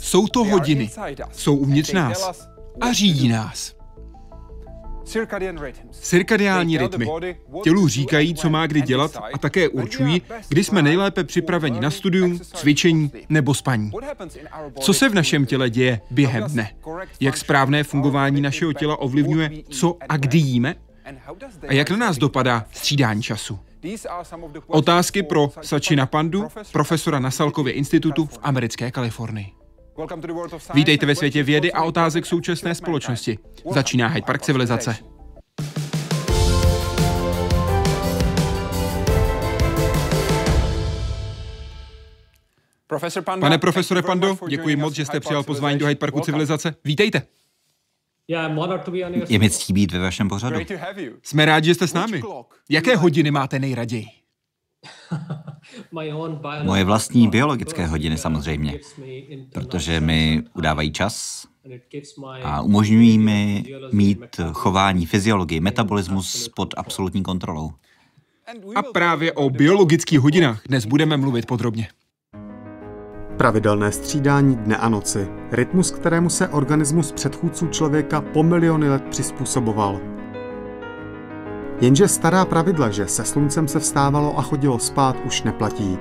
Jsou 0.00 0.26
to 0.26 0.44
hodiny, 0.44 0.90
jsou 1.32 1.56
uvnitř 1.56 1.92
nás 1.92 2.48
a 2.80 2.92
řídí 2.92 3.28
nás. 3.28 3.80
Cirkadiální 5.90 6.78
rytmy. 6.78 7.06
Tělu 7.62 7.88
říkají, 7.88 8.34
co 8.34 8.50
má 8.50 8.66
kdy 8.66 8.82
dělat 8.82 9.16
a 9.32 9.38
také 9.38 9.68
určují, 9.68 10.22
kdy 10.48 10.64
jsme 10.64 10.82
nejlépe 10.82 11.24
připraveni 11.24 11.80
na 11.80 11.90
studium, 11.90 12.38
cvičení 12.38 13.12
nebo 13.28 13.54
spaní. 13.54 13.90
Co 14.80 14.94
se 14.94 15.08
v 15.08 15.14
našem 15.14 15.46
těle 15.46 15.70
děje 15.70 16.00
během 16.10 16.44
dne? 16.44 16.70
Jak 17.20 17.36
správné 17.36 17.84
fungování 17.84 18.40
našeho 18.40 18.72
těla 18.72 19.00
ovlivňuje, 19.00 19.50
co 19.70 19.96
a 20.08 20.16
kdy 20.16 20.38
jíme? 20.38 20.74
A 21.68 21.72
jak 21.72 21.90
na 21.90 21.96
nás 21.96 22.18
dopadá 22.18 22.66
střídání 22.72 23.22
času? 23.22 23.58
Otázky 24.66 25.22
pro 25.22 25.50
Sačina 25.62 26.06
Pandu, 26.06 26.48
profesora 26.72 27.18
na 27.18 27.30
Salkově 27.30 27.72
institutu 27.72 28.26
v 28.26 28.38
americké 28.42 28.90
Kalifornii. 28.90 29.59
Vítejte 30.74 31.06
ve 31.06 31.14
světě 31.14 31.42
vědy 31.42 31.72
a 31.72 31.82
otázek 31.82 32.26
současné 32.26 32.74
společnosti. 32.74 33.38
Začíná 33.70 34.08
Hyde 34.08 34.26
Park 34.26 34.42
civilizace. 34.42 34.96
Pane 43.40 43.58
profesore 43.58 44.02
Pando, 44.02 44.38
děkuji 44.48 44.76
moc, 44.76 44.94
že 44.94 45.04
jste 45.04 45.20
přijal 45.20 45.42
pozvání 45.42 45.78
do 45.78 45.86
Hyde 45.86 45.98
Parku 45.98 46.20
civilizace. 46.20 46.74
Vítejte. 46.84 47.22
Je 49.28 49.38
mi 49.38 49.50
ctí 49.50 49.72
být 49.72 49.92
ve 49.92 49.98
vašem 49.98 50.28
pořadu. 50.28 50.60
Jsme 51.22 51.44
rádi, 51.44 51.66
že 51.66 51.74
jste 51.74 51.86
s 51.86 51.92
námi. 51.92 52.22
Jaké 52.68 52.96
hodiny 52.96 53.30
máte 53.30 53.58
nejraději? 53.58 54.06
Moje 56.62 56.84
vlastní 56.84 57.28
biologické 57.28 57.86
hodiny 57.86 58.18
samozřejmě, 58.18 58.78
protože 59.52 60.00
mi 60.00 60.42
udávají 60.54 60.92
čas 60.92 61.46
a 62.42 62.62
umožňují 62.62 63.18
mi 63.18 63.64
mít 63.92 64.40
chování, 64.52 65.06
fyziologii, 65.06 65.60
metabolismus 65.60 66.48
pod 66.56 66.74
absolutní 66.76 67.22
kontrolou. 67.22 67.70
A 68.74 68.82
právě 68.82 69.32
o 69.32 69.50
biologických 69.50 70.20
hodinách 70.20 70.62
dnes 70.68 70.84
budeme 70.84 71.16
mluvit 71.16 71.46
podrobně. 71.46 71.88
Pravidelné 73.36 73.92
střídání 73.92 74.56
dne 74.56 74.76
a 74.76 74.88
noci, 74.88 75.28
rytmus, 75.52 75.90
kterému 75.90 76.30
se 76.30 76.48
organismus 76.48 77.12
předchůdců 77.12 77.68
člověka 77.68 78.20
po 78.20 78.42
miliony 78.42 78.88
let 78.88 79.02
přizpůsoboval. 79.10 80.19
Jenže 81.80 82.08
stará 82.08 82.44
pravidla, 82.44 82.90
že 82.90 83.06
se 83.06 83.24
sluncem 83.24 83.68
se 83.68 83.80
vstávalo 83.80 84.38
a 84.38 84.42
chodilo 84.42 84.78
spát, 84.78 85.16
už 85.26 85.42
neplatí. 85.42 85.98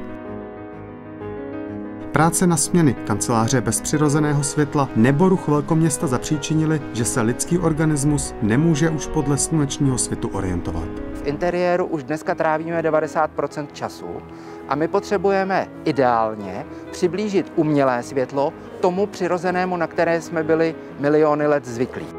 Práce 2.12 2.48
na 2.48 2.58
směny, 2.58 2.96
kanceláře 3.08 3.62
bez 3.62 3.82
přirozeného 3.82 4.44
světla 4.44 4.90
nebo 4.96 5.30
ruch 5.30 5.48
velkoměsta 5.48 6.08
zapříčinili, 6.08 6.82
že 6.94 7.06
se 7.06 7.22
lidský 7.22 7.58
organismus 7.58 8.34
nemůže 8.42 8.90
už 8.90 9.08
podle 9.08 9.38
slunečního 9.38 9.98
světu 9.98 10.28
orientovat. 10.28 10.90
V 11.14 11.28
interiéru 11.28 11.86
už 11.86 12.04
dneska 12.04 12.36
trávíme 12.36 12.82
90% 12.82 13.68
času 13.74 14.08
a 14.68 14.76
my 14.76 14.88
potřebujeme 14.88 15.68
ideálně 15.86 16.66
přiblížit 16.92 17.52
umělé 17.56 18.04
světlo 18.04 18.54
tomu 18.82 19.06
přirozenému, 19.06 19.78
na 19.78 19.88
které 19.88 20.22
jsme 20.22 20.44
byli 20.44 20.76
miliony 21.00 21.48
let 21.48 21.66
zvyklí. 21.66 22.19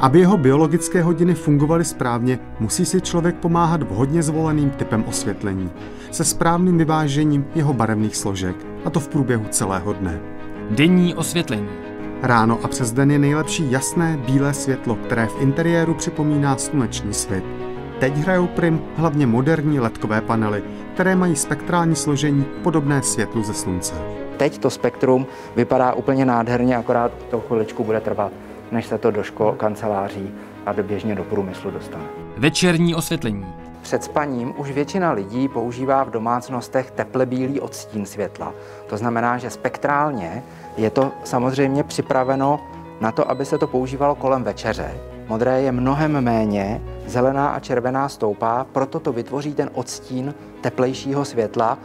Aby 0.00 0.20
jeho 0.20 0.36
biologické 0.36 1.02
hodiny 1.02 1.34
fungovaly 1.34 1.84
správně, 1.84 2.38
musí 2.60 2.84
si 2.84 3.00
člověk 3.00 3.36
pomáhat 3.36 3.82
vhodně 3.82 4.22
zvoleným 4.22 4.70
typem 4.70 5.04
osvětlení, 5.08 5.70
se 6.10 6.24
správným 6.24 6.78
vyvážením 6.78 7.46
jeho 7.54 7.72
barevných 7.72 8.16
složek, 8.16 8.56
a 8.84 8.90
to 8.90 9.00
v 9.00 9.08
průběhu 9.08 9.44
celého 9.50 9.92
dne. 9.92 10.20
Denní 10.70 11.14
osvětlení. 11.14 11.68
Ráno 12.22 12.58
a 12.62 12.68
přes 12.68 12.92
den 12.92 13.10
je 13.10 13.18
nejlepší 13.18 13.70
jasné 13.70 14.18
bílé 14.26 14.54
světlo, 14.54 14.94
které 14.94 15.26
v 15.26 15.42
interiéru 15.42 15.94
připomíná 15.94 16.56
sluneční 16.56 17.14
svět. 17.14 17.44
Teď 17.98 18.16
hrajou 18.16 18.46
prim 18.46 18.80
hlavně 18.96 19.26
moderní 19.26 19.80
ledkové 19.80 20.20
panely, 20.20 20.62
které 20.94 21.16
mají 21.16 21.36
spektrální 21.36 21.96
složení 21.96 22.44
podobné 22.62 23.02
světlu 23.02 23.42
ze 23.42 23.54
slunce. 23.54 23.94
Teď 24.36 24.58
to 24.58 24.70
spektrum 24.70 25.26
vypadá 25.56 25.92
úplně 25.92 26.24
nádherně, 26.24 26.76
akorát 26.76 27.12
to 27.30 27.40
chviličku 27.40 27.84
bude 27.84 28.00
trvat 28.00 28.32
než 28.72 28.86
se 28.86 28.98
to 28.98 29.10
do 29.10 29.22
škol, 29.22 29.52
kanceláří 29.52 30.34
a 30.66 30.72
do 30.72 30.82
běžně 30.82 31.14
do 31.14 31.24
průmyslu 31.24 31.70
dostane. 31.70 32.04
Večerní 32.36 32.94
osvětlení. 32.94 33.46
Před 33.82 34.04
spaním 34.04 34.54
už 34.56 34.70
většina 34.70 35.12
lidí 35.12 35.48
používá 35.48 36.04
v 36.04 36.10
domácnostech 36.10 36.90
teple 36.90 37.26
bílý 37.26 37.60
odstín 37.60 38.06
světla. 38.06 38.52
To 38.86 38.96
znamená, 38.96 39.38
že 39.38 39.50
spektrálně 39.50 40.42
je 40.76 40.90
to 40.90 41.12
samozřejmě 41.24 41.82
připraveno 41.84 42.60
na 43.00 43.12
to, 43.12 43.30
aby 43.30 43.44
se 43.44 43.58
to 43.58 43.66
používalo 43.66 44.14
kolem 44.14 44.44
večeře. 44.44 44.94
Modré 45.28 45.62
je 45.62 45.72
mnohem 45.72 46.20
méně, 46.20 46.80
zelená 47.06 47.48
a 47.48 47.60
červená 47.60 48.08
stoupá, 48.08 48.66
proto 48.72 49.00
to 49.00 49.12
vytvoří 49.12 49.54
ten 49.54 49.70
odstín 49.74 50.34
teplejšího 50.60 51.24
světla 51.24 51.78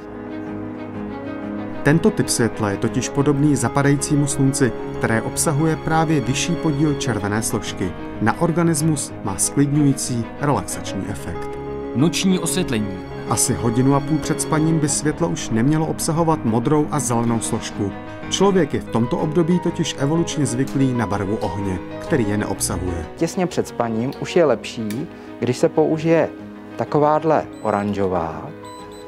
tento 1.85 2.12
typ 2.12 2.29
světla 2.29 2.69
je 2.69 2.78
totiž 2.78 3.09
podobný 3.09 3.56
zapadajícímu 3.56 4.28
slunci, 4.28 4.72
které 4.97 5.22
obsahuje 5.22 5.75
právě 5.75 6.22
vyšší 6.22 6.56
podíl 6.56 6.94
červené 6.94 7.41
složky. 7.41 7.91
Na 8.22 8.41
organismus 8.41 9.13
má 9.23 9.38
sklidňující 9.38 10.25
relaxační 10.41 11.06
efekt. 11.09 11.50
Noční 11.95 12.40
osvětlení. 12.40 12.97
Asi 13.29 13.53
hodinu 13.53 13.95
a 13.95 14.00
půl 14.00 14.18
před 14.18 14.41
spaním 14.41 14.79
by 14.79 14.90
světlo 14.90 15.29
už 15.29 15.50
nemělo 15.50 15.85
obsahovat 15.85 16.45
modrou 16.45 16.88
a 16.91 17.00
zelenou 17.00 17.40
složku. 17.40 17.91
Člověk 18.29 18.74
je 18.74 18.81
v 18.81 18.91
tomto 18.91 19.18
období 19.18 19.59
totiž 19.59 19.95
evolučně 20.00 20.45
zvyklý 20.45 20.94
na 20.94 21.07
barvu 21.07 21.35
ohně, 21.35 21.79
který 22.00 22.29
je 22.29 22.38
neobsahuje. 22.38 23.06
Těsně 23.16 23.47
před 23.47 23.68
spaním 23.68 24.12
už 24.19 24.35
je 24.35 24.45
lepší, 24.45 25.07
když 25.40 25.57
se 25.57 25.69
použije 25.69 26.29
takováhle 26.75 27.45
oranžová, 27.62 28.50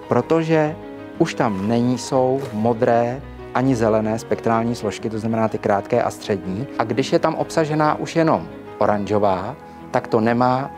protože 0.08 0.76
už 1.18 1.34
tam 1.34 1.68
není 1.68 1.98
jsou 1.98 2.42
modré 2.54 3.22
ani 3.54 3.76
zelené 3.76 4.20
spektrální 4.20 4.76
složky, 4.76 5.10
to 5.10 5.20
znamená 5.20 5.48
ty 5.48 5.58
krátké 5.58 6.04
a 6.04 6.12
střední. 6.12 6.68
A 6.80 6.84
když 6.84 7.14
je 7.14 7.20
tam 7.20 7.36
obsažená 7.36 7.96
už 8.00 8.16
jenom 8.16 8.48
oranžová, 8.78 9.56
tak 9.92 10.08
to 10.08 10.20
nemá 10.20 10.72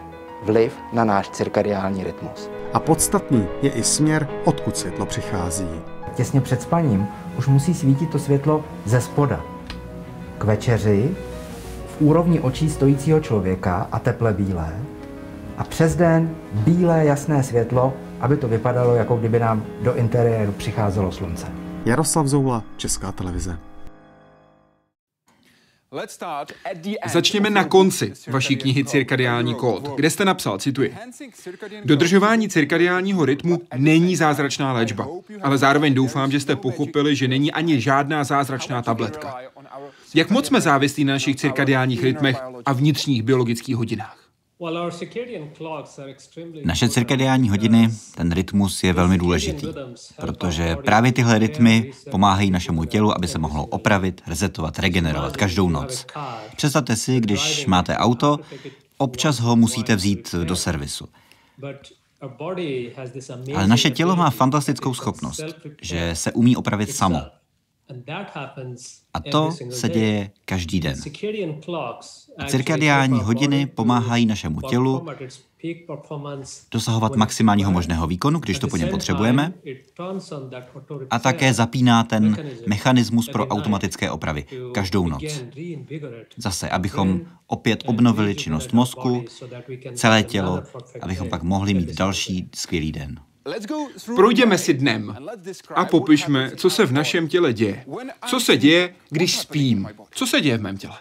vliv 0.44 0.74
na 0.94 1.04
náš 1.04 1.30
cirkadiální 1.30 2.04
rytmus. 2.04 2.50
A 2.74 2.80
podstatný 2.80 3.48
je 3.62 3.70
i 3.70 3.84
směr, 3.84 4.28
odkud 4.46 4.78
světlo 4.78 5.06
přichází. 5.06 5.70
Těsně 6.16 6.42
před 6.42 6.62
spaním 6.62 7.08
už 7.38 7.48
musí 7.48 7.74
svítit 7.74 8.10
to 8.10 8.20
světlo 8.20 8.64
ze 8.86 9.02
spoda. 9.02 9.42
K 10.38 10.44
večeři 10.44 11.16
v 11.88 12.02
úrovni 12.02 12.40
očí 12.40 12.70
stojícího 12.70 13.20
člověka 13.20 13.88
a 13.92 14.00
teple 14.00 14.34
bílé 14.34 14.74
a 15.58 15.64
přes 15.64 15.96
den 15.96 16.36
bílé 16.54 17.06
jasné 17.06 17.44
světlo 17.44 17.94
aby 18.20 18.38
to 18.38 18.48
vypadalo, 18.48 18.96
jako 18.96 19.18
kdyby 19.18 19.40
nám 19.40 19.66
do 19.82 19.96
interiéru 19.96 20.52
přicházelo 20.52 21.12
slunce. 21.12 21.48
Jaroslav 21.86 22.28
Zoula, 22.28 22.64
Česká 22.78 23.12
televize. 23.12 23.60
Začněme 27.06 27.50
na 27.50 27.64
konci 27.64 28.14
vaší 28.28 28.56
knihy 28.56 28.86
Cirkadiální 28.86 29.56
kód, 29.56 29.90
kde 29.96 30.10
jste 30.10 30.26
napsal, 30.26 30.58
cituji, 30.58 30.96
Dodržování 31.86 32.50
cirkadiálního 32.50 33.26
rytmu 33.26 33.62
není 33.78 34.16
zázračná 34.16 34.74
léčba, 34.74 35.08
ale 35.42 35.58
zároveň 35.58 35.94
doufám, 35.94 36.32
že 36.32 36.40
jste 36.40 36.56
pochopili, 36.56 37.16
že 37.16 37.28
není 37.28 37.52
ani 37.52 37.82
žádná 37.82 38.24
zázračná 38.24 38.82
tabletka. 38.82 39.38
Jak 40.16 40.30
moc 40.30 40.48
jsme 40.48 40.62
závislí 40.62 41.04
na 41.04 41.14
našich 41.14 41.36
cirkadiálních 41.36 42.04
rytmech 42.04 42.38
a 42.66 42.74
vnitřních 42.74 43.24
biologických 43.24 43.76
hodinách? 43.76 44.19
Naše 46.64 46.90
cirkadiální 46.90 47.50
hodiny, 47.50 47.90
ten 48.16 48.32
rytmus 48.32 48.84
je 48.84 48.94
velmi 48.94 49.18
důležitý, 49.18 49.68
protože 50.22 50.76
právě 50.76 51.12
tyhle 51.12 51.40
rytmy 51.40 51.92
pomáhají 52.12 52.52
našemu 52.52 52.86
tělu, 52.86 53.18
aby 53.18 53.28
se 53.28 53.40
mohlo 53.40 53.66
opravit, 53.66 54.22
resetovat, 54.28 54.80
regenerovat 54.80 55.38
každou 55.38 55.70
noc. 55.70 56.06
Představte 56.58 56.96
si, 56.96 57.20
když 57.20 57.66
máte 57.66 57.98
auto, 57.98 58.40
občas 58.98 59.40
ho 59.40 59.56
musíte 59.56 59.96
vzít 59.96 60.36
do 60.44 60.56
servisu. 60.56 61.08
Ale 63.56 63.68
naše 63.68 63.90
tělo 63.90 64.16
má 64.16 64.30
fantastickou 64.30 64.94
schopnost, 64.94 65.44
že 65.82 66.16
se 66.16 66.32
umí 66.32 66.56
opravit 66.56 66.92
samo. 66.96 67.22
A 69.14 69.20
to 69.20 69.52
se 69.70 69.90
děje 69.90 70.32
každý 70.46 70.80
den. 70.80 70.96
A 72.38 72.46
cirkadiální 72.46 73.20
hodiny 73.20 73.66
pomáhají 73.66 74.26
našemu 74.26 74.62
tělu 74.62 75.06
dosahovat 76.72 77.16
maximálního 77.16 77.72
možného 77.72 78.08
výkonu, 78.08 78.40
když 78.40 78.60
to 78.60 78.68
po 78.68 78.78
něm 78.78 78.90
potřebujeme, 78.90 79.54
a 81.10 81.20
také 81.20 81.54
zapíná 81.54 82.04
ten 82.04 82.38
mechanismus 82.68 83.30
pro 83.30 83.48
automatické 83.48 84.12
opravy 84.12 84.46
každou 84.74 85.08
noc. 85.08 85.24
Zase, 86.38 86.70
abychom 86.70 87.22
opět 87.48 87.84
obnovili 87.86 88.36
činnost 88.36 88.74
mozku, 88.74 89.26
celé 89.94 90.24
tělo, 90.24 90.64
abychom 91.02 91.30
pak 91.30 91.44
mohli 91.44 91.74
mít 91.74 91.96
další 91.96 92.50
skvělý 92.56 92.92
den. 92.92 93.20
Projděme 94.16 94.58
si 94.58 94.74
dnem 94.74 95.18
a 95.76 95.86
popišme, 95.86 96.52
co 96.56 96.70
se 96.70 96.86
v 96.86 96.92
našem 96.92 97.28
těle 97.28 97.54
děje. 97.54 97.86
Co 98.28 98.40
se 98.40 98.58
děje, 98.58 98.96
když 99.10 99.38
spím? 99.38 99.90
Co 100.12 100.28
se 100.28 100.42
děje 100.42 100.58
v 100.58 100.62
mém 100.62 100.78
těle? 100.78 100.98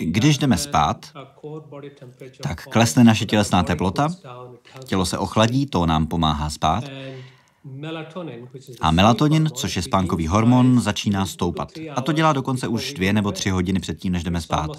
Když 0.00 0.38
jdeme 0.38 0.58
spát, 0.58 1.12
tak 2.42 2.64
klesne 2.64 3.04
naše 3.04 3.26
tělesná 3.26 3.62
teplota, 3.62 4.08
tělo 4.84 5.06
se 5.06 5.18
ochladí, 5.18 5.66
to 5.66 5.86
nám 5.86 6.06
pomáhá 6.06 6.50
spát. 6.50 6.84
A 8.80 8.90
melatonin, 8.90 9.50
což 9.54 9.76
je 9.76 9.82
spánkový 9.82 10.26
hormon, 10.26 10.80
začíná 10.80 11.26
stoupat. 11.26 11.72
A 11.94 12.00
to 12.00 12.12
dělá 12.12 12.32
dokonce 12.32 12.68
už 12.68 12.94
dvě 12.94 13.12
nebo 13.12 13.32
tři 13.32 13.50
hodiny 13.50 13.80
předtím, 13.80 14.12
než 14.12 14.24
jdeme 14.24 14.40
spát. 14.40 14.70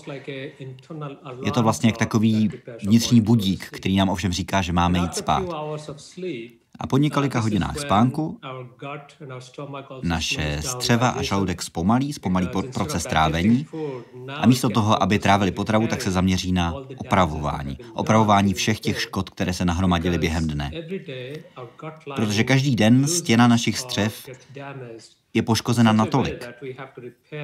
Je 1.46 1.52
to 1.54 1.64
vlastně 1.64 1.90
jak 1.90 1.98
takový 1.98 2.52
vnitřní 2.86 3.22
budík, 3.22 3.68
který 3.72 3.96
nám 3.96 4.10
ovšem 4.10 4.32
říká, 4.32 4.62
že 4.62 4.74
máme 4.74 5.00
jít 5.00 5.16
spát. 5.16 5.44
A 6.82 6.88
po 6.88 6.98
několika 6.98 7.40
hodinách 7.40 7.80
spánku 7.80 8.40
naše 10.04 10.62
střeva 10.62 11.10
a 11.10 11.22
žaludek 11.22 11.62
zpomalí, 11.62 12.14
zpomalí 12.14 12.48
proces 12.74 13.04
trávení 13.04 13.68
a 14.36 14.48
místo 14.48 14.70
toho, 14.70 15.04
aby 15.04 15.20
trávili 15.20 15.52
potravu, 15.52 15.88
tak 15.88 16.02
se 16.02 16.12
zaměří 16.12 16.52
na 16.52 16.74
opravování. 16.98 17.78
Opravování 17.94 18.54
všech 18.54 18.80
těch 18.80 19.02
škod, 19.02 19.30
které 19.30 19.54
se 19.54 19.66
nahromadily 19.66 20.18
během 20.18 20.48
dne. 20.48 20.72
Protože 22.16 22.44
každý 22.44 22.76
den 22.76 23.08
stěna 23.08 23.48
našich 23.48 23.80
střev 23.80 24.30
je 25.34 25.42
poškozena 25.42 25.94
natolik, 25.94 26.48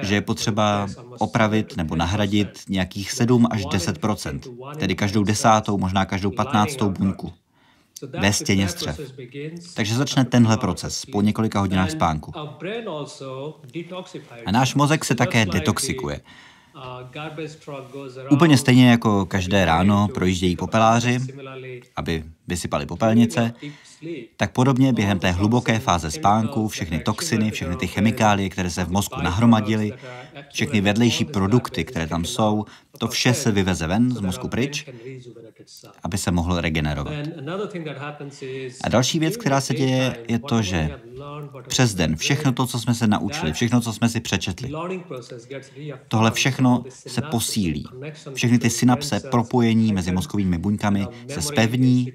že 0.02 0.14
je 0.14 0.20
potřeba 0.20 0.86
opravit 1.18 1.76
nebo 1.76 1.96
nahradit 1.96 2.62
nějakých 2.68 3.12
7 3.12 3.46
až 3.50 3.64
10% 3.64 4.40
tedy 4.76 4.94
každou 4.94 5.24
desátou, 5.24 5.78
možná 5.78 6.04
každou 6.04 6.30
patnáctou 6.30 6.90
buňku 6.90 7.32
ve 8.18 8.32
stěně 8.32 8.68
střev. 8.68 9.00
Takže 9.74 9.94
začne 9.94 10.24
tenhle 10.24 10.56
proces 10.56 11.04
po 11.12 11.22
několika 11.22 11.60
hodinách 11.60 11.90
spánku. 11.90 12.32
A 14.46 14.50
náš 14.50 14.74
mozek 14.74 15.04
se 15.04 15.14
také 15.14 15.46
detoxikuje. 15.46 16.20
Úplně 18.30 18.58
stejně 18.58 18.90
jako 18.90 19.26
každé 19.26 19.64
ráno 19.64 20.08
projíždějí 20.14 20.56
popeláři, 20.56 21.18
aby 21.96 22.24
vysypali 22.48 22.86
popelnice, 22.86 23.52
tak 24.36 24.52
podobně 24.52 24.92
během 24.92 25.18
té 25.18 25.30
hluboké 25.30 25.78
fáze 25.78 26.10
spánku 26.10 26.68
všechny 26.68 26.98
toxiny, 26.98 27.50
všechny 27.50 27.76
ty 27.76 27.86
chemikálie, 27.86 28.48
které 28.48 28.70
se 28.70 28.84
v 28.84 28.90
mozku 28.90 29.20
nahromadily, 29.22 29.92
všechny 30.52 30.80
vedlejší 30.80 31.24
produkty, 31.24 31.84
které 31.84 32.06
tam 32.06 32.24
jsou, 32.24 32.64
to 32.98 33.08
vše 33.08 33.34
se 33.34 33.52
vyveze 33.52 33.86
ven 33.86 34.10
z 34.10 34.20
mozku 34.20 34.48
pryč, 34.48 34.88
aby 36.02 36.18
se 36.18 36.30
mohl 36.30 36.60
regenerovat. 36.60 37.14
A 38.84 38.88
další 38.88 39.18
věc, 39.18 39.36
která 39.36 39.60
se 39.60 39.74
děje, 39.74 40.16
je 40.28 40.38
to, 40.38 40.62
že 40.62 41.00
přes 41.68 41.94
den 41.94 42.16
všechno 42.16 42.52
to, 42.52 42.66
co 42.66 42.80
jsme 42.80 42.94
se 42.94 43.06
naučili, 43.06 43.52
všechno, 43.52 43.80
co 43.80 43.92
jsme 43.92 44.08
si 44.08 44.20
přečetli, 44.20 44.72
tohle 46.08 46.30
všechno 46.30 46.84
se 46.88 47.22
posílí. 47.22 47.84
Všechny 48.34 48.58
ty 48.58 48.70
synapse, 48.70 49.20
propojení 49.20 49.92
mezi 49.92 50.12
mozkovými 50.12 50.58
buňkami 50.58 51.06
se 51.28 51.42
spevní 51.42 52.12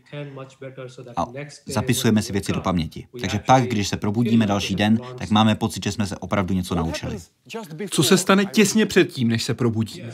a 1.18 1.26
zapisujeme 1.66 2.22
si 2.22 2.34
věci 2.34 2.54
do 2.54 2.62
paměti. 2.62 3.08
Takže 3.22 3.40
pak, 3.40 3.64
když 3.64 3.88
se 3.88 3.98
probudíme 3.98 4.48
další 4.48 4.76
den, 4.76 5.00
tak 5.18 5.30
máme 5.30 5.56
pocit, 5.56 5.84
že 5.84 5.92
jsme 5.92 6.08
se 6.08 6.18
opravdu 6.18 6.54
něco 6.54 6.76
naučili. 6.76 7.18
Co 7.90 8.04
se 8.04 8.18
stane 8.18 8.46
těsně 8.46 8.86
předtím, 8.86 9.28
než 9.28 9.44
se 9.44 9.54
probudíme? 9.54 10.14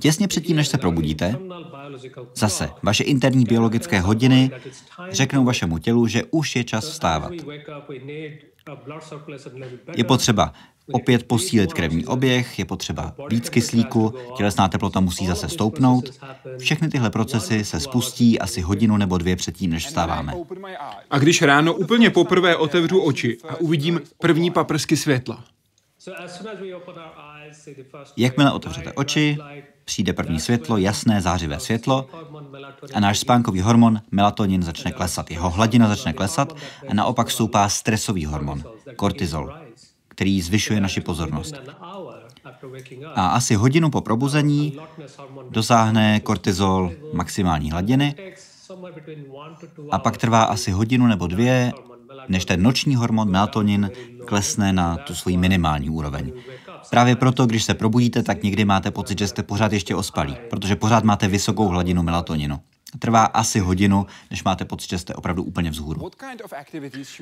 Těsně 0.00 0.28
předtím, 0.28 0.56
než 0.56 0.68
se 0.68 0.78
probudíte, 0.78 1.38
zase 2.34 2.70
vaše 2.82 3.04
interní 3.04 3.44
biologické 3.44 4.00
hodiny 4.00 4.50
řeknou 5.10 5.44
vašemu 5.44 5.78
tělu, 5.78 6.06
že 6.06 6.24
už 6.30 6.56
je 6.56 6.64
čas 6.64 6.88
vstávat. 6.88 7.32
Je 9.96 10.04
potřeba 10.04 10.52
opět 10.92 11.24
posílit 11.24 11.72
krevní 11.72 12.06
oběh, 12.06 12.58
je 12.58 12.64
potřeba 12.64 13.14
víc 13.30 13.48
kyslíku, 13.48 14.14
tělesná 14.36 14.68
teplota 14.68 15.00
musí 15.00 15.26
zase 15.26 15.48
stoupnout. 15.48 16.20
Všechny 16.58 16.88
tyhle 16.88 17.10
procesy 17.10 17.64
se 17.64 17.80
spustí 17.80 18.38
asi 18.38 18.60
hodinu 18.60 18.96
nebo 18.96 19.18
dvě 19.18 19.36
předtím, 19.36 19.70
než 19.70 19.86
vstáváme. 19.86 20.32
A 21.10 21.18
když 21.18 21.42
ráno 21.42 21.74
úplně 21.74 22.10
poprvé 22.10 22.56
otevřu 22.56 23.00
oči 23.00 23.38
a 23.48 23.56
uvidím 23.56 24.00
první 24.18 24.50
paprsky 24.50 24.96
světla, 24.96 25.44
Jakmile 28.16 28.52
otevřete 28.52 28.92
oči, 28.92 29.38
přijde 29.84 30.12
první 30.12 30.40
světlo, 30.40 30.76
jasné 30.76 31.20
zářivé 31.20 31.60
světlo 31.60 32.08
a 32.94 33.00
náš 33.00 33.18
spánkový 33.18 33.60
hormon 33.60 34.00
melatonin 34.10 34.62
začne 34.62 34.92
klesat. 34.92 35.30
Jeho 35.30 35.50
hladina 35.50 35.88
začne 35.88 36.12
klesat 36.12 36.56
a 36.88 36.94
naopak 36.94 37.30
stoupá 37.30 37.68
stresový 37.68 38.24
hormon, 38.24 38.64
kortizol, 38.96 39.52
který 40.14 40.40
zvyšuje 40.40 40.80
naši 40.80 41.00
pozornost. 41.00 41.54
A 43.14 43.26
asi 43.26 43.54
hodinu 43.54 43.90
po 43.90 44.00
probuzení 44.00 44.78
dosáhne 45.50 46.20
kortizol 46.20 46.92
maximální 47.12 47.70
hladiny 47.70 48.14
a 49.90 49.98
pak 49.98 50.18
trvá 50.18 50.42
asi 50.42 50.70
hodinu 50.70 51.06
nebo 51.06 51.26
dvě, 51.26 51.72
než 52.28 52.44
ten 52.44 52.62
noční 52.62 52.96
hormon 52.96 53.30
melatonin 53.30 53.90
klesne 54.24 54.72
na 54.72 54.96
tu 54.96 55.14
svoji 55.14 55.36
minimální 55.36 55.90
úroveň. 55.90 56.32
Právě 56.90 57.16
proto, 57.16 57.46
když 57.46 57.64
se 57.64 57.74
probudíte, 57.74 58.22
tak 58.22 58.42
někdy 58.42 58.64
máte 58.64 58.90
pocit, 58.90 59.18
že 59.18 59.28
jste 59.28 59.42
pořád 59.42 59.72
ještě 59.72 59.94
ospalí, 59.94 60.36
protože 60.50 60.76
pořád 60.76 61.04
máte 61.04 61.28
vysokou 61.28 61.68
hladinu 61.68 62.02
melatoninu. 62.02 62.60
Trvá 62.98 63.24
asi 63.24 63.58
hodinu, 63.58 64.06
než 64.30 64.44
máte 64.44 64.64
pocit, 64.64 64.90
že 64.90 64.98
jste 64.98 65.14
opravdu 65.14 65.42
úplně 65.42 65.70
vzhůru. 65.70 66.10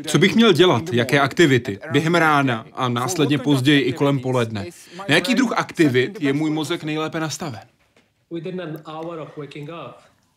Co 0.06 0.18
bych 0.18 0.34
měl 0.34 0.52
dělat? 0.52 0.82
Jaké 0.92 1.20
aktivity? 1.20 1.78
Během 1.92 2.14
rána 2.14 2.66
a 2.72 2.88
následně 2.88 3.38
později 3.38 3.80
i 3.80 3.92
kolem 3.92 4.18
poledne. 4.20 4.66
Na 5.08 5.14
jaký 5.14 5.34
druh 5.34 5.52
aktivit 5.56 6.20
je 6.20 6.32
můj 6.32 6.50
mozek 6.50 6.84
nejlépe 6.84 7.20
nastaven? 7.20 7.60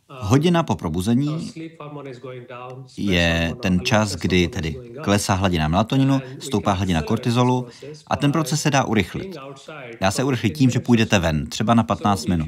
Hodina 0.10 0.64
po 0.64 0.76
probuzení 0.76 1.52
je 2.98 3.54
ten 3.62 3.80
čas, 3.80 4.16
kdy 4.16 4.48
tedy 4.48 4.76
klesá 5.02 5.34
hladina 5.34 5.68
melatoninu, 5.68 6.22
stoupá 6.40 6.72
hladina 6.72 7.02
kortizolu 7.02 7.68
a 8.08 8.16
ten 8.16 8.32
proces 8.32 8.62
se 8.62 8.72
dá 8.72 8.84
urychlit. 8.84 9.38
Dá 10.02 10.12
se 10.12 10.24
urychlit 10.24 10.50
tím, 10.50 10.70
že 10.70 10.80
půjdete 10.80 11.20
ven, 11.20 11.48
třeba 11.48 11.74
na 11.74 11.84
15 11.84 12.26
minut. 12.26 12.48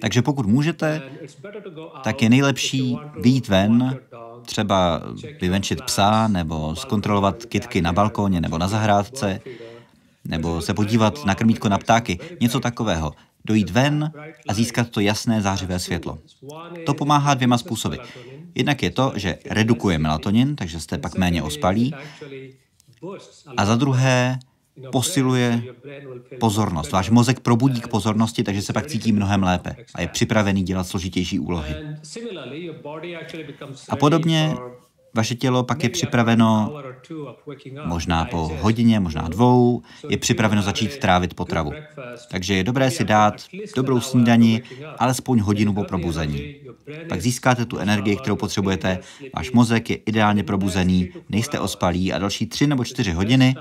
Takže 0.00 0.22
pokud 0.22 0.46
můžete, 0.46 1.02
tak 2.04 2.22
je 2.22 2.30
nejlepší 2.30 2.98
výjít 3.20 3.48
ven, 3.48 3.98
třeba 4.42 5.02
vyvenčit 5.40 5.82
psa, 5.82 6.28
nebo 6.28 6.76
zkontrolovat 6.76 7.44
kitky 7.44 7.82
na 7.82 7.92
balkóně 7.92 8.40
nebo 8.40 8.58
na 8.58 8.68
zahrádce, 8.68 9.40
nebo 10.24 10.62
se 10.62 10.74
podívat 10.74 11.24
na 11.24 11.34
krmítko 11.34 11.68
na 11.68 11.78
ptáky, 11.78 12.18
něco 12.40 12.60
takového 12.60 13.12
dojít 13.46 13.70
ven 13.70 14.12
a 14.48 14.54
získat 14.54 14.90
to 14.90 15.00
jasné 15.00 15.42
zářivé 15.42 15.78
světlo. 15.78 16.18
To 16.86 16.94
pomáhá 16.94 17.34
dvěma 17.34 17.58
způsoby. 17.58 17.96
Jednak 18.54 18.82
je 18.82 18.90
to, 18.90 19.12
že 19.16 19.38
redukuje 19.50 19.98
melatonin, 19.98 20.56
takže 20.56 20.80
jste 20.80 20.98
pak 20.98 21.14
méně 21.14 21.42
ospalí. 21.42 21.94
A 23.56 23.66
za 23.66 23.76
druhé 23.76 24.38
posiluje 24.92 25.62
pozornost. 26.40 26.92
Váš 26.92 27.10
mozek 27.10 27.40
probudí 27.40 27.80
k 27.80 27.88
pozornosti, 27.88 28.42
takže 28.42 28.62
se 28.62 28.72
pak 28.72 28.86
cítí 28.86 29.12
mnohem 29.12 29.42
lépe 29.42 29.76
a 29.94 30.00
je 30.00 30.08
připravený 30.08 30.62
dělat 30.62 30.86
složitější 30.86 31.38
úlohy. 31.38 31.74
A 33.88 33.96
podobně 33.96 34.54
vaše 35.14 35.34
tělo 35.34 35.62
pak 35.64 35.82
je 35.82 35.88
připraveno, 35.90 36.82
možná 37.84 38.24
po 38.24 38.50
hodině, 38.60 39.00
možná 39.00 39.28
dvou, 39.28 39.82
je 40.08 40.16
připraveno 40.16 40.62
začít 40.62 40.98
trávit 40.98 41.34
potravu. 41.34 41.72
Takže 42.30 42.54
je 42.54 42.64
dobré 42.64 42.90
si 42.90 43.04
dát 43.04 43.44
dobrou 43.76 44.00
snídani, 44.00 44.62
alespoň 44.98 45.40
hodinu 45.40 45.74
po 45.74 45.84
probuzení. 45.84 46.54
Pak 47.08 47.20
získáte 47.20 47.64
tu 47.64 47.78
energii, 47.78 48.16
kterou 48.16 48.36
potřebujete, 48.36 48.98
váš 49.36 49.52
mozek 49.52 49.90
je 49.90 49.96
ideálně 49.96 50.42
probuzený, 50.42 51.08
nejste 51.28 51.60
ospalí 51.60 52.12
a 52.12 52.18
další 52.18 52.46
tři 52.46 52.66
nebo 52.66 52.84
čtyři 52.84 53.12
hodiny 53.12 53.54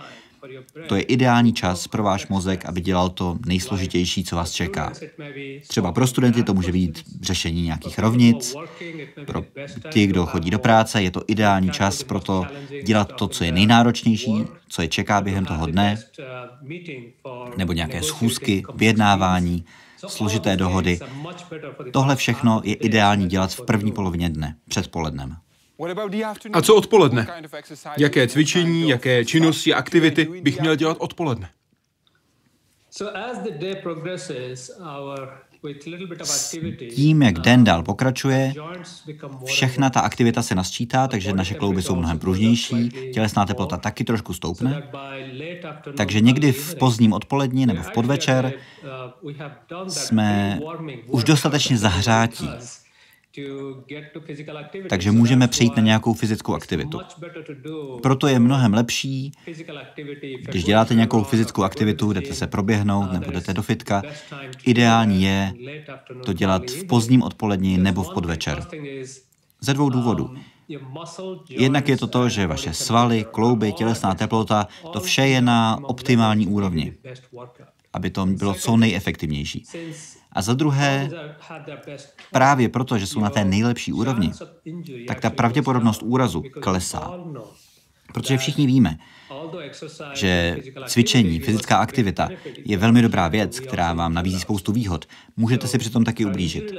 to 0.88 0.96
je 0.96 1.02
ideální 1.02 1.54
čas 1.54 1.88
pro 1.88 2.04
váš 2.04 2.28
mozek, 2.28 2.66
aby 2.66 2.82
dělal 2.82 3.10
to 3.10 3.38
nejsložitější, 3.46 4.24
co 4.24 4.36
vás 4.36 4.52
čeká. 4.52 4.92
Třeba 5.68 5.92
pro 5.92 6.08
studenty 6.08 6.44
to 6.44 6.54
může 6.54 6.72
být 6.72 7.04
řešení 7.22 7.62
nějakých 7.62 8.00
rovnic, 8.00 8.56
pro 9.26 9.44
ty, 9.94 10.08
kdo 10.08 10.26
chodí 10.26 10.50
do 10.50 10.60
práce, 10.60 11.02
je 11.02 11.12
to 11.12 11.24
ideální 11.28 11.72
čas 11.72 12.04
pro 12.04 12.20
to 12.20 12.46
dělat 12.84 13.14
to, 13.16 13.28
co 13.28 13.44
je 13.44 13.52
nejnáročnější, 13.52 14.46
co 14.68 14.82
je 14.82 14.88
čeká 14.88 15.22
během 15.22 15.46
toho 15.46 15.68
dne, 15.68 15.98
nebo 17.58 17.74
nějaké 17.74 18.04
schůzky, 18.04 18.64
vyjednávání, 18.76 19.66
složité 20.08 20.58
dohody. 20.58 21.00
Tohle 21.94 22.16
všechno 22.16 22.62
je 22.64 22.74
ideální 22.74 23.28
dělat 23.28 23.54
v 23.54 23.66
první 23.66 23.92
polovině 23.92 24.30
dne, 24.30 24.56
před 24.70 24.88
polednem. 24.88 25.36
A 26.54 26.62
co 26.62 26.76
odpoledne? 26.76 27.28
Jaké 27.98 28.28
cvičení, 28.28 28.90
jaké 28.90 29.26
činnosti, 29.26 29.74
aktivity 29.74 30.26
bych 30.42 30.60
měl 30.60 30.76
dělat 30.76 30.98
odpoledne? 31.00 31.50
S 36.24 36.58
tím, 36.96 37.22
jak 37.22 37.40
den 37.40 37.64
dál 37.64 37.84
pokračuje, 37.84 38.54
všechna 39.46 39.90
ta 39.90 40.00
aktivita 40.00 40.42
se 40.42 40.56
nasčítá, 40.56 41.08
takže 41.08 41.34
naše 41.34 41.54
klouby 41.54 41.82
jsou 41.82 41.96
mnohem 41.96 42.20
pružnější, 42.20 42.90
tělesná 43.14 43.46
teplota 43.46 43.78
taky 43.78 44.04
trošku 44.04 44.34
stoupne. 44.34 44.92
Takže 45.98 46.22
někdy 46.22 46.52
v 46.52 46.76
pozdním 46.76 47.14
odpoledni 47.14 47.66
nebo 47.66 47.82
v 47.82 47.92
podvečer 47.92 48.54
jsme 49.88 50.60
už 51.08 51.24
dostatečně 51.24 51.78
zahřátí, 51.78 52.50
takže 54.90 55.12
můžeme 55.12 55.48
přejít 55.48 55.76
na 55.76 55.84
nějakou 55.84 56.14
fyzickou 56.14 56.54
aktivitu. 56.54 57.00
Proto 58.04 58.28
je 58.28 58.40
mnohem 58.40 58.74
lepší, 58.74 59.32
když 60.50 60.64
děláte 60.64 60.96
nějakou 60.96 61.24
fyzickou 61.24 61.64
aktivitu, 61.64 62.14
jdete 62.14 62.34
se 62.34 62.48
proběhnout 62.48 63.12
nebo 63.12 63.32
jdete 63.32 63.54
do 63.54 63.62
fitka, 63.62 64.04
ideální 64.66 65.24
je 65.24 65.54
to 66.26 66.34
dělat 66.34 66.70
v 66.70 66.88
pozdním 66.88 67.22
odpoledni 67.22 67.78
nebo 67.78 68.04
v 68.04 68.14
podvečer. 68.14 68.64
Ze 69.62 69.74
dvou 69.74 69.90
důvodů. 69.90 70.36
Jednak 71.50 71.90
je 71.90 71.98
to 71.98 72.08
to, 72.08 72.30
že 72.30 72.48
vaše 72.48 72.74
svaly, 72.74 73.26
klouby, 73.32 73.74
tělesná 73.74 74.16
teplota, 74.16 74.68
to 74.94 75.00
vše 75.00 75.28
je 75.28 75.42
na 75.42 75.80
optimální 75.82 76.48
úrovni, 76.48 76.94
aby 77.94 78.10
to 78.10 78.26
bylo 78.26 78.54
co 78.54 78.78
nejefektivnější. 78.78 79.64
A 80.36 80.42
za 80.42 80.54
druhé, 80.54 81.10
právě 82.32 82.70
proto, 82.70 82.98
že 82.98 83.08
jsou 83.08 83.20
na 83.20 83.30
té 83.30 83.46
nejlepší 83.46 83.94
úrovni, 83.94 84.32
tak 85.08 85.20
ta 85.20 85.30
pravděpodobnost 85.30 86.04
úrazu 86.04 86.44
klesá. 86.62 87.14
Protože 88.14 88.38
všichni 88.38 88.68
víme, 88.68 88.98
že 90.14 90.58
cvičení, 90.88 91.40
fyzická 91.40 91.78
aktivita 91.78 92.30
je 92.66 92.78
velmi 92.78 93.02
dobrá 93.02 93.28
věc, 93.28 93.60
která 93.60 93.94
vám 93.94 94.14
nabízí 94.14 94.40
spoustu 94.40 94.72
výhod. 94.72 95.06
Můžete 95.38 95.68
si 95.68 95.78
přitom 95.78 96.04
taky 96.04 96.26
ublížit. 96.26 96.72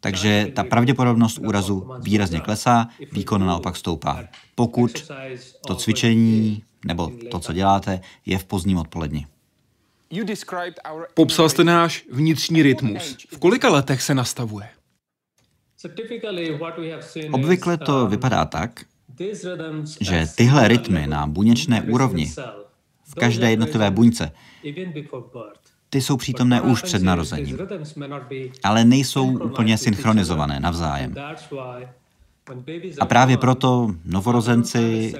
Takže 0.00 0.52
ta 0.54 0.64
pravděpodobnost 0.64 1.38
úrazu 1.38 1.90
výrazně 2.02 2.40
klesá, 2.40 2.88
výkon 3.12 3.46
naopak 3.46 3.76
stoupá. 3.76 4.24
Pokud 4.54 5.10
to 5.66 5.74
cvičení 5.74 6.62
nebo 6.84 7.12
to, 7.30 7.38
co 7.38 7.52
děláte, 7.52 8.00
je 8.26 8.38
v 8.38 8.44
pozdním 8.44 8.78
odpoledni. 8.78 9.26
Popsal 11.14 11.48
jste 11.48 11.64
náš 11.64 12.04
vnitřní 12.10 12.62
rytmus. 12.62 13.16
V 13.30 13.38
kolika 13.38 13.68
letech 13.68 14.02
se 14.02 14.14
nastavuje? 14.14 14.68
Obvykle 17.30 17.76
to 17.76 18.02
um, 18.02 18.10
vypadá 18.10 18.44
tak, 18.44 18.84
že 20.00 20.26
tyhle 20.36 20.68
rytmy 20.68 21.06
na 21.06 21.26
buněčné 21.26 21.82
úrovni 21.82 22.32
v 23.04 23.14
každé 23.14 23.50
jednotlivé 23.50 23.90
buňce, 23.90 24.32
ty 25.90 26.00
jsou 26.00 26.16
přítomné 26.16 26.60
už 26.60 26.82
před 26.82 27.02
narozením, 27.02 27.58
ale 28.64 28.84
nejsou 28.84 29.38
úplně 29.38 29.78
synchronizované 29.78 30.60
navzájem. 30.60 31.14
A 33.00 33.06
právě 33.06 33.36
proto 33.36 33.94
novorozenci 34.04 35.12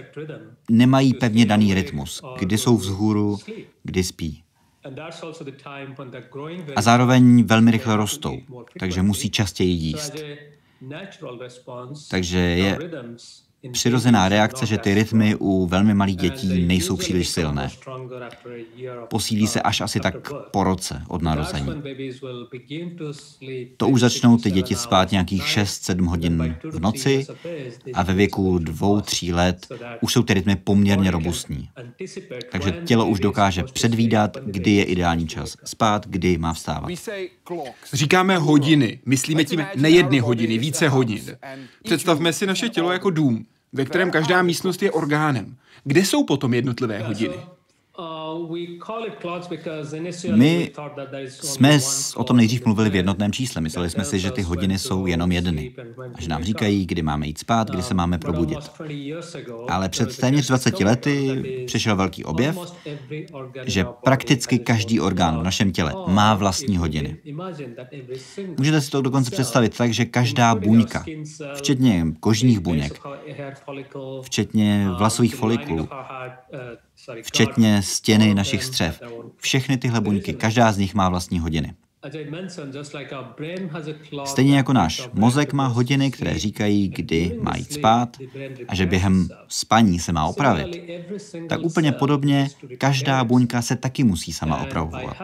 nemají 0.71 1.15
pevně 1.15 1.47
daný 1.47 1.75
rytmus, 1.75 2.23
kdy 2.39 2.59
jsou 2.59 2.77
vzhůru, 2.77 3.39
kdy 3.83 4.05
spí. 4.05 4.43
A 6.77 6.83
zároveň 6.83 7.45
velmi 7.45 7.71
rychle 7.71 7.97
rostou, 7.97 8.37
takže 8.81 9.03
musí 9.03 9.31
častěji 9.31 9.73
jíst. 9.73 10.13
Takže 12.11 12.39
je 12.39 12.79
přirozená 13.73 14.29
reakce, 14.29 14.67
že 14.67 14.79
ty 14.79 14.95
rytmy 14.95 15.35
u 15.39 15.67
velmi 15.67 15.95
malých 15.95 16.17
dětí 16.17 16.67
nejsou 16.67 16.97
příliš 16.97 17.29
silné. 17.29 17.69
Posílí 19.09 19.47
se 19.47 19.63
až 19.63 19.81
asi 19.81 20.01
tak 20.01 20.33
po 20.51 20.65
roce 20.65 21.03
od 21.09 21.23
narození. 21.23 21.83
To 23.77 23.89
už 23.89 24.01
začnou 24.01 24.37
ty 24.37 24.51
děti 24.51 24.75
spát 24.75 25.13
nějakých 25.13 25.43
6-7 25.43 26.07
hodin 26.07 26.57
v 26.65 26.81
noci 26.81 27.27
a 27.95 28.03
ve 28.03 28.15
věku 28.15 28.59
dvou, 28.59 29.01
tří 29.01 29.33
let 29.33 29.67
už 30.01 30.13
jsou 30.13 30.23
ty 30.23 30.35
rytmy 30.35 30.57
poměrně 30.57 31.11
robustní. 31.11 31.69
Takže 32.51 32.73
tělo 32.85 33.07
už 33.07 33.21
dokáže 33.21 33.63
předvídat, 33.63 34.37
kdy 34.45 34.71
je 34.71 34.85
ideální 34.85 35.27
čas 35.29 35.57
spát, 35.65 36.07
kdy 36.07 36.39
má 36.39 36.53
vstávat. 36.53 36.91
Říkáme 37.93 38.39
hodiny, 38.39 38.99
myslíme 39.07 39.45
tím 39.45 39.67
nejedny 39.77 40.19
hodiny, 40.19 40.59
více 40.59 40.89
hodin. 40.89 41.37
Představme 41.85 42.33
si 42.33 42.47
naše 42.47 42.69
tělo 42.69 42.93
jako 42.93 43.11
dům 43.11 43.47
ve 43.77 43.85
kterém 43.85 44.11
každá 44.11 44.43
místnost 44.43 44.83
je 44.83 44.93
orgánem. 44.93 45.57
Kde 45.85 46.01
jsou 46.01 46.25
potom 46.25 46.55
jednotlivé 46.55 47.03
hodiny? 47.03 47.37
My 50.37 51.81
jsme 51.81 51.81
o 52.17 52.25
tom 52.25 52.37
nejdřív 52.37 52.65
mluvili 52.65 52.91
v 52.91 52.95
jednotném 52.95 53.33
čísle. 53.33 53.61
Mysleli 53.61 53.91
jsme 53.91 54.05
si, 54.05 54.19
že 54.19 54.31
ty 54.31 54.43
hodiny 54.43 54.79
jsou 54.79 55.07
jenom 55.07 55.33
jedny. 55.33 55.75
A 56.15 56.21
že 56.21 56.29
nám 56.29 56.45
říkají, 56.45 56.87
kdy 56.87 57.03
máme 57.03 57.27
jít 57.27 57.39
spát, 57.39 57.71
kdy 57.71 57.83
se 57.83 57.95
máme 57.95 58.19
probudit. 58.19 58.59
Ale 59.69 59.89
před 59.89 60.17
téměř 60.17 60.49
20 60.49 60.81
lety 60.81 61.43
přišel 61.67 61.97
velký 61.97 62.25
objev, 62.25 62.75
že 63.67 63.85
prakticky 64.05 64.59
každý 64.59 65.01
orgán 65.01 65.41
v 65.41 65.43
našem 65.43 65.73
těle 65.73 65.95
má 66.07 66.35
vlastní 66.35 66.77
hodiny. 66.77 67.17
Můžete 68.59 68.81
si 68.81 68.91
to 68.91 69.03
dokonce 69.03 69.31
představit 69.31 69.77
tak, 69.77 69.93
že 69.93 70.05
každá 70.05 70.55
buňka, 70.55 71.05
včetně 71.55 72.07
kožních 72.21 72.59
buněk, 72.61 73.01
včetně 74.23 74.89
vlasových 74.99 75.35
folikulů, 75.35 75.89
včetně 77.23 77.83
stěny 77.83 78.35
našich 78.35 78.65
střev. 78.65 79.03
Všechny 79.37 79.77
tyhle 79.77 80.01
buňky, 80.01 80.35
každá 80.35 80.73
z 80.73 80.79
nich 80.79 80.95
má 80.95 81.09
vlastní 81.09 81.39
hodiny. 81.39 81.75
Stejně 84.25 84.57
jako 84.57 84.73
náš 84.73 85.09
mozek 85.13 85.53
má 85.53 85.67
hodiny, 85.67 86.11
které 86.11 86.39
říkají, 86.39 86.89
kdy 86.89 87.39
má 87.43 87.57
jít 87.57 87.73
spát 87.73 88.17
a 88.69 88.75
že 88.75 88.87
během 88.87 89.29
spaní 89.49 89.99
se 89.99 90.13
má 90.13 90.27
opravit, 90.27 90.83
tak 91.49 91.61
úplně 91.63 91.93
podobně 91.93 92.49
každá 92.79 93.25
buňka 93.25 93.63
se 93.63 93.77
taky 93.77 94.05
musí 94.05 94.33
sama 94.33 94.63
opravovat. 94.63 95.17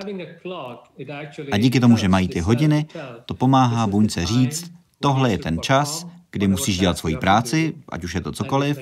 A 1.52 1.58
díky 1.58 1.80
tomu, 1.80 1.96
že 1.96 2.08
mají 2.08 2.28
ty 2.28 2.40
hodiny, 2.40 2.86
to 3.26 3.34
pomáhá 3.34 3.86
buňce 3.86 4.26
říct, 4.26 4.70
tohle 5.00 5.30
je 5.30 5.38
ten 5.38 5.60
čas, 5.60 6.06
kdy 6.30 6.48
musíš 6.48 6.78
dělat 6.78 6.98
svoji 6.98 7.16
práci, 7.16 7.74
ať 7.88 8.04
už 8.04 8.14
je 8.14 8.20
to 8.20 8.32
cokoliv, 8.32 8.78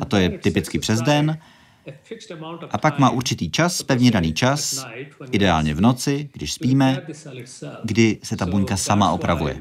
a 0.00 0.04
to 0.04 0.16
je 0.16 0.28
typicky 0.30 0.78
přes 0.78 1.00
den, 1.00 1.38
a 2.70 2.78
pak 2.78 2.98
má 2.98 3.10
určitý 3.10 3.50
čas, 3.50 3.82
pevně 3.82 4.10
daný 4.10 4.34
čas, 4.34 4.86
ideálně 5.30 5.74
v 5.74 5.80
noci, 5.80 6.30
když 6.32 6.52
spíme, 6.52 7.06
kdy 7.84 8.18
se 8.22 8.36
ta 8.36 8.46
buňka 8.46 8.76
sama 8.76 9.12
opravuje. 9.12 9.60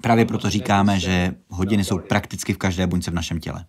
Právě 0.00 0.24
proto 0.24 0.50
říkáme, 0.50 1.00
že 1.00 1.34
hodiny 1.48 1.84
jsou 1.84 1.98
prakticky 1.98 2.52
v 2.52 2.58
každé 2.58 2.86
buňce 2.86 3.10
v 3.10 3.14
našem 3.14 3.40
těle. 3.40 3.64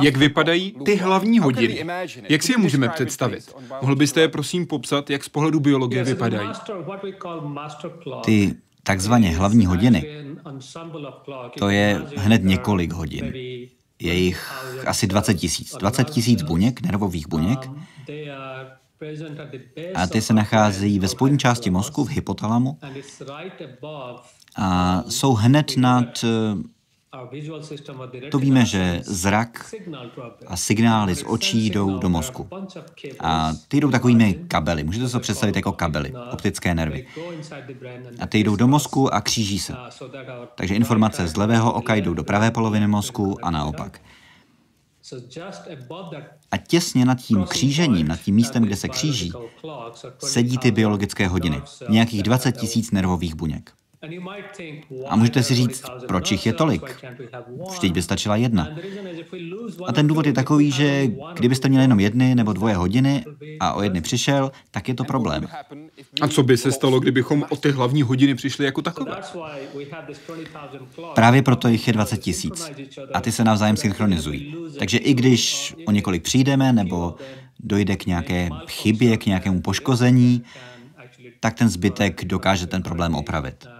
Jak 0.00 0.16
vypadají 0.16 0.74
ty 0.84 0.96
hlavní 0.96 1.38
hodiny? 1.38 1.86
Jak 2.28 2.42
si 2.42 2.52
je 2.52 2.58
můžeme 2.58 2.88
představit? 2.88 3.54
Mohl 3.82 3.96
byste 3.96 4.20
je 4.20 4.28
prosím 4.28 4.66
popsat, 4.66 5.10
jak 5.10 5.24
z 5.24 5.28
pohledu 5.28 5.60
biologie 5.60 6.04
vypadají? 6.04 6.48
Ty 8.24 8.54
takzvaně 8.82 9.36
hlavní 9.36 9.66
hodiny, 9.66 10.24
to 11.58 11.68
je 11.68 12.02
hned 12.16 12.44
několik 12.44 12.92
hodin 12.92 13.32
je 14.00 14.14
jich 14.14 14.52
asi 14.86 15.06
20 15.06 15.34
tisíc. 15.34 15.76
20 15.78 16.10
tisíc 16.10 16.42
buněk, 16.42 16.80
nervových 16.80 17.28
buněk. 17.28 17.70
A 19.94 20.06
ty 20.06 20.22
se 20.22 20.34
nacházejí 20.34 20.98
ve 20.98 21.08
spodní 21.08 21.38
části 21.38 21.70
mozku, 21.70 22.04
v 22.04 22.08
hypotalamu. 22.08 22.78
A 24.56 25.02
jsou 25.08 25.34
hned 25.34 25.76
nad 25.76 26.24
to 28.30 28.38
víme, 28.38 28.64
že 28.64 29.00
zrak 29.04 29.74
a 30.46 30.56
signály 30.56 31.14
z 31.14 31.24
očí 31.26 31.70
jdou 31.70 31.98
do 31.98 32.08
mozku. 32.08 32.48
A 33.20 33.52
ty 33.68 33.80
jdou 33.80 33.90
takovými 33.90 34.34
kabely. 34.48 34.84
Můžete 34.84 35.06
si 35.06 35.12
to 35.12 35.20
představit 35.20 35.56
jako 35.56 35.72
kabely, 35.72 36.12
optické 36.30 36.74
nervy. 36.74 37.06
A 38.20 38.26
ty 38.26 38.38
jdou 38.38 38.56
do 38.56 38.68
mozku 38.68 39.14
a 39.14 39.20
kříží 39.20 39.58
se. 39.58 39.74
Takže 40.54 40.74
informace 40.74 41.28
z 41.28 41.36
levého 41.36 41.72
oka 41.72 41.94
jdou 41.94 42.14
do 42.14 42.24
pravé 42.24 42.50
poloviny 42.50 42.86
mozku 42.86 43.36
a 43.42 43.50
naopak. 43.50 44.00
A 46.50 46.56
těsně 46.56 47.04
nad 47.04 47.18
tím 47.18 47.44
křížením, 47.44 48.08
nad 48.08 48.20
tím 48.20 48.34
místem, 48.34 48.62
kde 48.62 48.76
se 48.76 48.88
kříží, 48.88 49.32
sedí 50.18 50.58
ty 50.58 50.70
biologické 50.70 51.28
hodiny. 51.28 51.62
Nějakých 51.88 52.22
20 52.22 52.52
tisíc 52.52 52.90
nervových 52.90 53.34
buněk. 53.34 53.79
A 55.08 55.16
můžete 55.16 55.42
si 55.42 55.54
říct, 55.54 55.84
proč 56.08 56.30
jich 56.32 56.46
je 56.46 56.52
tolik? 56.52 56.82
Vždyť 57.70 57.92
by 57.92 58.02
stačila 58.02 58.36
jedna. 58.36 58.68
A 59.86 59.92
ten 59.92 60.06
důvod 60.06 60.26
je 60.26 60.32
takový, 60.32 60.70
že 60.70 61.06
kdybyste 61.34 61.68
měli 61.68 61.84
jenom 61.84 62.00
jedny 62.00 62.34
nebo 62.34 62.52
dvoje 62.52 62.74
hodiny 62.74 63.24
a 63.60 63.72
o 63.72 63.82
jedny 63.82 64.00
přišel, 64.00 64.52
tak 64.70 64.88
je 64.88 64.94
to 64.94 65.04
problém. 65.04 65.46
A 66.20 66.28
co 66.28 66.42
by 66.42 66.56
se 66.56 66.72
stalo, 66.72 67.00
kdybychom 67.00 67.44
o 67.50 67.56
ty 67.56 67.70
hlavní 67.70 68.02
hodiny 68.02 68.34
přišli 68.34 68.64
jako 68.64 68.82
takové? 68.82 69.16
Právě 71.14 71.42
proto 71.42 71.68
jich 71.68 71.86
je 71.86 71.92
20 71.92 72.16
tisíc. 72.16 72.70
A 73.14 73.20
ty 73.20 73.32
se 73.32 73.44
navzájem 73.44 73.76
synchronizují. 73.76 74.54
Takže 74.78 74.98
i 74.98 75.14
když 75.14 75.74
o 75.86 75.90
několik 75.90 76.22
přijdeme 76.22 76.72
nebo 76.72 77.14
dojde 77.60 77.96
k 77.96 78.06
nějaké 78.06 78.48
chybě, 78.68 79.16
k 79.16 79.26
nějakému 79.26 79.60
poškození, 79.60 80.42
tak 81.40 81.54
ten 81.54 81.68
zbytek 81.68 82.24
dokáže 82.24 82.66
ten 82.66 82.82
problém 82.82 83.14
opravit. 83.14 83.79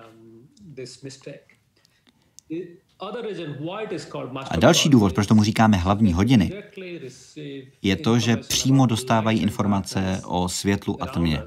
A 4.50 4.56
další 4.56 4.88
důvod, 4.88 5.14
proč 5.14 5.26
tomu 5.26 5.42
říkáme 5.42 5.76
hlavní 5.76 6.12
hodiny, 6.12 6.62
je 7.82 7.96
to, 7.96 8.18
že 8.18 8.36
přímo 8.36 8.86
dostávají 8.86 9.40
informace 9.40 10.22
o 10.24 10.48
světlu 10.48 11.02
a 11.02 11.06
tmě 11.06 11.42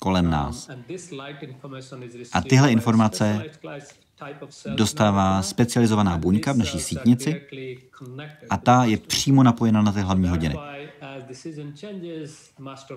kolem 0.00 0.30
nás. 0.30 0.68
A 2.32 2.40
tyhle 2.40 2.72
informace 2.72 3.42
dostává 4.74 5.42
specializovaná 5.42 6.18
buňka 6.18 6.52
v 6.52 6.56
naší 6.56 6.80
sítnici 6.80 7.42
a 8.50 8.56
ta 8.56 8.84
je 8.84 8.96
přímo 8.96 9.42
napojena 9.42 9.82
na 9.82 9.92
ty 9.92 10.00
hlavní 10.00 10.28
hodiny. 10.28 10.56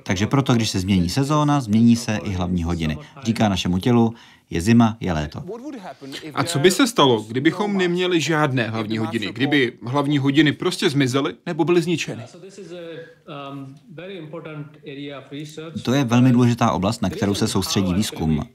Takže 0.03 0.27
proto, 0.27 0.53
když 0.53 0.69
se 0.69 0.79
změní 0.79 1.09
sezóna, 1.09 1.61
změní 1.61 1.95
se 1.95 2.17
i 2.23 2.29
hlavní 2.31 2.63
hodiny. 2.63 2.97
Říká 3.23 3.49
našemu 3.49 3.77
tělu, 3.77 4.13
je 4.51 4.61
zima, 4.61 4.97
je 4.99 5.13
léto. 5.13 5.43
A 6.33 6.43
co 6.43 6.59
by 6.59 6.71
se 6.71 6.87
stalo, 6.87 7.21
kdybychom 7.21 7.77
neměli 7.77 8.21
žádné 8.21 8.69
hlavní 8.69 8.97
hodiny? 8.97 9.31
Kdyby 9.33 9.73
hlavní 9.85 10.17
hodiny 10.17 10.51
prostě 10.51 10.89
zmizely 10.89 11.33
nebo 11.45 11.63
byly 11.63 11.81
zničeny? 11.81 12.23
To 15.83 15.93
je 15.93 16.03
velmi 16.03 16.31
důležitá 16.31 16.71
oblast, 16.71 17.01
na 17.01 17.09
kterou 17.09 17.33
se 17.33 17.47
soustředí 17.47 17.93
výzkum. 17.93 18.49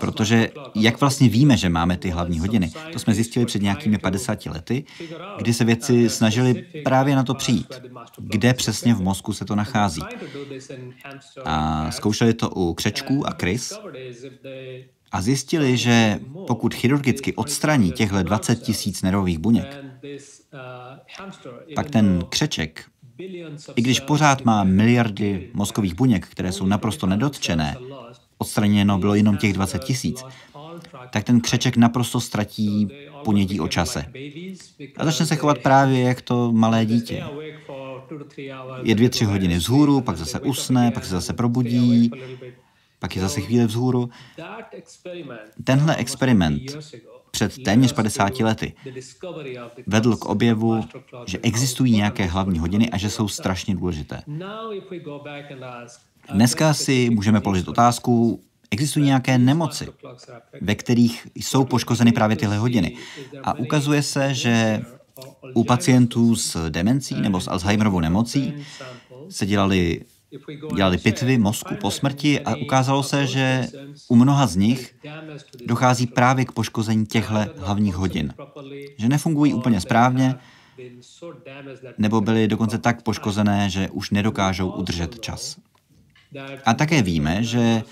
Protože 0.00 0.50
jak 0.74 1.00
vlastně 1.00 1.28
víme, 1.28 1.56
že 1.56 1.68
máme 1.68 1.96
ty 1.96 2.10
hlavní 2.10 2.38
hodiny? 2.38 2.72
To 2.92 2.98
jsme 2.98 3.14
zjistili 3.14 3.46
před 3.46 3.62
nějakými 3.62 3.98
50 3.98 4.46
lety, 4.46 4.84
kdy 5.38 5.52
se 5.52 5.64
vědci 5.64 6.10
snažili 6.10 6.64
právě 6.84 7.16
na 7.16 7.24
to 7.24 7.34
přijít. 7.34 7.80
Kde 8.18 8.54
přesně 8.54 8.94
v 8.94 9.00
mozku 9.00 9.32
se 9.32 9.44
to 9.44 9.54
nachází. 9.56 10.02
A 11.44 11.90
zkoušeli 11.90 12.34
to 12.34 12.50
u 12.50 12.74
křečků 12.74 13.26
a 13.26 13.32
krys 13.32 13.72
a 15.14 15.20
zjistili, 15.20 15.76
že 15.76 16.20
pokud 16.46 16.74
chirurgicky 16.74 17.34
odstraní 17.34 17.92
těchto 17.92 18.22
20 18.22 18.62
tisíc 18.62 19.02
nervových 19.02 19.38
buněk, 19.38 19.84
pak 21.74 21.90
ten 21.90 22.24
křeček, 22.28 22.84
i 23.76 23.82
když 23.82 24.00
pořád 24.00 24.44
má 24.44 24.64
miliardy 24.64 25.50
mozkových 25.52 25.94
buněk, 25.94 26.26
které 26.26 26.52
jsou 26.52 26.66
naprosto 26.66 27.06
nedotčené, 27.06 27.76
odstraněno 28.38 28.98
bylo 28.98 29.14
jenom 29.14 29.36
těch 29.36 29.52
20 29.52 29.84
tisíc, 29.84 30.24
tak 31.10 31.24
ten 31.24 31.40
křeček 31.40 31.76
naprosto 31.76 32.20
ztratí 32.20 32.88
ponětí 33.24 33.60
o 33.60 33.68
čase. 33.68 34.04
A 34.96 35.04
začne 35.04 35.26
se 35.26 35.36
chovat 35.36 35.58
právě 35.58 36.00
jak 36.00 36.22
to 36.22 36.52
malé 36.52 36.86
dítě. 36.86 37.24
Je 38.82 38.94
dvě, 38.94 39.08
tři 39.08 39.24
hodiny 39.24 39.56
vzhůru, 39.56 40.00
pak 40.00 40.16
zase 40.16 40.40
usne, 40.40 40.90
pak 40.90 41.04
se 41.04 41.10
zase 41.10 41.32
probudí, 41.32 42.10
pak 43.04 43.16
je 43.16 43.22
zase 43.22 43.40
chvíli 43.40 43.66
vzhůru. 43.66 44.10
Tenhle 45.64 45.96
experiment 45.96 46.62
před 47.30 47.62
téměř 47.62 47.92
50 47.92 48.40
lety 48.40 48.72
vedl 49.86 50.16
k 50.16 50.24
objevu, 50.24 50.84
že 51.26 51.38
existují 51.42 51.92
nějaké 51.92 52.26
hlavní 52.26 52.58
hodiny 52.58 52.90
a 52.90 52.96
že 52.98 53.10
jsou 53.10 53.28
strašně 53.28 53.74
důležité. 53.74 54.22
Dneska 56.32 56.74
si 56.74 57.10
můžeme 57.10 57.40
položit 57.40 57.68
otázku, 57.68 58.40
existují 58.70 59.04
nějaké 59.04 59.38
nemoci, 59.38 59.88
ve 60.60 60.74
kterých 60.74 61.28
jsou 61.34 61.64
poškozeny 61.64 62.12
právě 62.12 62.36
tyhle 62.36 62.58
hodiny. 62.58 62.96
A 63.42 63.58
ukazuje 63.58 64.02
se, 64.02 64.34
že 64.34 64.80
u 65.54 65.64
pacientů 65.64 66.36
s 66.36 66.70
demencí 66.70 67.20
nebo 67.20 67.40
s 67.40 67.48
Alzheimerovou 67.48 68.00
nemocí 68.00 68.54
se 69.28 69.46
dělali 69.46 70.00
dělali 70.74 70.98
pitvy 70.98 71.38
mozku 71.38 71.74
po 71.74 71.90
smrti 71.90 72.40
a 72.40 72.56
ukázalo 72.56 73.02
se, 73.02 73.26
že 73.26 73.66
u 74.08 74.16
mnoha 74.16 74.46
z 74.46 74.56
nich 74.56 74.94
dochází 75.66 76.06
právě 76.06 76.44
k 76.44 76.52
poškození 76.52 77.06
těchto 77.06 77.34
hlavních 77.58 77.94
hodin. 77.94 78.34
Že 78.98 79.08
nefungují 79.08 79.54
úplně 79.54 79.80
správně, 79.80 80.34
nebo 81.98 82.20
byly 82.20 82.48
dokonce 82.48 82.78
tak 82.78 83.02
poškozené, 83.02 83.70
že 83.70 83.88
už 83.90 84.10
nedokážou 84.10 84.70
udržet 84.70 85.20
čas. 85.20 85.56
A 86.64 86.74
také 86.74 87.02
víme, 87.02 87.42
že 87.44 87.82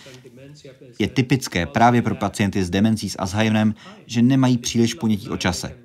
je 0.98 1.08
typické 1.08 1.66
právě 1.66 2.02
pro 2.02 2.14
pacienty 2.14 2.64
s 2.64 2.70
demencí 2.70 3.10
s 3.10 3.18
Alzheimerem, 3.18 3.74
že 4.06 4.22
nemají 4.22 4.58
příliš 4.58 4.94
ponětí 4.94 5.28
o 5.28 5.36
čase. 5.36 5.78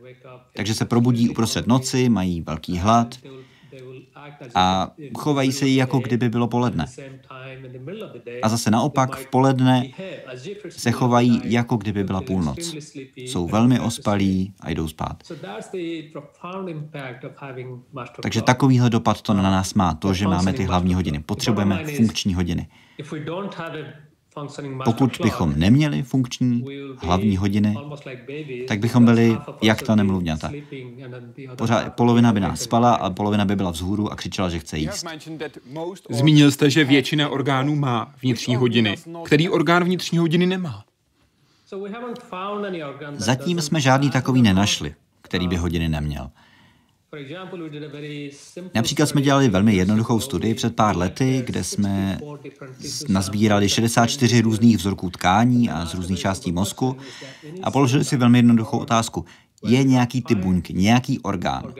Takže 0.55 0.73
se 0.73 0.85
probudí 0.85 1.29
uprostřed 1.29 1.67
noci, 1.67 2.09
mají 2.09 2.41
velký 2.41 2.77
hlad, 2.77 3.15
a 4.55 4.91
chovají 5.15 5.51
se 5.51 5.67
jí, 5.67 5.75
jako 5.75 5.99
kdyby 5.99 6.29
bylo 6.29 6.47
poledne. 6.47 6.85
A 8.41 8.49
zase 8.49 8.71
naopak 8.71 9.15
v 9.15 9.27
poledne 9.27 9.83
se 10.69 10.91
chovají, 10.91 11.41
jako 11.43 11.77
kdyby 11.77 12.03
byla 12.03 12.21
půlnoc. 12.21 12.75
Jsou 13.15 13.47
velmi 13.47 13.79
ospalí 13.79 14.53
a 14.59 14.69
jdou 14.69 14.87
spát. 14.87 15.23
Takže 18.21 18.41
takovýhle 18.41 18.89
dopad 18.89 19.21
to 19.21 19.33
na 19.33 19.43
nás 19.43 19.73
má, 19.73 19.93
to, 19.93 20.13
že 20.13 20.27
máme 20.27 20.53
ty 20.53 20.63
hlavní 20.63 20.93
hodiny. 20.93 21.19
Potřebujeme 21.19 21.85
funkční 21.85 22.33
hodiny. 22.33 22.67
Pokud 24.85 25.17
bychom 25.23 25.53
neměli 25.55 26.03
funkční 26.03 26.65
hlavní 26.97 27.37
hodiny, 27.37 27.75
tak 28.67 28.79
bychom 28.79 29.05
byli 29.05 29.37
jak 29.61 29.81
ta 29.81 29.95
nemluvňata. 29.95 30.51
Pořád, 31.55 31.93
polovina 31.93 32.33
by 32.33 32.39
nás 32.39 32.61
spala 32.61 32.93
a 32.93 33.09
polovina 33.09 33.45
by 33.45 33.55
byla 33.55 33.71
vzhůru 33.71 34.11
a 34.11 34.15
křičela, 34.15 34.49
že 34.49 34.59
chce 34.59 34.77
jíst. 34.77 35.05
Zmínil 36.09 36.51
jste, 36.51 36.69
že 36.69 36.83
většina 36.83 37.29
orgánů 37.29 37.75
má 37.75 38.13
vnitřní 38.21 38.55
hodiny. 38.55 38.95
Který 39.25 39.49
orgán 39.49 39.83
vnitřní 39.83 40.17
hodiny 40.17 40.45
nemá? 40.45 40.83
Zatím 43.17 43.61
jsme 43.61 43.81
žádný 43.81 44.09
takový 44.11 44.41
nenašli, 44.41 44.95
který 45.21 45.47
by 45.47 45.55
hodiny 45.55 45.89
neměl. 45.89 46.29
Například 48.75 49.05
jsme 49.05 49.21
dělali 49.21 49.49
velmi 49.49 49.75
jednoduchou 49.75 50.19
studii 50.19 50.53
před 50.53 50.75
pár 50.75 50.97
lety, 50.97 51.43
kde 51.45 51.63
jsme 51.63 52.19
nazbírali 53.09 53.69
64 53.69 54.41
různých 54.41 54.77
vzorků 54.77 55.09
tkání 55.09 55.69
a 55.69 55.85
z 55.85 55.93
různých 55.93 56.19
částí 56.19 56.51
mozku 56.51 56.97
a 57.63 57.71
položili 57.71 58.05
si 58.05 58.17
velmi 58.17 58.37
jednoduchou 58.37 58.77
otázku. 58.77 59.25
Je 59.63 59.83
nějaký 59.83 60.21
typ 60.21 60.37
buňky, 60.37 60.73
nějaký 60.73 61.19
orgán, 61.19 61.73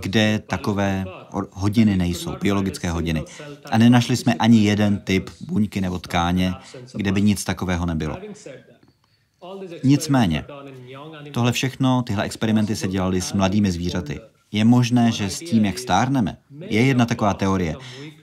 kde 0.00 0.42
takové 0.46 1.04
hodiny 1.52 1.96
nejsou, 1.96 2.36
biologické 2.42 2.90
hodiny. 2.90 3.24
A 3.70 3.78
nenašli 3.78 4.16
jsme 4.16 4.34
ani 4.34 4.64
jeden 4.64 4.98
typ 4.98 5.30
buňky 5.40 5.80
nebo 5.80 5.98
tkáně, 5.98 6.54
kde 6.94 7.12
by 7.12 7.22
nic 7.22 7.44
takového 7.44 7.86
nebylo. 7.86 8.16
Nicméně, 9.84 10.44
tohle 11.32 11.52
všechno, 11.52 12.02
tyhle 12.02 12.24
experimenty 12.24 12.76
se 12.76 12.88
dělaly 12.88 13.20
s 13.20 13.32
mladými 13.32 13.72
zvířaty. 13.72 14.20
Je 14.52 14.64
možné, 14.64 15.12
že 15.12 15.30
s 15.30 15.38
tím, 15.38 15.64
jak 15.64 15.78
stárneme, 15.78 16.36
je 16.60 16.86
jedna 16.86 17.06
taková 17.06 17.34
teorie, 17.34 17.76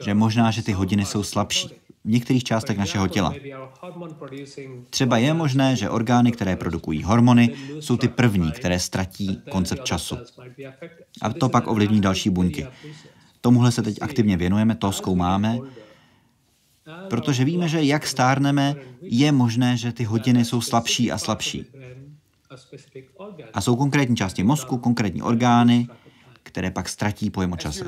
že 0.06 0.14
možná, 0.14 0.52
že 0.52 0.64
ty 0.64 0.72
hodiny 0.72 1.06
jsou 1.06 1.24
slabší 1.24 1.70
v 2.06 2.10
některých 2.10 2.44
částech 2.44 2.78
našeho 2.78 3.08
těla. 3.08 3.34
Třeba 4.90 5.18
je 5.18 5.34
možné, 5.34 5.76
že 5.76 5.90
orgány, 5.90 6.32
které 6.32 6.56
produkují 6.56 7.04
hormony, 7.04 7.54
jsou 7.80 7.98
ty 7.98 8.08
první, 8.08 8.52
které 8.52 8.80
ztratí 8.80 9.42
koncept 9.52 9.84
času. 9.84 10.18
A 11.22 11.34
to 11.34 11.50
pak 11.50 11.68
ovlivní 11.68 12.02
další 12.02 12.30
buňky. 12.30 12.68
Tomuhle 13.42 13.72
se 13.72 13.82
teď 13.82 13.98
aktivně 14.02 14.38
věnujeme, 14.38 14.76
to 14.76 14.92
zkoumáme, 14.92 15.60
protože 17.10 17.46
víme, 17.46 17.68
že 17.68 17.84
jak 17.84 18.08
stárneme, 18.08 18.76
je 19.02 19.32
možné, 19.32 19.78
že 19.78 19.92
ty 19.92 20.04
hodiny 20.04 20.46
jsou 20.46 20.62
slabší 20.62 21.12
a 21.12 21.18
slabší. 21.18 21.66
A 23.54 23.62
jsou 23.62 23.76
konkrétní 23.76 24.16
části 24.16 24.44
mozku, 24.44 24.78
konkrétní 24.78 25.22
orgány, 25.22 25.88
které 26.44 26.72
pak 26.72 26.90
ztratí 26.90 27.30
pojem 27.30 27.54
o 27.54 27.58
čase. 27.58 27.86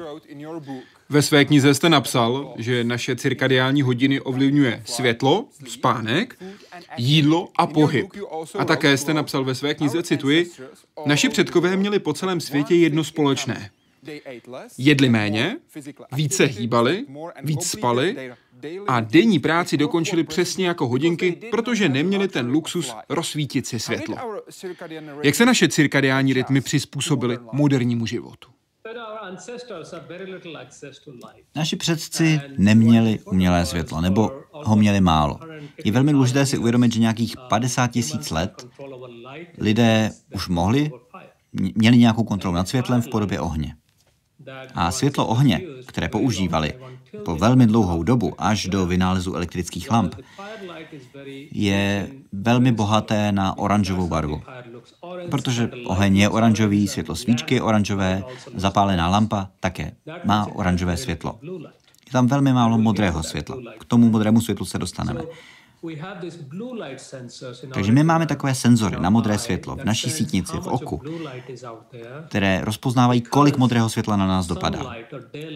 Ve 1.10 1.22
své 1.22 1.46
knize 1.46 1.74
jste 1.74 1.90
napsal, 1.90 2.54
že 2.58 2.84
naše 2.84 3.16
cirkadiální 3.16 3.82
hodiny 3.82 4.22
ovlivňuje 4.22 4.84
světlo, 4.86 5.46
spánek, 5.68 6.44
jídlo 6.98 7.50
a 7.56 7.68
pohyb. 7.68 8.08
A 8.60 8.66
také 8.66 8.98
jste 8.98 9.14
napsal 9.14 9.44
ve 9.44 9.56
své 9.56 9.74
knize, 9.74 10.04
cituji, 10.04 10.52
naši 11.06 11.30
předkové 11.30 11.78
měli 11.78 12.00
po 12.00 12.14
celém 12.14 12.42
světě 12.42 12.76
jedno 12.76 13.04
společné. 13.04 13.72
Jedli 14.78 15.10
méně, 15.10 15.58
více 16.12 16.46
hýbali, 16.46 17.06
víc 17.44 17.68
spali 17.68 18.32
a 18.88 19.00
denní 19.00 19.40
práci 19.40 19.78
dokončili 19.78 20.24
přesně 20.24 20.68
jako 20.68 20.88
hodinky, 20.88 21.32
protože 21.52 21.90
neměli 21.90 22.28
ten 22.28 22.48
luxus 22.48 22.96
rozsvítit 23.10 23.68
si 23.68 23.80
světlo. 23.80 24.18
Jak 25.24 25.36
se 25.36 25.46
naše 25.46 25.68
cirkadiální 25.68 26.34
rytmy 26.34 26.62
přizpůsobily 26.62 27.38
modernímu 27.52 28.06
životu? 28.06 28.50
Naši 31.56 31.76
předci 31.76 32.42
neměli 32.58 33.20
umělé 33.20 33.66
světlo, 33.66 34.02
nebo 34.02 34.32
ho 34.52 34.76
měli 34.76 35.02
málo. 35.02 35.40
Je 35.86 35.92
velmi 35.92 36.12
důležité 36.12 36.46
si 36.46 36.58
uvědomit, 36.58 36.94
že 36.94 37.00
nějakých 37.00 37.36
50 37.50 37.88
tisíc 37.88 38.30
let 38.30 38.68
lidé 39.58 40.12
už 40.34 40.48
mohli, 40.48 40.92
měli 41.76 41.98
nějakou 41.98 42.24
kontrolu 42.24 42.56
nad 42.56 42.68
světlem 42.68 43.02
v 43.02 43.10
podobě 43.10 43.40
ohně. 43.40 43.76
A 44.76 44.92
světlo 44.92 45.28
ohně, 45.28 45.62
které 45.86 46.10
používali 46.10 46.74
po 47.26 47.36
velmi 47.36 47.68
dlouhou 47.68 48.04
dobu 48.04 48.34
až 48.38 48.68
do 48.68 48.86
vynálezu 48.86 49.34
elektrických 49.34 49.92
lamp, 49.92 50.16
je 51.52 52.10
velmi 52.32 52.72
bohaté 52.72 53.32
na 53.32 53.58
oranžovou 53.58 54.08
barvu. 54.08 54.42
Protože 55.32 55.72
oheň 55.86 56.18
je 56.18 56.30
oranžový, 56.30 56.88
světlo 56.88 57.16
svíčky 57.16 57.56
je 57.56 57.62
oranžové, 57.62 58.24
zapálená 58.56 59.08
lampa 59.08 59.50
také 59.60 59.92
má 60.24 60.48
oranžové 60.56 60.98
světlo. 60.98 61.40
Je 62.06 62.12
tam 62.12 62.28
velmi 62.28 62.54
málo 62.54 62.78
modrého 62.78 63.24
světla. 63.24 63.58
K 63.80 63.86
tomu 63.86 64.10
modrému 64.10 64.42
světlu 64.42 64.66
se 64.66 64.78
dostaneme. 64.78 65.22
Takže 67.74 67.92
my 67.92 68.04
máme 68.04 68.28
takové 68.28 68.56
senzory 68.56 68.96
na 69.00 69.10
modré 69.10 69.38
světlo 69.38 69.76
v 69.76 69.84
naší 69.84 70.10
sítnici, 70.10 70.58
v 70.58 70.68
oku, 70.68 71.02
které 72.28 72.62
rozpoznávají, 72.64 73.22
kolik 73.22 73.58
modrého 73.58 73.90
světla 73.90 74.16
na 74.16 74.28
nás 74.28 74.48
dopadá. 74.48 74.96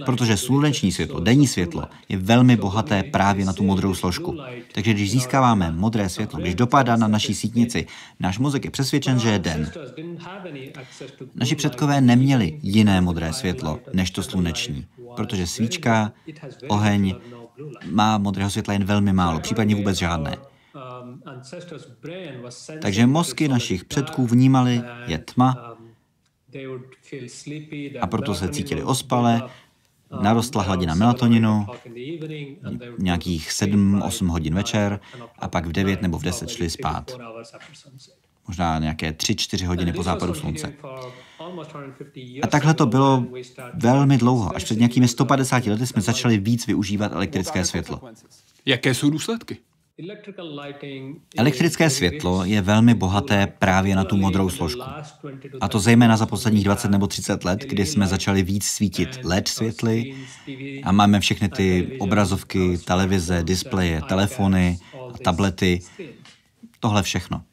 Protože 0.05 0.37
sluneční 0.37 0.91
světlo, 0.91 1.19
denní 1.19 1.47
světlo, 1.47 1.83
je 2.09 2.17
velmi 2.17 2.57
bohaté 2.57 3.03
právě 3.03 3.45
na 3.45 3.53
tu 3.53 3.63
modrou 3.63 3.93
složku. 3.93 4.37
Takže 4.73 4.93
když 4.93 5.11
získáváme 5.11 5.71
modré 5.71 6.09
světlo, 6.09 6.39
když 6.39 6.55
dopadá 6.55 6.95
na 6.95 7.07
naší 7.07 7.33
sítnici, 7.33 7.87
náš 8.19 8.39
mozek 8.39 8.65
je 8.65 8.71
přesvědčen, 8.71 9.19
že 9.19 9.29
je 9.29 9.39
den. 9.39 9.71
Naši 11.35 11.55
předkové 11.55 12.01
neměli 12.01 12.59
jiné 12.63 13.01
modré 13.01 13.33
světlo 13.33 13.79
než 13.93 14.11
to 14.11 14.23
sluneční, 14.23 14.85
protože 15.15 15.47
svíčka, 15.47 16.11
oheň, 16.67 17.15
má 17.85 18.17
modrého 18.17 18.49
světla 18.49 18.73
jen 18.73 18.83
velmi 18.83 19.13
málo, 19.13 19.39
případně 19.39 19.75
vůbec 19.75 19.97
žádné. 19.97 20.37
Takže 22.81 23.05
mozky 23.05 23.47
našich 23.47 23.85
předků 23.85 24.27
vnímali 24.27 24.81
je 25.07 25.17
tma 25.17 25.77
a 28.01 28.07
proto 28.07 28.35
se 28.35 28.49
cítili 28.49 28.83
ospale, 28.83 29.41
narostla 30.21 30.63
hladina 30.63 30.95
melatoninu, 30.95 31.65
nějakých 32.99 33.49
7-8 33.49 34.27
hodin 34.27 34.55
večer 34.55 34.99
a 35.39 35.47
pak 35.47 35.65
v 35.65 35.71
9 35.71 36.01
nebo 36.01 36.19
v 36.19 36.23
10 36.23 36.49
šli 36.49 36.69
spát. 36.69 37.11
Možná 38.47 38.79
nějaké 38.79 39.11
3-4 39.11 39.67
hodiny 39.67 39.93
po 39.93 40.03
západu 40.03 40.33
slunce. 40.33 40.73
A 42.43 42.47
takhle 42.47 42.73
to 42.73 42.85
bylo 42.85 43.25
velmi 43.73 44.17
dlouho. 44.17 44.55
Až 44.55 44.63
před 44.63 44.79
nějakými 44.79 45.07
150 45.07 45.65
lety 45.65 45.87
jsme 45.87 46.01
začali 46.01 46.37
víc 46.37 46.67
využívat 46.67 47.11
elektrické 47.11 47.65
světlo. 47.65 48.01
Jaké 48.65 48.93
jsou 48.93 49.09
důsledky? 49.09 49.57
Elektrické 51.37 51.89
světlo 51.89 52.45
je 52.45 52.61
velmi 52.61 52.93
bohaté 52.93 53.47
právě 53.47 53.95
na 53.95 54.03
tu 54.03 54.17
modrou 54.17 54.49
složku. 54.49 54.81
A 55.61 55.67
to 55.67 55.79
zejména 55.79 56.17
za 56.17 56.25
posledních 56.25 56.63
20 56.63 56.91
nebo 56.91 57.07
30 57.07 57.45
let, 57.45 57.59
kdy 57.59 57.85
jsme 57.85 58.07
začali 58.07 58.43
víc 58.43 58.65
svítit 58.65 59.19
LED 59.23 59.47
světly 59.47 60.15
a 60.83 60.91
máme 60.91 61.19
všechny 61.19 61.49
ty 61.49 61.97
obrazovky, 61.99 62.77
televize, 62.77 63.43
displeje, 63.43 64.01
telefony, 64.09 64.79
tablety, 65.23 65.81
tohle 66.79 67.03
všechno. 67.03 67.43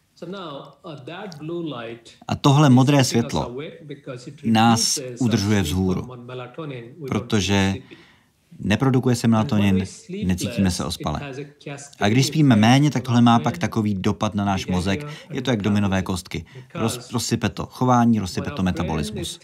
A 2.28 2.35
tohle 2.35 2.70
modré 2.70 3.04
světlo 3.04 3.56
nás 4.44 4.98
udržuje 5.20 5.62
vzhůru, 5.62 6.08
protože 7.08 7.74
neprodukuje 8.58 9.16
se 9.16 9.28
melatonin, 9.28 9.85
necítíme 10.24 10.70
se 10.70 10.85
ospale. 10.85 11.20
A 12.00 12.08
když 12.08 12.26
spíme 12.26 12.56
méně, 12.56 12.90
tak 12.90 13.02
tohle 13.02 13.22
má 13.22 13.38
pak 13.38 13.58
takový 13.58 13.94
dopad 13.94 14.35
na 14.35 14.44
náš 14.44 14.66
mozek. 14.66 15.06
Je 15.30 15.42
to 15.42 15.50
jak 15.50 15.62
dominové 15.62 16.02
kostky. 16.02 16.44
Roz, 16.74 17.12
rozsype 17.12 17.48
to 17.48 17.66
chování, 17.66 18.18
rozsype 18.18 18.50
to 18.50 18.62
metabolismus. 18.62 19.40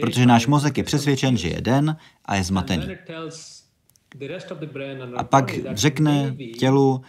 Protože 0.00 0.26
náš 0.26 0.46
mozek 0.46 0.78
je 0.78 0.84
přesvědčen, 0.84 1.36
že 1.36 1.48
je 1.48 1.60
den 1.60 1.96
a 2.24 2.34
je 2.34 2.44
zmatený. 2.44 2.86
A 5.16 5.24
pak 5.24 5.50
řekne 5.74 6.36
tělu, 6.58 7.02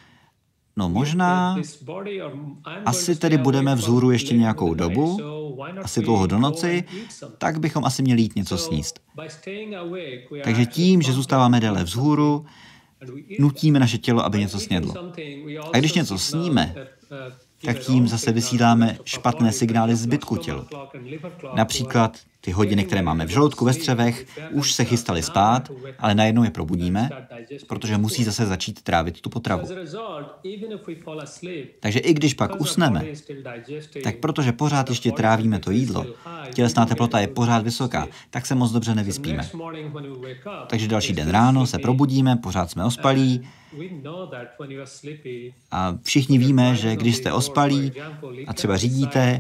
No 0.80 0.90
možná, 0.90 1.58
asi 2.86 3.16
tedy 3.16 3.38
budeme 3.38 3.76
vzhůru 3.76 4.12
ještě 4.12 4.36
nějakou 4.36 4.74
dobu, 4.74 5.20
asi 5.84 6.02
dlouho 6.02 6.28
do 6.28 6.40
noci, 6.40 6.84
tak 7.38 7.60
bychom 7.60 7.86
asi 7.86 8.02
měli 8.04 8.22
jít 8.22 8.36
něco 8.36 8.58
sníst. 8.58 9.00
Takže 10.44 10.66
tím, 10.66 11.02
že 11.02 11.14
zůstáváme 11.14 11.60
déle 11.60 11.84
vzhůru, 11.84 12.46
nutíme 13.40 13.80
naše 13.80 13.98
tělo, 13.98 14.26
aby 14.26 14.40
něco 14.40 14.60
snědlo. 14.60 14.94
A 15.74 15.78
když 15.78 15.94
něco 15.94 16.18
sníme, 16.18 16.76
tak 17.66 17.80
tím 17.80 18.08
zase 18.08 18.32
vysíláme 18.32 18.98
špatné 19.04 19.52
signály 19.52 19.96
zbytku 19.96 20.38
tělu. 20.38 20.66
Například 21.54 22.18
ty 22.42 22.52
hodiny, 22.52 22.84
které 22.84 23.02
máme 23.02 23.26
v 23.26 23.30
žaludku 23.30 23.66
ve 23.66 23.74
střevech, 23.74 24.26
už 24.52 24.74
se 24.74 24.86
chystaly 24.86 25.24
spát, 25.24 25.72
ale 26.00 26.16
najednou 26.16 26.44
je 26.44 26.52
probudíme, 26.52 27.10
protože 27.68 27.98
musí 27.98 28.24
zase 28.24 28.46
začít 28.46 28.82
trávit 28.82 29.22
tu 29.22 29.30
potravu. 29.30 29.68
Takže 31.80 32.00
i 32.00 32.14
když 32.14 32.34
pak 32.34 32.62
usneme, 32.62 33.06
tak 34.04 34.18
protože 34.18 34.52
pořád 34.52 34.90
ještě 34.90 35.12
trávíme 35.12 35.60
to 35.60 35.72
jídlo, 35.72 36.06
tělesná 36.54 36.86
teplota 36.86 37.20
je 37.20 37.28
pořád 37.28 37.64
vysoká, 37.64 38.08
tak 38.30 38.46
se 38.46 38.56
moc 38.56 38.72
dobře 38.72 38.96
nevyspíme. 38.96 39.50
Takže 40.68 40.88
další 40.88 41.14
den 41.14 41.30
ráno 41.30 41.68
se 41.68 41.80
probudíme, 41.80 42.36
pořád 42.36 42.72
jsme 42.72 42.86
ospalí, 42.86 43.48
a 45.72 45.98
všichni 46.04 46.38
víme, 46.38 46.76
že 46.76 46.96
když 46.96 47.16
jste 47.16 47.34
ospalí 47.34 47.92
a 48.48 48.54
třeba 48.54 48.78
řídíte, 48.78 49.40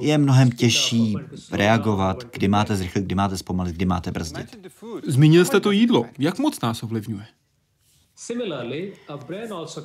je 0.00 0.18
mnohem 0.18 0.50
těžší 0.50 1.16
reagovat, 1.52 2.24
kdy 2.38 2.48
máte 2.48 2.76
zrychlit, 2.76 3.04
kdy 3.04 3.14
máte 3.14 3.36
zpomalit, 3.36 3.76
kdy 3.76 3.84
máte 3.84 4.12
brzdit. 4.12 4.68
Zmínil 5.06 5.44
jste 5.44 5.60
to 5.60 5.70
jídlo. 5.70 6.06
Jak 6.18 6.38
moc 6.38 6.60
nás 6.60 6.82
ovlivňuje? 6.82 7.26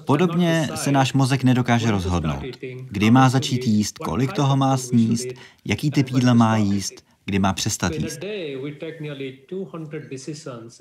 Podobně 0.05 0.69
se 0.75 0.91
náš 0.91 1.13
mozek 1.13 1.43
nedokáže 1.43 1.91
rozhodnout, 1.91 2.43
kdy 2.89 3.11
má 3.11 3.29
začít 3.29 3.67
jíst, 3.67 3.97
kolik 3.97 4.33
toho 4.33 4.57
má 4.57 4.77
sníst, 4.77 5.27
jaký 5.65 5.91
typ 5.91 6.09
jídla 6.09 6.33
má 6.33 6.57
jíst, 6.57 6.93
kdy 7.25 7.39
má 7.39 7.53
přestat 7.53 7.93
jíst. 7.93 8.19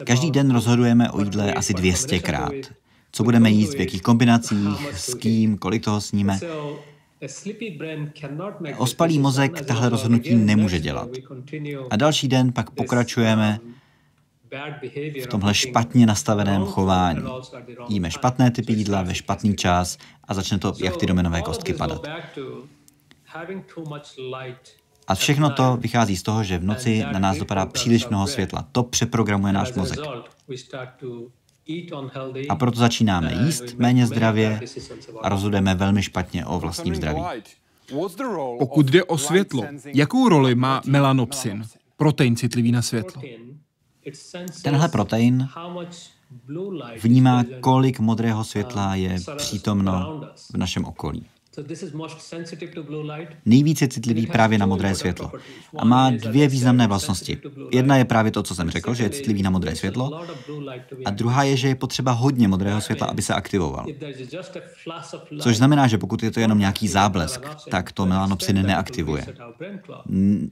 Každý 0.04 0.30
den 0.30 0.50
rozhodujeme 0.50 1.10
o 1.10 1.20
jídle 1.20 1.54
asi 1.54 1.74
200krát 1.74 2.62
co 3.12 3.24
budeme 3.24 3.50
jíst, 3.50 3.74
v 3.74 3.80
jakých 3.80 4.02
kombinacích, 4.02 4.94
s 4.94 5.14
kým, 5.14 5.58
kolik 5.58 5.84
toho 5.84 6.00
sníme. 6.00 6.40
Ospalý 8.76 9.18
mozek 9.18 9.64
tahle 9.64 9.88
rozhodnutí 9.88 10.34
nemůže 10.34 10.78
dělat. 10.78 11.08
A 11.90 11.96
další 11.96 12.28
den 12.28 12.52
pak 12.52 12.70
pokračujeme 12.70 13.58
v 15.22 15.26
tomhle 15.26 15.54
špatně 15.54 16.06
nastaveném 16.06 16.64
chování. 16.64 17.22
Jíme 17.88 18.10
špatné 18.10 18.50
typy 18.50 18.72
jídla 18.72 19.02
ve 19.02 19.14
špatný 19.14 19.56
čas 19.56 19.98
a 20.24 20.34
začne 20.34 20.58
to 20.58 20.74
jak 20.78 20.96
ty 20.96 21.06
dominové 21.06 21.42
kostky 21.42 21.74
padat. 21.74 22.06
A 25.06 25.14
všechno 25.14 25.50
to 25.50 25.76
vychází 25.76 26.16
z 26.16 26.22
toho, 26.22 26.44
že 26.44 26.58
v 26.58 26.64
noci 26.64 27.04
na 27.12 27.18
nás 27.18 27.38
dopadá 27.38 27.66
příliš 27.66 28.08
mnoho 28.08 28.26
světla. 28.26 28.66
To 28.72 28.82
přeprogramuje 28.82 29.52
náš 29.52 29.72
mozek. 29.72 29.98
A 32.48 32.56
proto 32.56 32.78
začínáme 32.78 33.32
jíst 33.32 33.74
méně 33.78 34.06
zdravě 34.06 34.60
a 35.22 35.28
rozhodujeme 35.28 35.74
velmi 35.74 36.02
špatně 36.02 36.46
o 36.46 36.58
vlastním 36.58 36.94
zdraví. 36.94 37.22
Pokud 38.58 38.86
jde 38.86 39.04
o 39.04 39.18
světlo, 39.18 39.64
jakou 39.86 40.28
roli 40.28 40.54
má 40.54 40.82
melanopsin, 40.86 41.64
protein 41.96 42.36
citlivý 42.36 42.72
na 42.72 42.82
světlo? 42.82 43.22
Tenhle 44.62 44.88
protein 44.88 45.48
vnímá, 47.02 47.44
kolik 47.60 48.00
modrého 48.00 48.44
světla 48.44 48.94
je 48.94 49.16
přítomno 49.36 50.20
v 50.52 50.56
našem 50.56 50.84
okolí. 50.84 51.26
Nejvíce 53.44 53.88
citlivý 53.88 54.26
právě 54.26 54.58
na 54.58 54.66
modré 54.66 54.94
světlo. 54.94 55.32
A 55.76 55.84
má 55.84 56.10
dvě 56.10 56.48
významné 56.48 56.86
vlastnosti. 56.86 57.38
Jedna 57.72 57.96
je 57.96 58.04
právě 58.04 58.32
to, 58.32 58.42
co 58.42 58.54
jsem 58.54 58.70
řekl, 58.70 58.94
že 58.94 59.02
je 59.02 59.10
citlivý 59.10 59.42
na 59.42 59.50
modré 59.50 59.76
světlo. 59.76 60.20
A 61.04 61.10
druhá 61.10 61.42
je, 61.42 61.56
že 61.56 61.68
je 61.68 61.74
potřeba 61.74 62.12
hodně 62.12 62.48
modrého 62.48 62.80
světla, 62.80 63.06
aby 63.06 63.22
se 63.22 63.34
aktivoval. 63.34 63.86
Což 65.40 65.56
znamená, 65.56 65.86
že 65.86 65.98
pokud 65.98 66.22
je 66.22 66.30
to 66.30 66.40
jenom 66.40 66.58
nějaký 66.58 66.88
záblesk, 66.88 67.46
tak 67.70 67.92
to 67.92 68.06
melanopsin 68.06 68.66
neaktivuje. 68.66 69.26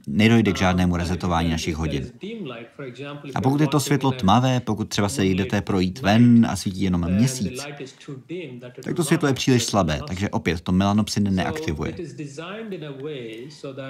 Nedojde 0.07 0.51
k 0.53 0.57
žádnému 0.57 0.97
resetování 0.97 1.49
našich 1.49 1.75
hodin. 1.75 2.11
A 3.35 3.41
pokud 3.41 3.61
je 3.61 3.67
to 3.67 3.79
světlo 3.79 4.11
tmavé, 4.11 4.59
pokud 4.59 4.89
třeba 4.89 5.09
se 5.09 5.25
jdete 5.25 5.61
projít 5.61 6.01
ven 6.01 6.47
a 6.49 6.55
svítí 6.55 6.81
jenom 6.81 7.11
měsíc, 7.11 7.65
tak 8.83 8.95
to 8.95 9.03
světlo 9.03 9.27
je 9.27 9.33
příliš 9.33 9.63
slabé, 9.63 9.99
takže 10.07 10.29
opět 10.29 10.61
to 10.61 10.71
melanopsin 10.71 10.88
melanopsin 10.89 11.35
neaktivuje. 11.35 11.93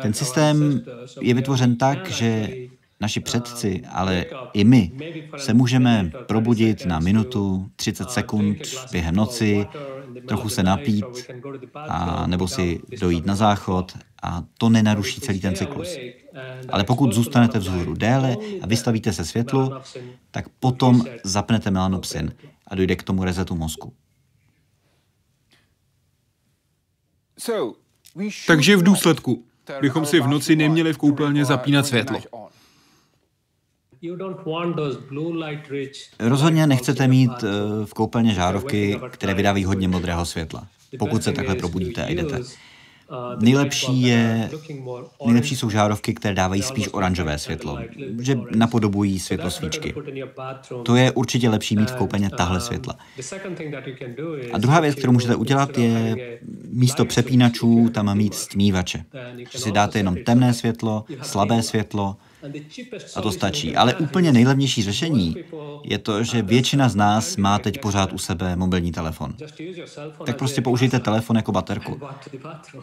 Ten 0.02 0.14
systém 0.14 0.82
je 1.22 1.34
vytvořen 1.34 1.76
tak, 1.76 2.10
že 2.12 2.50
naši 3.00 3.20
předci, 3.20 3.82
ale 3.92 4.26
i 4.54 4.64
my 4.64 4.92
se 5.38 5.54
můžeme 5.54 6.12
probudit 6.28 6.86
na 6.86 7.00
minutu, 7.00 7.70
30 7.76 8.12
sekund 8.12 8.58
během 8.92 9.16
noci, 9.16 9.68
trochu 10.28 10.50
se 10.50 10.64
napít, 10.64 11.06
a 11.76 12.28
nebo 12.28 12.48
si 12.48 12.80
dojít 13.00 13.26
na 13.26 13.36
záchod 13.36 13.98
a 14.24 14.44
to 14.58 14.70
nenaruší 14.70 15.22
celý 15.22 15.40
ten 15.40 15.56
cyklus. 15.56 15.98
Ale 16.70 16.84
pokud 16.84 17.14
zůstanete 17.14 17.60
vzhůru 17.60 17.94
déle 17.94 18.38
a 18.62 18.68
vystavíte 18.68 19.14
se 19.14 19.26
světlu, 19.26 19.72
tak 20.32 20.50
potom 20.60 21.06
zapnete 21.24 21.72
melanopsin 21.72 22.34
a 22.68 22.76
dojde 22.76 22.96
k 22.96 23.04
tomu 23.04 23.24
rezetu 23.24 23.56
mozku. 23.56 23.94
Takže 28.48 28.78
v 28.78 28.84
důsledku 28.84 29.44
bychom 29.82 30.06
si 30.06 30.20
v 30.20 30.28
noci 30.28 30.56
neměli 30.56 30.94
v 30.94 30.98
koupelně 30.98 31.46
zapínat 31.46 31.86
světlo. 31.86 32.20
Rozhodně 36.20 36.68
nechcete 36.68 37.08
mít 37.08 37.32
eh, 37.44 37.86
v 37.86 37.94
koupelně 37.94 38.34
žárovky, 38.34 39.00
které 39.10 39.34
vydávají 39.34 39.66
hodně 39.66 39.88
modrého 39.88 40.26
světla, 40.26 40.68
pokud 41.00 41.24
se 41.24 41.32
takhle 41.32 41.56
probudíte 41.56 42.06
a 42.06 42.10
jdete. 42.10 42.40
Nejlepší, 43.42 44.02
je, 44.02 44.50
nejlepší 45.26 45.56
jsou 45.56 45.70
žárovky, 45.70 46.14
které 46.14 46.36
dávají 46.36 46.62
spíš 46.62 46.90
oranžové 46.92 47.38
světlo, 47.38 47.78
že 48.20 48.40
napodobují 48.56 49.20
světlo 49.20 49.52
svíčky. 49.52 49.94
To 50.84 50.96
je 50.96 51.12
určitě 51.12 51.50
lepší 51.50 51.76
mít 51.76 51.92
v 51.92 51.96
koupelně 51.96 52.30
tahle 52.30 52.62
světla. 52.62 52.96
A 54.54 54.58
druhá 54.58 54.80
věc, 54.80 54.96
kterou 54.96 55.12
můžete 55.12 55.36
udělat, 55.36 55.78
je 55.78 56.40
místo 56.70 57.06
přepínačů 57.06 57.90
tam 57.94 58.18
mít 58.18 58.34
stmívače. 58.34 59.06
Že 59.52 59.60
si 59.60 59.72
dáte 59.72 60.00
jenom 60.00 60.16
temné 60.26 60.54
světlo, 60.54 61.06
slabé 61.22 61.64
světlo, 61.64 62.18
a 63.16 63.22
to 63.22 63.32
stačí. 63.32 63.76
Ale 63.76 63.96
úplně 63.96 64.32
nejlevnější 64.32 64.84
řešení 64.84 65.36
je 65.84 65.98
to, 65.98 66.24
že 66.24 66.42
většina 66.42 66.90
z 66.90 66.96
nás 66.96 67.38
má 67.38 67.60
teď 67.60 67.82
pořád 67.82 68.14
u 68.14 68.18
sebe 68.18 68.56
mobilní 68.56 68.92
telefon. 68.92 69.36
Tak 70.26 70.38
prostě 70.38 70.62
použijte 70.62 71.00
telefon 71.00 71.36
jako 71.36 71.52
baterku 71.52 72.00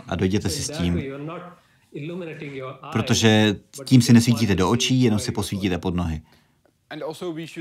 a 0.08 0.16
dojděte 0.16 0.48
si 0.48 0.62
s 0.62 0.70
tím. 0.70 1.02
Protože 2.92 3.56
tím 3.84 4.02
si 4.02 4.12
nesvítíte 4.12 4.54
do 4.54 4.70
očí, 4.70 5.02
jenom 5.02 5.18
si 5.18 5.32
posvítíte 5.32 5.78
pod 5.78 5.94
nohy. 5.94 6.22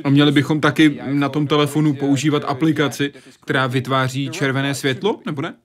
A 0.03 0.10
měli 0.10 0.31
bychom 0.31 0.62
taky 0.62 0.99
na 1.05 1.29
tom 1.29 1.47
telefonu 1.47 1.93
používat 1.93 2.43
aplikaci, 2.45 3.13
která 3.43 3.67
vytváří 3.67 4.29
červené 4.29 4.75
světlo, 4.75 5.19
nebo 5.25 5.41
ne? 5.41 5.55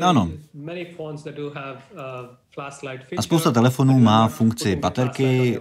Ano. 0.00 0.30
A 3.16 3.22
spousta 3.22 3.50
telefonů 3.50 3.98
má 3.98 4.28
funkci 4.28 4.76
baterky 4.76 5.60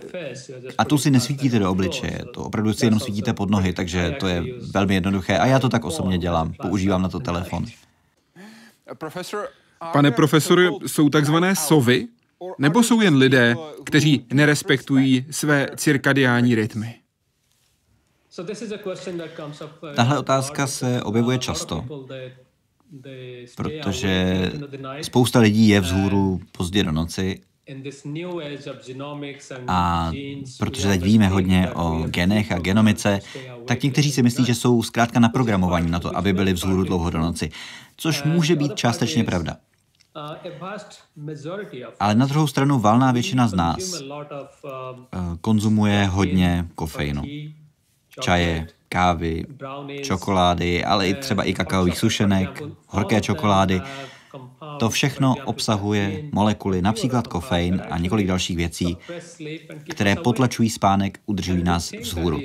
a 0.78 0.86
tu 0.86 0.98
si 0.98 1.12
nesvítíte 1.12 1.60
do 1.60 1.72
obličeje, 1.72 2.20
to 2.34 2.44
opravdu 2.44 2.74
si 2.74 2.86
jenom 2.86 3.00
svítíte 3.00 3.34
pod 3.34 3.50
nohy, 3.50 3.74
takže 3.74 4.16
to 4.20 4.28
je 4.28 4.44
velmi 4.72 4.94
jednoduché 4.94 5.38
a 5.38 5.46
já 5.46 5.60
to 5.60 5.70
tak 5.70 5.86
osobně 5.86 6.18
dělám, 6.18 6.54
používám 6.62 7.02
na 7.02 7.10
to 7.10 7.20
telefon. 7.20 7.66
Pane 9.94 10.12
profesore, 10.12 10.70
jsou 10.86 11.10
takzvané 11.10 11.56
sovy? 11.56 12.08
Nebo 12.58 12.84
jsou 12.84 13.02
jen 13.02 13.16
lidé, 13.16 13.56
kteří 13.86 14.26
nerespektují 14.34 15.26
své 15.32 15.68
cirkadiální 15.76 16.56
rytmy? 16.56 16.96
Tahle 19.96 20.20
otázka 20.20 20.68
se 20.68 21.04
objevuje 21.04 21.38
často 21.38 21.86
protože 23.56 24.52
spousta 25.02 25.40
lidí 25.40 25.68
je 25.68 25.82
vzhůru 25.82 26.40
pozdě 26.52 26.84
do 26.84 26.92
noci. 26.92 27.42
a 29.68 30.12
protože 30.60 30.88
teď 30.88 31.02
víme 31.02 31.28
hodně 31.28 31.72
o 31.72 32.04
genech 32.08 32.52
a 32.52 32.60
genomice, 32.60 33.20
tak 33.66 33.84
někteří 33.84 34.12
si 34.12 34.24
myslí, 34.24 34.46
že 34.46 34.56
jsou 34.56 34.84
zkrátka 34.84 35.20
naprogramovaní 35.20 35.92
na 35.92 36.00
to, 36.00 36.18
aby 36.18 36.34
byli 36.34 36.54
vzhůru 36.54 36.84
dlouho 36.84 37.10
do 37.10 37.20
noci, 37.20 37.50
což 37.98 38.24
může 38.24 38.56
být 38.56 38.76
částečně 38.76 39.24
pravda. 39.24 39.58
Ale 42.00 42.16
na 42.16 42.26
druhou 42.26 42.48
stranu 42.48 42.80
valná 42.80 43.12
většina 43.12 43.48
z 43.48 43.54
nás 43.54 44.02
eh, 44.02 45.18
konzumuje 45.42 46.06
hodně 46.06 46.68
kofeinu, 46.76 47.24
čaje, 48.22 48.68
kávy, 48.90 49.46
čokolády, 50.02 50.86
ale 50.86 51.08
i 51.08 51.14
třeba 51.14 51.44
i 51.44 51.54
kakaových 51.54 51.98
sušenek, 51.98 52.62
horké 52.88 53.22
čokolády. 53.22 53.82
To 54.80 54.90
všechno 54.90 55.36
obsahuje 55.46 56.24
molekuly, 56.32 56.82
například 56.82 57.28
kofein 57.28 57.82
a 57.90 57.98
několik 57.98 58.28
dalších 58.28 58.58
věcí, 58.58 58.98
které 59.90 60.16
potlačují 60.16 60.70
spánek, 60.70 61.20
udržují 61.26 61.64
nás 61.64 61.92
vzhůru. 61.92 62.40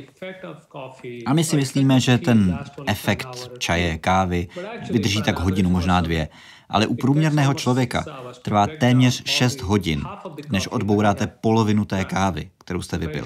A 1.27 1.33
my 1.33 1.45
si 1.45 1.57
myslíme, 1.57 2.01
že 2.01 2.19
ten 2.19 2.59
efekt 2.87 3.51
čaje, 3.59 3.99
kávy 3.99 4.49
vydrží 4.91 5.23
tak 5.23 5.41
hodinu, 5.41 5.71
možná 5.71 6.01
dvě. 6.01 6.29
ale 6.73 6.87
u 6.87 6.95
průměrného 6.95 7.55
člověka 7.55 8.05
trvá 8.43 8.67
téměř 8.67 9.23
6 9.27 9.63
hodin, 9.63 10.03
než 10.51 10.69
odbouráte 10.69 11.27
polovinu 11.27 11.85
té 11.85 12.05
kávy, 12.05 12.51
kterou 12.65 12.83
jste 12.83 12.99
vypil. 12.99 13.25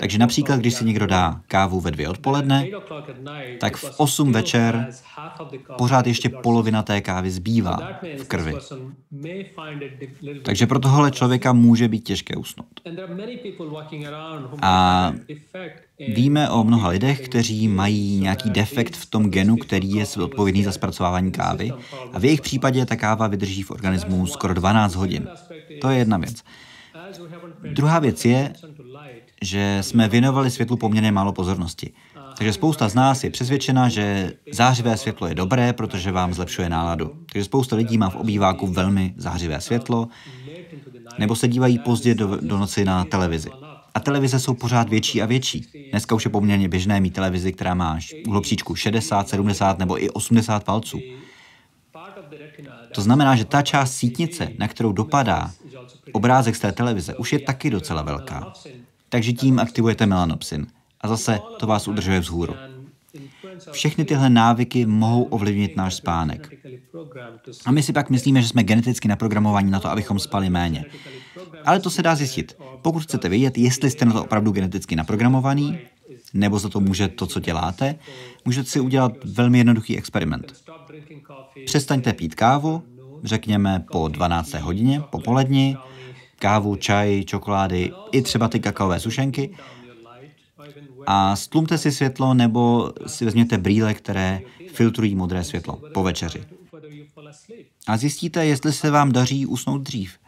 Takže 0.00 0.18
například, 0.18 0.60
když 0.60 0.74
si 0.74 0.84
někdo 0.84 1.06
dá 1.06 1.40
kávu 1.46 1.80
ve 1.80 1.90
dvě 1.90 2.08
odpoledne, 2.08 2.66
tak 3.60 3.76
v 3.76 3.94
8 3.96 4.32
večer 4.32 4.88
pořád 5.78 6.06
ještě 6.06 6.28
polovina 6.28 6.82
té 6.82 7.00
kávy 7.00 7.30
zbývá 7.30 7.78
v 8.22 8.28
krvi. 8.28 8.54
Takže 10.42 10.66
pro 10.66 10.78
tohle 10.78 11.10
člověka 11.10 11.52
může 11.52 11.88
být 11.88 12.00
těžké 12.00 12.36
usnout. 12.36 12.80
A 14.62 15.12
Víme 16.08 16.50
o 16.50 16.64
mnoha 16.64 16.88
lidech, 16.88 17.20
kteří 17.20 17.68
mají 17.68 18.20
nějaký 18.20 18.50
defekt 18.50 18.96
v 18.96 19.06
tom 19.06 19.30
genu, 19.30 19.56
který 19.56 19.90
je 19.90 20.06
odpovědný 20.22 20.64
za 20.64 20.72
zpracovávání 20.72 21.32
kávy 21.32 21.72
a 22.12 22.18
v 22.18 22.24
jejich 22.24 22.40
případě 22.40 22.86
ta 22.86 22.96
káva 22.96 23.26
vydrží 23.26 23.62
v 23.62 23.70
organismu 23.70 24.26
skoro 24.26 24.54
12 24.54 24.94
hodin. 24.94 25.28
To 25.80 25.90
je 25.90 25.98
jedna 25.98 26.16
věc. 26.16 26.42
Druhá 27.72 27.98
věc 27.98 28.24
je, 28.24 28.52
že 29.42 29.78
jsme 29.80 30.08
věnovali 30.08 30.50
světlu 30.50 30.76
poměrně 30.76 31.12
málo 31.12 31.32
pozornosti. 31.32 31.92
Takže 32.38 32.52
spousta 32.52 32.88
z 32.88 32.94
nás 32.94 33.24
je 33.24 33.30
přesvědčena, 33.30 33.88
že 33.88 34.32
zářivé 34.52 34.96
světlo 34.96 35.26
je 35.26 35.34
dobré, 35.34 35.72
protože 35.72 36.12
vám 36.12 36.34
zlepšuje 36.34 36.68
náladu. 36.68 37.12
Takže 37.32 37.44
spousta 37.44 37.76
lidí 37.76 37.98
má 37.98 38.10
v 38.10 38.16
obýváku 38.16 38.66
velmi 38.66 39.14
zářivé 39.16 39.60
světlo, 39.60 40.08
nebo 41.18 41.36
se 41.36 41.48
dívají 41.48 41.78
pozdě 41.78 42.14
do, 42.14 42.38
do 42.40 42.58
noci 42.58 42.84
na 42.84 43.04
televizi. 43.04 43.50
A 43.94 44.00
televize 44.00 44.40
jsou 44.40 44.54
pořád 44.54 44.88
větší 44.88 45.22
a 45.22 45.26
větší. 45.26 45.66
Dneska 45.90 46.14
už 46.14 46.24
je 46.24 46.30
poměrně 46.30 46.68
běžné 46.68 47.00
mít 47.00 47.14
televizi, 47.14 47.52
která 47.52 47.74
má 47.74 47.98
uhlopříčku 48.26 48.74
60, 48.74 49.28
70 49.28 49.78
nebo 49.78 50.02
i 50.02 50.10
80 50.10 50.64
palců. 50.64 51.00
To 52.94 53.02
znamená, 53.02 53.36
že 53.36 53.44
ta 53.44 53.62
část 53.62 53.92
sítnice, 53.92 54.48
na 54.58 54.68
kterou 54.68 54.92
dopadá 54.92 55.50
obrázek 56.12 56.56
z 56.56 56.60
té 56.60 56.72
televize, 56.72 57.14
už 57.14 57.32
je 57.32 57.38
taky 57.38 57.70
docela 57.70 58.02
velká. 58.02 58.52
Takže 59.08 59.32
tím 59.32 59.58
aktivujete 59.58 60.06
melanopsin. 60.06 60.66
A 61.00 61.08
zase 61.08 61.38
to 61.58 61.66
vás 61.66 61.88
udržuje 61.88 62.20
vzhůru. 62.20 62.54
Všechny 63.72 64.04
tyhle 64.04 64.30
návyky 64.30 64.86
mohou 64.86 65.22
ovlivnit 65.22 65.76
náš 65.76 65.94
spánek. 65.94 66.52
A 67.64 67.70
my 67.70 67.82
si 67.82 67.92
pak 67.92 68.10
myslíme, 68.10 68.42
že 68.42 68.48
jsme 68.48 68.62
geneticky 68.62 69.08
naprogramovaní 69.08 69.70
na 69.70 69.80
to, 69.80 69.88
abychom 69.90 70.18
spali 70.18 70.50
méně. 70.50 70.84
Ale 71.64 71.80
to 71.80 71.90
se 71.90 72.02
dá 72.02 72.14
zjistit. 72.14 72.56
Pokud 72.82 73.02
chcete 73.02 73.28
vědět, 73.28 73.58
jestli 73.58 73.90
jste 73.90 74.04
na 74.04 74.12
to 74.12 74.24
opravdu 74.24 74.52
geneticky 74.52 74.96
naprogramovaný, 74.96 75.78
nebo 76.34 76.58
za 76.58 76.68
to 76.68 76.80
může 76.80 77.08
to, 77.08 77.26
co 77.26 77.40
děláte, 77.40 77.94
můžete 78.44 78.70
si 78.70 78.80
udělat 78.80 79.12
velmi 79.24 79.58
jednoduchý 79.58 79.98
experiment. 79.98 80.64
Přestaňte 81.66 82.12
pít 82.12 82.34
kávu, 82.34 82.82
řekněme 83.24 83.84
po 83.92 84.08
12. 84.08 84.54
hodině, 84.54 85.00
po 85.10 85.18
poledni, 85.18 85.76
kávu, 86.38 86.76
čaj, 86.76 87.24
čokolády, 87.24 87.92
i 88.12 88.22
třeba 88.22 88.48
ty 88.48 88.60
kakaové 88.60 89.00
sušenky 89.00 89.56
a 91.06 91.36
stlumte 91.36 91.78
si 91.78 91.92
světlo 91.92 92.34
nebo 92.34 92.92
si 93.06 93.24
vezměte 93.24 93.58
brýle, 93.58 93.94
které 93.94 94.40
filtrují 94.72 95.14
modré 95.14 95.44
světlo 95.44 95.80
po 95.94 96.02
večeři. 96.02 96.44
A 97.86 97.96
zjistíte, 97.96 98.46
jestli 98.46 98.72
se 98.72 98.90
vám 98.90 99.12
daří 99.12 99.46
usnout 99.46 99.82
dřív. 99.82 100.18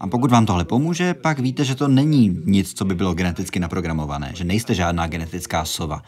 A 0.00 0.06
pokud 0.06 0.30
vám 0.30 0.46
tohle 0.46 0.64
pomůže, 0.64 1.14
pak 1.14 1.38
víte, 1.38 1.64
že 1.64 1.74
to 1.74 1.88
není 1.88 2.40
nic, 2.44 2.74
co 2.74 2.84
by 2.84 2.94
bylo 2.94 3.14
geneticky 3.14 3.60
naprogramované, 3.60 4.32
že 4.34 4.44
nejste 4.44 4.74
žádná 4.74 5.06
genetická 5.06 5.64
sova, 5.64 6.02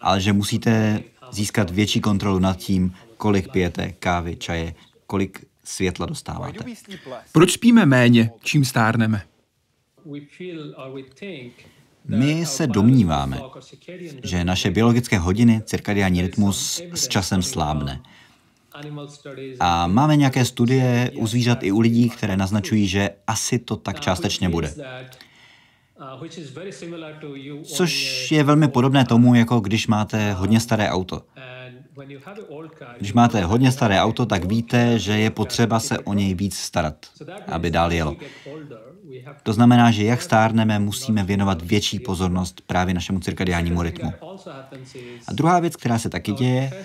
ale 0.00 0.20
že 0.20 0.32
musíte 0.32 1.02
získat 1.30 1.70
větší 1.70 2.00
kontrolu 2.00 2.38
nad 2.38 2.56
tím, 2.56 2.94
kolik 3.16 3.52
pijete 3.52 3.92
kávy, 3.92 4.36
čaje, 4.36 4.74
kolik 5.06 5.44
světla 5.64 6.06
dostáváte. 6.06 6.64
Proč 7.32 7.52
spíme 7.52 7.86
méně, 7.86 8.30
čím 8.42 8.64
stárneme? 8.64 9.22
My 12.08 12.46
se 12.46 12.66
domníváme, 12.66 13.40
že 14.24 14.44
naše 14.44 14.70
biologické 14.70 15.18
hodiny, 15.18 15.62
cirkadiální 15.64 16.22
rytmus 16.22 16.82
s 16.94 17.08
časem 17.08 17.42
slábne. 17.42 18.02
A 19.60 19.86
máme 19.86 20.16
nějaké 20.16 20.44
studie 20.44 21.10
u 21.16 21.26
zvířat 21.26 21.62
i 21.62 21.72
u 21.72 21.80
lidí, 21.80 22.08
které 22.08 22.36
naznačují, 22.36 22.86
že 22.86 23.10
asi 23.26 23.58
to 23.58 23.76
tak 23.76 24.00
částečně 24.00 24.48
bude. 24.48 24.74
Což 27.64 28.32
je 28.32 28.44
velmi 28.44 28.68
podobné 28.68 29.04
tomu, 29.04 29.34
jako 29.34 29.60
když 29.60 29.86
máte 29.86 30.32
hodně 30.32 30.60
staré 30.60 30.90
auto. 30.90 31.22
Když 32.98 33.12
máte 33.12 33.44
hodně 33.44 33.72
staré 33.72 34.00
auto, 34.00 34.26
tak 34.26 34.44
víte, 34.44 34.98
že 34.98 35.12
je 35.12 35.30
potřeba 35.30 35.80
se 35.80 35.98
o 35.98 36.12
něj 36.12 36.34
víc 36.34 36.56
starat, 36.56 37.06
aby 37.46 37.70
dál 37.70 37.92
jelo. 37.92 38.16
To 39.42 39.52
znamená, 39.52 39.90
že 39.90 40.04
jak 40.04 40.22
stárneme, 40.22 40.78
musíme 40.78 41.24
věnovat 41.24 41.62
větší 41.62 41.98
pozornost 41.98 42.60
právě 42.66 42.94
našemu 42.94 43.20
cirkadiánnímu 43.20 43.82
rytmu. 43.82 44.12
A 45.28 45.32
druhá 45.32 45.60
věc, 45.60 45.76
která 45.76 45.98
se 45.98 46.08
taky 46.10 46.32
děje, 46.32 46.84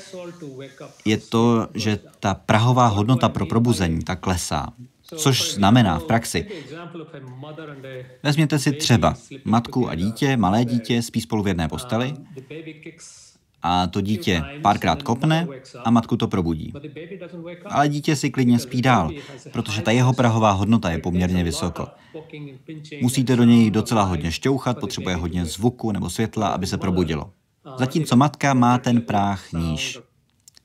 je 1.06 1.18
to, 1.18 1.68
že 1.74 2.00
ta 2.20 2.34
prahová 2.34 2.88
hodnota 2.88 3.30
pro 3.30 3.46
probuzení 3.46 4.04
tak 4.04 4.20
klesá. 4.20 4.68
Což 5.16 5.54
znamená 5.54 6.00
v 6.00 6.04
praxi, 6.04 6.48
vezměte 8.24 8.60
si 8.60 8.72
třeba 8.72 9.16
matku 9.44 9.90
a 9.90 9.96
dítě, 9.96 10.38
malé 10.38 10.66
dítě 10.66 11.02
spí 11.02 11.22
spolu 11.22 11.44
v 11.44 11.48
jedné 11.48 11.68
posteli 11.68 12.14
a 13.68 13.88
to 13.88 14.02
dítě 14.02 14.44
párkrát 14.62 15.04
kopne 15.04 15.48
a 15.84 15.92
matku 15.92 16.18
to 16.18 16.28
probudí. 16.28 16.74
Ale 17.66 17.90
dítě 17.90 18.16
si 18.16 18.30
klidně 18.30 18.60
spí 18.60 18.82
dál, 18.82 19.12
protože 19.52 19.82
ta 19.82 19.92
jeho 19.92 20.14
prahová 20.14 20.52
hodnota 20.52 20.92
je 20.92 21.00
poměrně 21.00 21.44
vysoko. 21.44 21.88
Musíte 23.02 23.36
do 23.36 23.44
něj 23.44 23.72
docela 23.72 24.04
hodně 24.04 24.32
šťouchat, 24.32 24.80
potřebuje 24.80 25.16
hodně 25.16 25.46
zvuku 25.46 25.92
nebo 25.92 26.10
světla, 26.10 26.48
aby 26.48 26.68
se 26.68 26.78
probudilo. 26.78 27.32
Zatímco 27.78 28.16
matka 28.16 28.54
má 28.54 28.78
ten 28.78 29.02
práh 29.02 29.54
níž. 29.54 30.00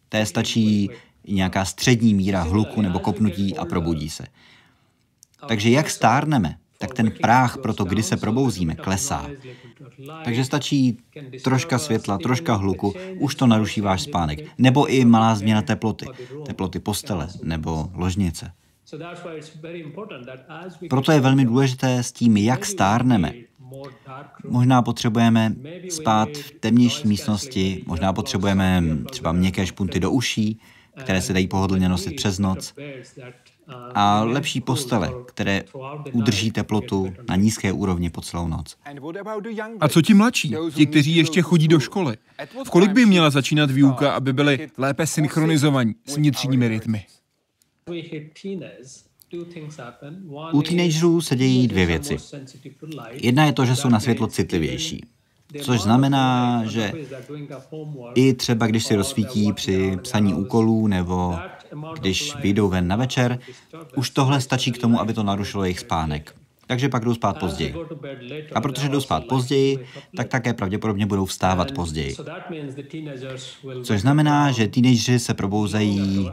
Té 0.09 0.27
stačí 0.27 0.91
nějaká 1.29 1.65
střední 1.65 2.15
míra 2.15 2.43
hluku 2.43 2.83
nebo 2.83 2.99
kopnutí 2.99 3.57
a 3.57 3.65
probudí 3.65 4.11
se. 4.11 4.27
Takže 5.49 5.71
jak 5.71 5.91
stárneme, 5.91 6.57
tak 6.83 6.95
ten 6.95 7.11
práh 7.11 7.59
pro 7.59 7.75
to, 7.75 7.85
kdy 7.85 8.03
se 8.03 8.17
probouzíme, 8.17 8.75
klesá. 8.75 9.31
Takže 10.25 10.45
stačí 10.45 10.99
troška 11.45 11.79
světla, 11.79 12.19
troška 12.19 12.55
hluku, 12.55 12.95
už 13.19 13.35
to 13.35 13.47
naruší 13.47 13.81
váš 13.81 14.03
spánek. 14.03 14.39
Nebo 14.59 14.87
i 14.87 15.05
malá 15.05 15.35
změna 15.35 15.63
teploty, 15.63 16.07
teploty 16.47 16.79
postele 16.79 17.29
nebo 17.43 17.91
ložnice. 17.95 18.53
Proto 20.91 21.13
je 21.13 21.21
velmi 21.21 21.45
důležité 21.45 22.03
s 22.03 22.13
tím, 22.13 22.37
jak 22.37 22.67
stárneme. 22.67 23.33
Možná 24.49 24.83
potřebujeme 24.83 25.55
spát 25.91 26.29
v 26.29 26.51
temnější 26.51 27.09
místnosti, 27.09 27.85
možná 27.87 28.13
potřebujeme 28.13 28.83
třeba 29.11 29.33
měkké 29.33 29.67
špunty 29.67 30.01
do 30.01 30.11
uší, 30.11 30.61
které 31.01 31.23
se 31.23 31.33
dají 31.33 31.49
pohodlně 31.49 31.89
nosit 31.89 32.17
přes 32.17 32.39
noc 32.39 32.75
a 33.95 34.23
lepší 34.23 34.61
postele, 34.61 35.13
které 35.27 35.65
udrží 36.13 36.51
teplotu 36.51 37.15
na 37.29 37.37
nízké 37.37 37.73
úrovni 37.73 38.11
po 38.11 38.21
celou 38.21 38.49
noc. 38.49 38.77
A 39.81 39.89
co 39.89 40.03
ti 40.03 40.15
mladší, 40.15 40.55
ti, 40.75 40.87
kteří 40.87 41.17
ještě 41.17 41.43
chodí 41.43 41.69
do 41.69 41.81
školy? 41.81 42.17
V 42.67 42.71
kolik 42.71 42.91
by 42.91 43.07
měla 43.07 43.31
začínat 43.31 43.71
výuka, 43.71 44.13
aby 44.13 44.33
byly 44.33 44.69
lépe 44.79 45.07
synchronizovaní 45.07 45.95
s 46.07 46.17
vnitřními 46.17 46.69
rytmy? 46.69 47.07
U 50.53 50.63
teenagerů 50.63 51.21
se 51.21 51.37
dějí 51.37 51.69
dvě 51.69 51.87
věci. 51.87 52.17
Jedna 53.11 53.45
je 53.45 53.53
to, 53.53 53.65
že 53.65 53.77
jsou 53.77 53.89
na 53.89 54.01
světlo 54.01 54.27
citlivější. 54.27 55.07
Což 55.63 55.81
znamená, 55.81 56.65
že 56.65 56.93
i 58.15 58.35
třeba 58.35 58.67
když 58.67 58.85
si 58.85 58.95
rozsvítí 58.95 59.53
při 59.53 59.99
psaní 60.03 60.35
úkolů 60.35 60.87
nebo 60.87 61.39
když 62.01 62.37
vyjdou 62.37 62.69
ven 62.69 62.89
na 62.89 62.97
večer, 62.97 63.39
už 63.97 64.11
tohle 64.11 64.41
stačí 64.41 64.73
k 64.73 64.79
tomu, 64.79 65.01
aby 65.01 65.13
to 65.13 65.23
narušilo 65.23 65.65
jejich 65.65 65.81
spánek. 65.81 66.35
Takže 66.67 66.89
pak 66.89 67.05
jdou 67.05 67.15
spát 67.15 67.39
později. 67.39 67.75
A 68.55 68.61
protože 68.61 68.89
jdou 68.89 69.01
spát 69.01 69.25
později, 69.25 69.87
tak 70.17 70.29
také 70.29 70.55
pravděpodobně 70.55 71.07
budou 71.07 71.25
vstávat 71.25 71.73
později. 71.73 72.17
Což 73.83 74.01
znamená, 74.01 74.53
že 74.53 74.69
teenageři 74.69 75.19
se 75.19 75.35
probouzejí 75.35 76.31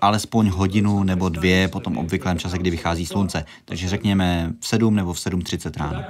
alespoň 0.00 0.48
hodinu 0.48 1.02
nebo 1.02 1.28
dvě 1.28 1.68
po 1.68 1.80
tom 1.80 1.98
obvyklém 1.98 2.38
čase, 2.38 2.58
kdy 2.58 2.70
vychází 2.70 3.06
slunce. 3.06 3.44
Takže 3.64 3.88
řekněme 3.88 4.52
v 4.60 4.66
7 4.66 4.94
nebo 4.94 5.12
v 5.12 5.18
7.30 5.18 5.80
ráno. 5.80 6.04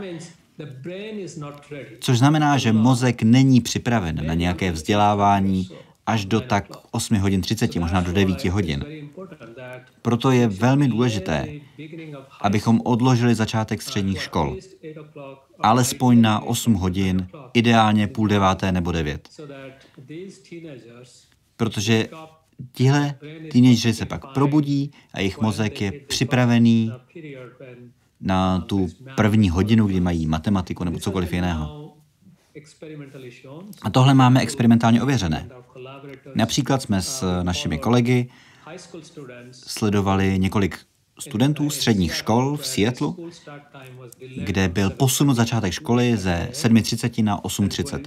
Což 2.00 2.18
znamená, 2.18 2.59
že 2.59 2.72
mozek 2.72 3.22
není 3.22 3.61
připraven 3.61 4.26
na 4.26 4.35
nějaké 4.35 4.72
vzdělávání 4.72 5.68
až 6.08 6.24
do 6.24 6.40
tak 6.40 6.64
8 6.90 7.16
hodin 7.16 7.40
30, 7.40 7.76
možná 7.76 8.00
do 8.00 8.12
9 8.12 8.44
hodin. 8.44 8.84
Proto 10.02 10.30
je 10.30 10.48
velmi 10.48 10.88
důležité, 10.88 11.48
abychom 12.40 12.80
odložili 12.84 13.34
začátek 13.34 13.82
středních 13.82 14.22
škol. 14.22 14.56
Alespoň 15.60 16.20
na 16.20 16.40
8 16.40 16.74
hodin, 16.74 17.28
ideálně 17.54 18.06
půl 18.06 18.28
deváté 18.28 18.72
nebo 18.72 18.92
devět. 18.92 19.28
Protože 21.56 22.08
tihle 22.72 23.14
teenageři 23.52 23.94
se 23.94 24.04
pak 24.06 24.32
probudí 24.32 24.90
a 25.12 25.20
jejich 25.20 25.40
mozek 25.40 25.80
je 25.80 25.92
připravený 25.92 26.92
na 28.20 28.60
tu 28.60 28.88
první 29.16 29.50
hodinu, 29.50 29.86
kdy 29.86 30.00
mají 30.00 30.26
matematiku 30.26 30.84
nebo 30.84 30.98
cokoliv 30.98 31.32
jiného. 31.32 31.88
A 33.82 33.90
tohle 33.90 34.14
máme 34.14 34.40
experimentálně 34.40 35.02
ověřené. 35.02 35.48
Například 36.34 36.82
jsme 36.82 37.02
s 37.02 37.42
našimi 37.42 37.78
kolegy 37.78 38.30
sledovali 39.52 40.38
několik 40.38 40.78
studentů 41.20 41.70
středních 41.70 42.14
škol 42.14 42.56
v 42.56 42.66
Seattleu, 42.66 43.30
kde 44.37 44.68
byl 44.68 44.90
posunut 44.90 45.34
začátek 45.34 45.72
školy 45.72 46.16
ze 46.16 46.48
7.30 46.52 47.24
na 47.24 47.40
8.30. 47.40 48.02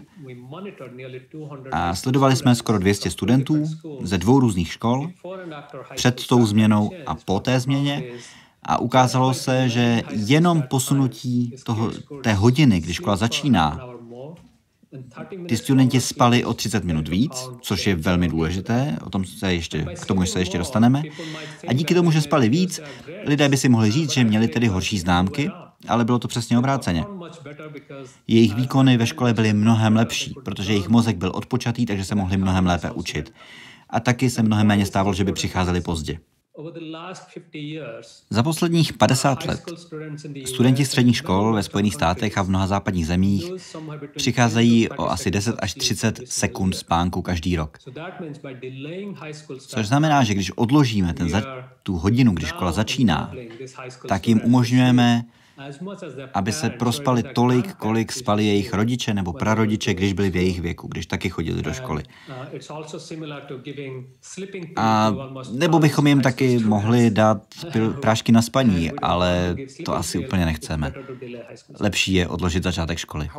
A 1.71 1.95
sledovali 1.95 2.35
jsme 2.35 2.55
skoro 2.55 2.79
200 2.79 3.09
studentů 3.09 3.65
ze 4.01 4.17
dvou 4.17 4.39
různých 4.39 4.71
škol 4.71 5.11
před 5.95 6.27
tou 6.27 6.45
změnou 6.45 6.91
a 7.05 7.15
po 7.15 7.39
té 7.39 7.59
změně 7.59 8.03
a 8.63 8.77
ukázalo 8.77 9.33
se, 9.33 9.69
že 9.69 10.01
jenom 10.11 10.61
posunutí 10.61 11.55
toho, 11.63 11.91
té 12.23 12.33
hodiny, 12.33 12.79
kdy 12.79 12.93
škola 12.93 13.15
začíná, 13.15 13.90
ty 15.47 15.57
studenti 15.57 16.01
spali 16.01 16.45
o 16.45 16.53
30 16.53 16.83
minut 16.83 17.07
víc, 17.07 17.49
což 17.61 17.87
je 17.87 17.95
velmi 17.95 18.27
důležité, 18.27 18.97
o 19.03 19.09
tom 19.09 19.25
se 19.25 19.53
ještě, 19.53 19.85
k 20.01 20.05
tomu 20.05 20.25
se 20.25 20.39
ještě 20.39 20.57
dostaneme. 20.57 21.03
A 21.67 21.73
díky 21.73 21.95
tomu, 21.95 22.11
že 22.11 22.21
spali 22.21 22.49
víc, 22.49 22.79
lidé 23.25 23.49
by 23.49 23.57
si 23.57 23.69
mohli 23.69 23.91
říct, 23.91 24.11
že 24.11 24.23
měli 24.23 24.47
tedy 24.47 24.67
horší 24.67 24.99
známky, 24.99 25.49
ale 25.87 26.05
bylo 26.05 26.19
to 26.19 26.27
přesně 26.27 26.59
obráceně. 26.59 27.05
Jejich 28.27 28.55
výkony 28.55 28.97
ve 28.97 29.07
škole 29.07 29.33
byly 29.33 29.53
mnohem 29.53 29.95
lepší, 29.95 30.33
protože 30.45 30.73
jejich 30.73 30.89
mozek 30.89 31.17
byl 31.17 31.31
odpočatý, 31.35 31.85
takže 31.85 32.05
se 32.05 32.15
mohli 32.15 32.37
mnohem 32.37 32.65
lépe 32.65 32.91
učit. 32.91 33.33
A 33.89 33.99
taky 33.99 34.29
se 34.29 34.43
mnohem 34.43 34.67
méně 34.67 34.85
stávalo, 34.85 35.13
že 35.13 35.23
by 35.23 35.31
přicházeli 35.33 35.81
pozdě. 35.81 36.19
Za 38.29 38.43
posledních 38.43 38.93
50 38.93 39.45
let 39.45 39.63
studenti 40.45 40.85
středních 40.85 41.17
škol 41.17 41.53
ve 41.53 41.63
Spojených 41.63 41.93
státech 41.93 42.37
a 42.37 42.41
v 42.41 42.49
mnoha 42.49 42.67
západních 42.67 43.07
zemích 43.07 43.51
přicházejí 44.15 44.89
o 44.89 45.09
asi 45.09 45.31
10 45.31 45.55
až 45.59 45.73
30 45.73 46.21
sekund 46.25 46.75
spánku 46.75 47.21
každý 47.21 47.55
rok. 47.55 47.77
Což 49.57 49.87
znamená, 49.87 50.23
že 50.23 50.33
když 50.33 50.51
odložíme 50.51 51.13
ten 51.13 51.29
za, 51.29 51.43
tu 51.83 51.97
hodinu, 51.97 52.31
kdy 52.31 52.45
škola 52.45 52.71
začíná, 52.71 53.33
tak 54.07 54.27
jim 54.27 54.41
umožňujeme 54.43 55.23
aby 56.33 56.51
se 56.51 56.69
prospali 56.69 57.23
tolik, 57.23 57.73
kolik 57.73 58.11
spali 58.11 58.45
jejich 58.45 58.73
rodiče 58.73 59.13
nebo 59.13 59.33
prarodiče, 59.33 59.93
když 59.93 60.13
byli 60.13 60.29
v 60.29 60.35
jejich 60.35 60.61
věku, 60.61 60.87
když 60.87 61.05
taky 61.05 61.29
chodili 61.29 61.61
do 61.61 61.73
školy. 61.73 62.03
A 64.75 65.15
nebo 65.51 65.79
bychom 65.79 66.07
jim 66.07 66.21
taky 66.21 66.59
mohli 66.59 67.11
dát 67.11 67.41
prášky 68.01 68.31
na 68.31 68.41
spaní, 68.41 68.91
ale 68.91 69.55
to 69.85 69.95
asi 69.95 70.19
úplně 70.19 70.45
nechceme. 70.45 70.93
Lepší 71.79 72.13
je 72.13 72.27
odložit 72.27 72.63
začátek 72.63 72.97
školy. 72.97 73.29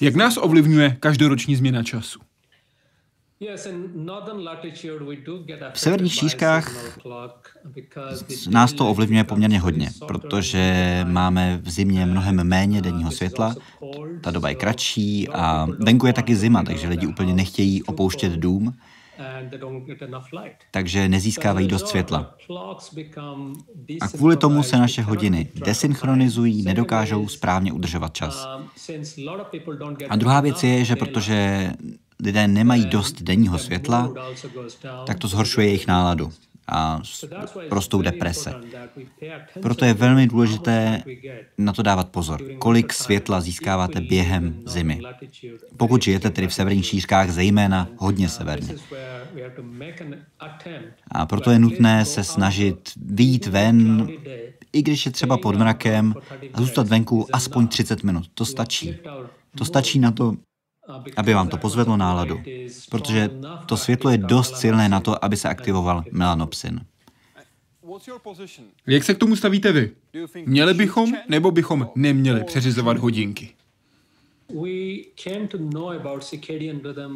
Jak 0.00 0.14
nás 0.14 0.36
ovlivňuje 0.36 0.96
každoroční 1.00 1.56
změna 1.56 1.82
času? 1.82 2.20
V 5.72 5.80
severních 5.80 6.14
šířkách 6.14 6.72
nás 8.50 8.72
to 8.72 8.90
ovlivňuje 8.90 9.24
poměrně 9.24 9.60
hodně, 9.60 9.90
protože 10.06 11.04
máme 11.08 11.60
v 11.62 11.70
zimě 11.70 12.06
mnohem 12.06 12.44
méně 12.44 12.82
denního 12.82 13.10
světla, 13.10 13.54
ta 14.20 14.30
doba 14.30 14.48
je 14.48 14.54
kratší 14.54 15.28
a 15.28 15.66
venku 15.78 16.06
je 16.06 16.12
taky 16.12 16.36
zima, 16.36 16.62
takže 16.62 16.88
lidi 16.88 17.06
úplně 17.06 17.34
nechtějí 17.34 17.82
opouštět 17.82 18.32
dům, 18.32 18.74
takže 20.70 21.08
nezískávají 21.08 21.68
dost 21.68 21.88
světla. 21.88 22.34
A 24.00 24.08
kvůli 24.08 24.36
tomu 24.36 24.62
se 24.62 24.76
naše 24.78 25.02
hodiny 25.02 25.48
desynchronizují, 25.54 26.62
nedokážou 26.62 27.28
správně 27.28 27.72
udržovat 27.72 28.14
čas. 28.14 28.48
A 30.08 30.16
druhá 30.16 30.40
věc 30.40 30.62
je, 30.62 30.84
že 30.84 30.96
protože 30.96 31.70
lidé 32.22 32.48
nemají 32.48 32.86
dost 32.86 33.22
denního 33.22 33.58
světla, 33.58 34.12
tak 35.06 35.18
to 35.18 35.28
zhoršuje 35.28 35.66
jejich 35.66 35.86
náladu. 35.86 36.32
a 36.68 37.02
rostou 37.70 38.02
deprese. 38.02 38.54
Proto 39.62 39.84
je 39.84 39.94
velmi 39.94 40.26
důležité 40.26 41.02
na 41.58 41.72
to 41.72 41.82
dávat 41.82 42.08
pozor, 42.08 42.42
kolik 42.58 42.92
světla 42.92 43.40
získáváte 43.40 44.00
během 44.00 44.62
zimy. 44.66 45.00
Pokud 45.76 46.02
žijete 46.02 46.30
tedy 46.30 46.48
v 46.48 46.54
severních 46.54 46.86
šířkách, 46.86 47.30
zejména 47.30 47.88
hodně 47.96 48.28
severně. 48.28 48.74
A 51.10 51.26
proto 51.26 51.50
je 51.50 51.58
nutné 51.58 52.04
se 52.04 52.24
snažit 52.24 52.90
vyjít 52.96 53.46
ven, 53.46 54.08
i 54.72 54.82
když 54.82 55.06
je 55.06 55.12
třeba 55.12 55.36
pod 55.36 55.56
mrakem, 55.56 56.14
a 56.54 56.60
zůstat 56.60 56.88
venku 56.88 57.26
aspoň 57.32 57.68
30 57.68 58.02
minut. 58.02 58.26
To 58.34 58.44
stačí. 58.44 58.96
To 59.58 59.64
stačí 59.64 59.98
na 59.98 60.10
to, 60.10 60.34
aby 61.16 61.34
vám 61.34 61.48
to 61.48 61.56
pozvedlo 61.56 61.96
náladu, 61.96 62.42
protože 62.90 63.30
to 63.66 63.76
světlo 63.76 64.10
je 64.10 64.18
dost 64.18 64.56
silné 64.56 64.88
na 64.88 65.00
to, 65.00 65.24
aby 65.24 65.36
se 65.36 65.48
aktivoval 65.48 66.04
melanopsin. 66.12 66.80
Jak 68.86 69.04
se 69.04 69.14
k 69.14 69.18
tomu 69.18 69.36
stavíte 69.36 69.72
vy? 69.72 69.90
Měli 70.46 70.74
bychom 70.74 71.12
nebo 71.28 71.50
bychom 71.50 71.88
neměli 71.94 72.44
přeřizovat 72.44 72.98
hodinky? 72.98 73.55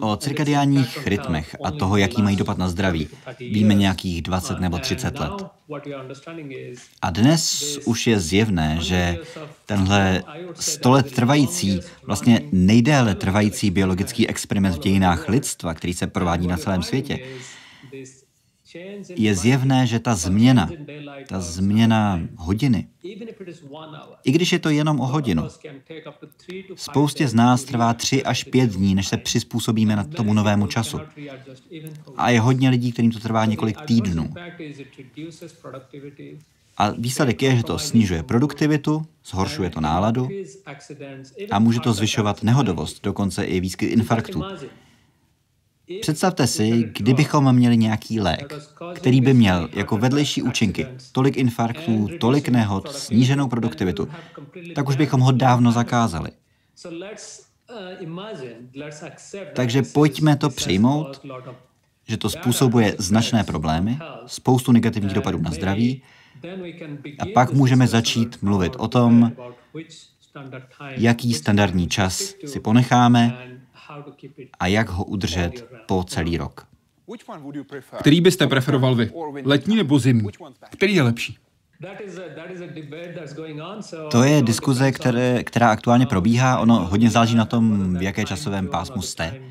O 0.01 0.17
cirkadiánních 0.17 1.07
rytmech 1.07 1.57
a 1.65 1.71
toho, 1.71 1.97
jaký 1.97 2.23
mají 2.23 2.37
dopad 2.37 2.59
na 2.59 2.69
zdraví, 2.69 3.09
víme 3.41 3.75
nějakých 3.75 4.23
20 4.23 4.61
nebo 4.61 4.79
30 4.79 5.19
let. 5.19 5.33
A 7.03 7.11
dnes 7.11 7.63
už 7.85 8.07
je 8.07 8.21
zjevné, 8.21 8.79
že 8.81 9.19
tenhle 9.67 10.25
100 10.55 10.91
let 10.91 11.15
trvající, 11.15 11.81
vlastně 12.03 12.41
nejdéle 12.53 13.15
trvající 13.15 13.71
biologický 13.71 14.29
experiment 14.29 14.77
v 14.77 14.81
dějinách 14.81 15.29
lidstva, 15.29 15.75
který 15.75 15.95
se 15.95 16.07
provádí 16.07 16.47
na 16.47 16.57
celém 16.57 16.83
světě, 16.83 17.19
je 19.09 19.35
zjevné, 19.35 19.87
že 19.87 19.99
ta 19.99 20.15
změna, 20.15 20.71
ta 21.29 21.41
změna 21.41 22.21
hodiny, 22.37 22.87
i 24.25 24.33
když 24.33 24.53
je 24.53 24.59
to 24.59 24.71
jenom 24.71 25.01
o 25.01 25.07
hodinu, 25.07 25.49
spoustě 26.75 27.29
z 27.29 27.35
nás 27.35 27.65
trvá 27.65 27.95
tři 27.95 28.25
až 28.25 28.45
pět 28.45 28.71
dní, 28.71 28.95
než 28.95 29.09
se 29.09 29.17
přizpůsobíme 29.17 29.97
na 29.97 30.05
tomu 30.05 30.35
novému 30.35 30.67
času. 30.67 31.01
A 32.17 32.31
je 32.31 32.41
hodně 32.41 32.71
lidí, 32.71 32.93
kterým 32.93 33.11
to 33.11 33.19
trvá 33.19 33.45
několik 33.45 33.81
týdnů. 33.81 34.35
A 36.77 36.91
výsledek 36.91 37.43
je, 37.43 37.57
že 37.57 37.63
to 37.63 37.79
snižuje 37.79 38.23
produktivitu, 38.23 39.03
zhoršuje 39.25 39.71
to 39.71 39.81
náladu 39.81 40.29
a 41.51 41.59
může 41.59 41.81
to 41.81 41.93
zvyšovat 41.93 42.43
nehodovost, 42.43 43.03
dokonce 43.03 43.45
i 43.45 43.61
výskyt 43.61 43.91
infarktů. 43.91 44.43
Představte 46.01 46.47
si, 46.47 46.91
kdybychom 46.99 47.53
měli 47.53 47.77
nějaký 47.77 48.21
lék, 48.21 48.55
který 48.95 49.21
by 49.21 49.35
měl 49.35 49.69
jako 49.73 49.97
vedlejší 49.97 50.43
účinky 50.43 50.87
tolik 51.13 51.37
infarktů, 51.37 52.09
tolik 52.21 52.49
nehod, 52.49 52.93
sníženou 52.93 53.49
produktivitu, 53.49 54.09
tak 54.75 54.89
už 54.89 54.97
bychom 54.97 55.21
ho 55.21 55.33
dávno 55.33 55.73
zakázali. 55.73 56.31
Takže 59.55 59.83
pojďme 59.83 60.37
to 60.37 60.51
přijmout, 60.51 61.27
že 62.09 62.17
to 62.17 62.31
způsobuje 62.31 62.95
značné 62.99 63.45
problémy, 63.45 63.99
spoustu 64.27 64.73
negativních 64.73 65.15
dopadů 65.15 65.39
na 65.39 65.51
zdraví, 65.51 66.03
a 67.19 67.27
pak 67.35 67.53
můžeme 67.53 67.87
začít 67.87 68.43
mluvit 68.43 68.73
o 68.79 68.89
tom, 68.89 69.33
jaký 70.91 71.35
standardní 71.35 71.89
čas 71.89 72.35
si 72.47 72.61
ponecháme 72.61 73.39
a 74.61 74.67
jak 74.67 74.89
ho 74.89 75.05
udržet 75.05 75.71
po 75.87 76.05
celý 76.05 76.37
rok. 76.37 76.67
Který 77.99 78.21
byste 78.21 78.47
preferoval 78.47 78.95
vy? 78.95 79.11
Letní 79.45 79.77
nebo 79.77 79.99
zimní? 79.99 80.29
Který 80.71 80.95
je 80.95 81.03
lepší? 81.03 81.39
To 84.11 84.23
je 84.23 84.43
diskuze, 84.43 84.93
které, 84.93 85.45
která 85.45 85.71
aktuálně 85.71 86.07
probíhá. 86.07 86.59
Ono 86.59 86.87
hodně 86.87 87.11
záleží 87.11 87.35
na 87.35 87.45
tom, 87.45 87.95
v 87.97 88.03
jaké 88.03 88.25
časovém 88.25 88.69
pásmu 88.69 89.03
jste. 89.03 89.43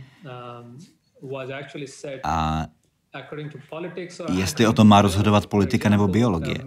A 2.24 2.66
jestli 4.34 4.68
o 4.68 4.74
tom 4.74 4.88
má 4.88 5.02
rozhodovat 5.02 5.48
politika 5.48 5.90
nebo 5.90 6.08
biologie. 6.08 6.58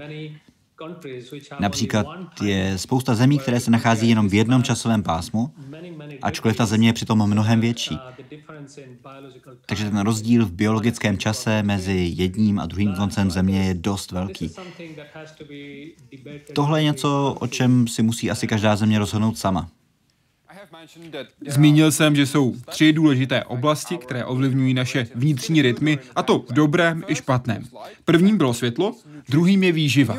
Například 1.60 2.06
je 2.42 2.78
spousta 2.78 3.14
zemí, 3.14 3.38
které 3.38 3.60
se 3.60 3.70
nachází 3.70 4.08
jenom 4.08 4.28
v 4.28 4.34
jednom 4.34 4.62
časovém 4.62 5.02
pásmu, 5.02 5.50
ačkoliv 6.22 6.56
ta 6.56 6.66
země 6.66 6.88
je 6.88 6.92
přitom 6.92 7.26
mnohem 7.26 7.60
větší. 7.60 7.98
Takže 9.66 9.84
ten 9.84 10.00
rozdíl 10.00 10.46
v 10.46 10.52
biologickém 10.52 11.18
čase 11.18 11.62
mezi 11.62 12.12
jedním 12.16 12.58
a 12.58 12.66
druhým 12.66 12.94
koncem 12.94 13.30
země 13.30 13.66
je 13.66 13.74
dost 13.74 14.12
velký. 14.12 14.50
Tohle 16.54 16.80
je 16.80 16.84
něco, 16.84 17.36
o 17.40 17.46
čem 17.46 17.88
si 17.88 18.02
musí 18.02 18.30
asi 18.30 18.46
každá 18.46 18.76
země 18.76 18.98
rozhodnout 18.98 19.38
sama. 19.38 19.70
Zmínil 21.46 21.92
jsem, 21.92 22.16
že 22.16 22.26
jsou 22.26 22.54
tři 22.66 22.92
důležité 22.92 23.44
oblasti, 23.44 23.98
které 23.98 24.24
ovlivňují 24.24 24.74
naše 24.74 25.06
vnitřní 25.14 25.62
rytmy, 25.62 25.98
a 26.16 26.22
to 26.22 26.38
v 26.38 26.52
dobrém 26.52 27.04
i 27.06 27.14
špatném. 27.14 27.64
Prvním 28.04 28.36
bylo 28.36 28.54
světlo, 28.54 28.94
druhým 29.28 29.62
je 29.62 29.72
výživa. 29.72 30.16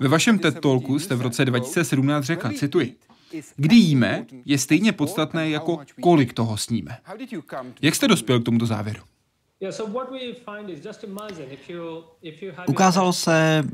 Ve 0.00 0.08
vašem 0.08 0.38
TED 0.38 0.60
Talku 0.60 0.98
jste 0.98 1.14
v 1.14 1.22
roce 1.22 1.44
2017 1.44 2.24
řekla, 2.24 2.52
cituji, 2.52 2.96
Kdy 3.56 3.76
jíme, 3.76 4.26
je 4.44 4.58
stejně 4.58 4.92
podstatné, 4.92 5.50
jako 5.50 5.80
kolik 6.00 6.32
toho 6.32 6.56
sníme. 6.56 6.98
Jak 7.82 7.94
jste 7.94 8.08
dospěl 8.08 8.40
k 8.40 8.44
tomuto 8.44 8.66
závěru? 8.66 9.02
Ukázalo 12.66 13.12
se, 13.12 13.64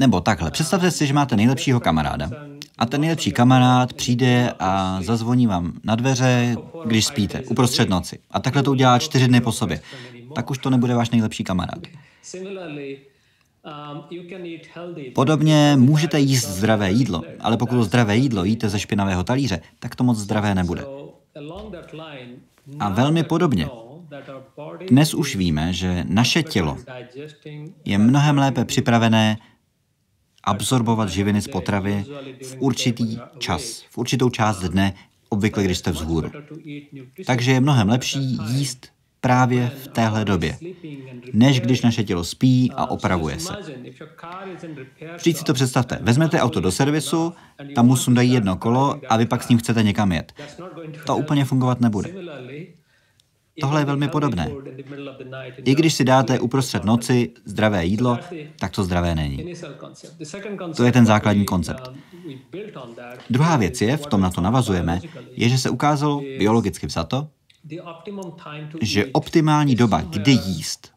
nebo 0.00 0.20
takhle, 0.20 0.50
představte 0.50 0.90
si, 0.90 1.06
že 1.06 1.14
máte 1.14 1.36
nejlepšího 1.36 1.80
kamaráda 1.80 2.30
a 2.78 2.86
ten 2.86 3.00
nejlepší 3.00 3.32
kamarád 3.32 3.92
přijde 3.92 4.52
a 4.58 4.98
zazvoní 5.02 5.46
vám 5.46 5.72
na 5.84 5.94
dveře, 5.94 6.56
když 6.84 7.06
spíte, 7.06 7.40
uprostřed 7.40 7.88
noci. 7.88 8.18
A 8.30 8.40
takhle 8.40 8.62
to 8.62 8.70
udělá 8.70 8.98
čtyři 8.98 9.28
dny 9.28 9.40
po 9.40 9.52
sobě. 9.52 9.80
Tak 10.34 10.50
už 10.50 10.58
to 10.58 10.70
nebude 10.70 10.94
váš 10.94 11.10
nejlepší 11.10 11.44
kamarád. 11.44 11.78
Podobně 15.14 15.74
můžete 15.76 16.20
jíst 16.20 16.48
zdravé 16.48 16.90
jídlo, 16.90 17.22
ale 17.40 17.56
pokud 17.56 17.84
zdravé 17.84 18.16
jídlo 18.16 18.44
jíte 18.44 18.68
ze 18.68 18.78
špinavého 18.78 19.24
talíře, 19.24 19.60
tak 19.78 19.94
to 19.94 20.04
moc 20.04 20.18
zdravé 20.18 20.54
nebude. 20.54 20.84
A 22.78 22.88
velmi 22.88 23.22
podobně. 23.22 23.68
Dnes 24.88 25.14
už 25.14 25.36
víme, 25.36 25.72
že 25.72 26.04
naše 26.08 26.42
tělo 26.42 26.76
je 27.84 27.98
mnohem 27.98 28.38
lépe 28.38 28.64
připravené 28.64 29.38
absorbovat 30.44 31.08
živiny 31.08 31.42
z 31.42 31.48
potravy 31.48 32.04
v 32.42 32.56
určitý 32.58 33.18
čas, 33.38 33.82
v 33.90 33.98
určitou 33.98 34.30
část 34.30 34.58
dne, 34.58 34.94
obvykle 35.28 35.64
když 35.64 35.78
jste 35.78 35.90
vzhůru. 35.90 36.30
Takže 37.26 37.52
je 37.52 37.60
mnohem 37.60 37.88
lepší 37.88 38.38
jíst 38.48 38.86
právě 39.20 39.70
v 39.84 39.88
téhle 39.88 40.24
době, 40.24 40.58
než 41.32 41.60
když 41.60 41.82
naše 41.82 42.04
tělo 42.04 42.24
spí 42.24 42.72
a 42.74 42.90
opravuje 42.90 43.40
se. 43.40 43.54
Vždyť 45.16 45.36
si 45.36 45.44
to 45.44 45.54
představte. 45.54 45.98
Vezmete 46.02 46.40
auto 46.40 46.60
do 46.60 46.72
servisu, 46.72 47.32
tam 47.74 47.86
mu 47.86 47.96
sundají 47.96 48.32
jedno 48.32 48.56
kolo 48.56 49.00
a 49.08 49.16
vy 49.16 49.26
pak 49.26 49.42
s 49.42 49.48
ním 49.48 49.58
chcete 49.58 49.82
někam 49.82 50.12
jet. 50.12 50.32
To 51.06 51.16
úplně 51.16 51.44
fungovat 51.44 51.80
nebude. 51.80 52.10
Tohle 53.60 53.80
je 53.80 53.84
velmi 53.84 54.08
podobné. 54.08 54.50
I 55.64 55.74
když 55.74 55.94
si 55.94 56.04
dáte 56.04 56.40
uprostřed 56.40 56.84
noci 56.84 57.30
zdravé 57.44 57.86
jídlo, 57.86 58.18
tak 58.58 58.72
to 58.72 58.84
zdravé 58.84 59.14
není. 59.14 59.54
To 60.76 60.84
je 60.84 60.92
ten 60.92 61.06
základní 61.06 61.44
koncept. 61.44 61.90
Druhá 63.30 63.56
věc 63.56 63.80
je, 63.80 63.96
v 63.96 64.06
tom 64.06 64.20
na 64.20 64.30
to 64.30 64.40
navazujeme, 64.40 65.00
je, 65.30 65.48
že 65.48 65.58
se 65.58 65.70
ukázalo 65.70 66.20
biologicky 66.38 66.86
vzato, 66.86 67.28
že 68.80 69.06
optimální 69.12 69.74
doba, 69.74 70.00
kdy 70.00 70.32
jíst, 70.32 70.92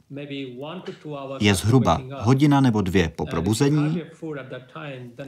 je 1.40 1.56
zhruba 1.56 2.02
hodina 2.20 2.62
nebo 2.62 2.82
dvě 2.82 3.10
po 3.10 3.26
probuzení 3.26 4.02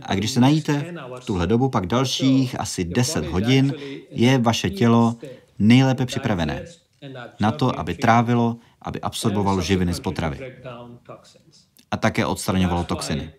a 0.02 0.16
když 0.16 0.32
se 0.32 0.40
najíte 0.40 0.94
v 1.20 1.26
tuhle 1.26 1.48
dobu, 1.48 1.70
pak 1.70 1.88
dalších 1.88 2.60
asi 2.60 2.86
10 2.86 3.26
hodin 3.26 3.74
je 4.12 4.38
vaše 4.38 4.70
tělo 4.70 5.16
nejlépe 5.60 6.06
připravené 6.06 6.66
na 7.40 7.52
to, 7.52 7.80
aby 7.80 7.96
trávilo, 7.96 8.58
aby 8.82 9.02
absorbovalo 9.02 9.62
živiny 9.62 9.94
z 9.94 10.00
potravy 10.00 10.38
a 11.92 11.98
také 11.98 12.26
odstraňovalo 12.26 12.84
toxiny. 12.84 13.32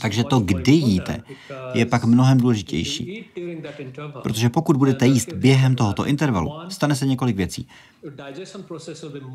Takže 0.00 0.24
to, 0.24 0.40
kdy 0.40 0.72
jíte, 0.72 1.22
je 1.74 1.86
pak 1.86 2.04
mnohem 2.04 2.38
důležitější. 2.38 3.24
Protože 4.22 4.48
pokud 4.48 4.76
budete 4.76 5.06
jíst 5.06 5.32
během 5.32 5.74
tohoto 5.74 6.06
intervalu, 6.06 6.52
stane 6.68 6.94
se 6.94 7.06
několik 7.06 7.36
věcí. 7.36 7.68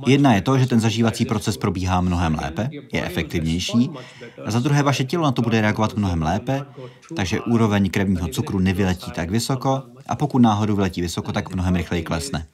Jedna 0.07 0.33
je 0.33 0.41
to, 0.41 0.57
že 0.57 0.67
ten 0.67 0.79
zažívací 0.79 1.25
proces 1.25 1.57
probíhá 1.57 2.01
mnohem 2.01 2.35
lépe, 2.35 2.69
je 2.93 3.05
efektivnější, 3.05 3.89
a 4.45 4.51
za 4.51 4.59
druhé 4.59 4.83
vaše 4.83 5.03
tělo 5.03 5.23
na 5.23 5.31
to 5.31 5.41
bude 5.41 5.61
reagovat 5.61 5.95
mnohem 5.95 6.21
lépe, 6.21 6.65
takže 7.15 7.41
úroveň 7.41 7.89
krevního 7.89 8.27
cukru 8.27 8.59
nevyletí 8.59 9.11
tak 9.11 9.29
vysoko 9.29 9.83
a 10.07 10.15
pokud 10.15 10.39
náhodou 10.39 10.75
vyletí 10.75 11.01
vysoko, 11.01 11.31
tak 11.31 11.55
mnohem 11.55 11.75
rychleji 11.75 12.03
klesne. 12.03 12.45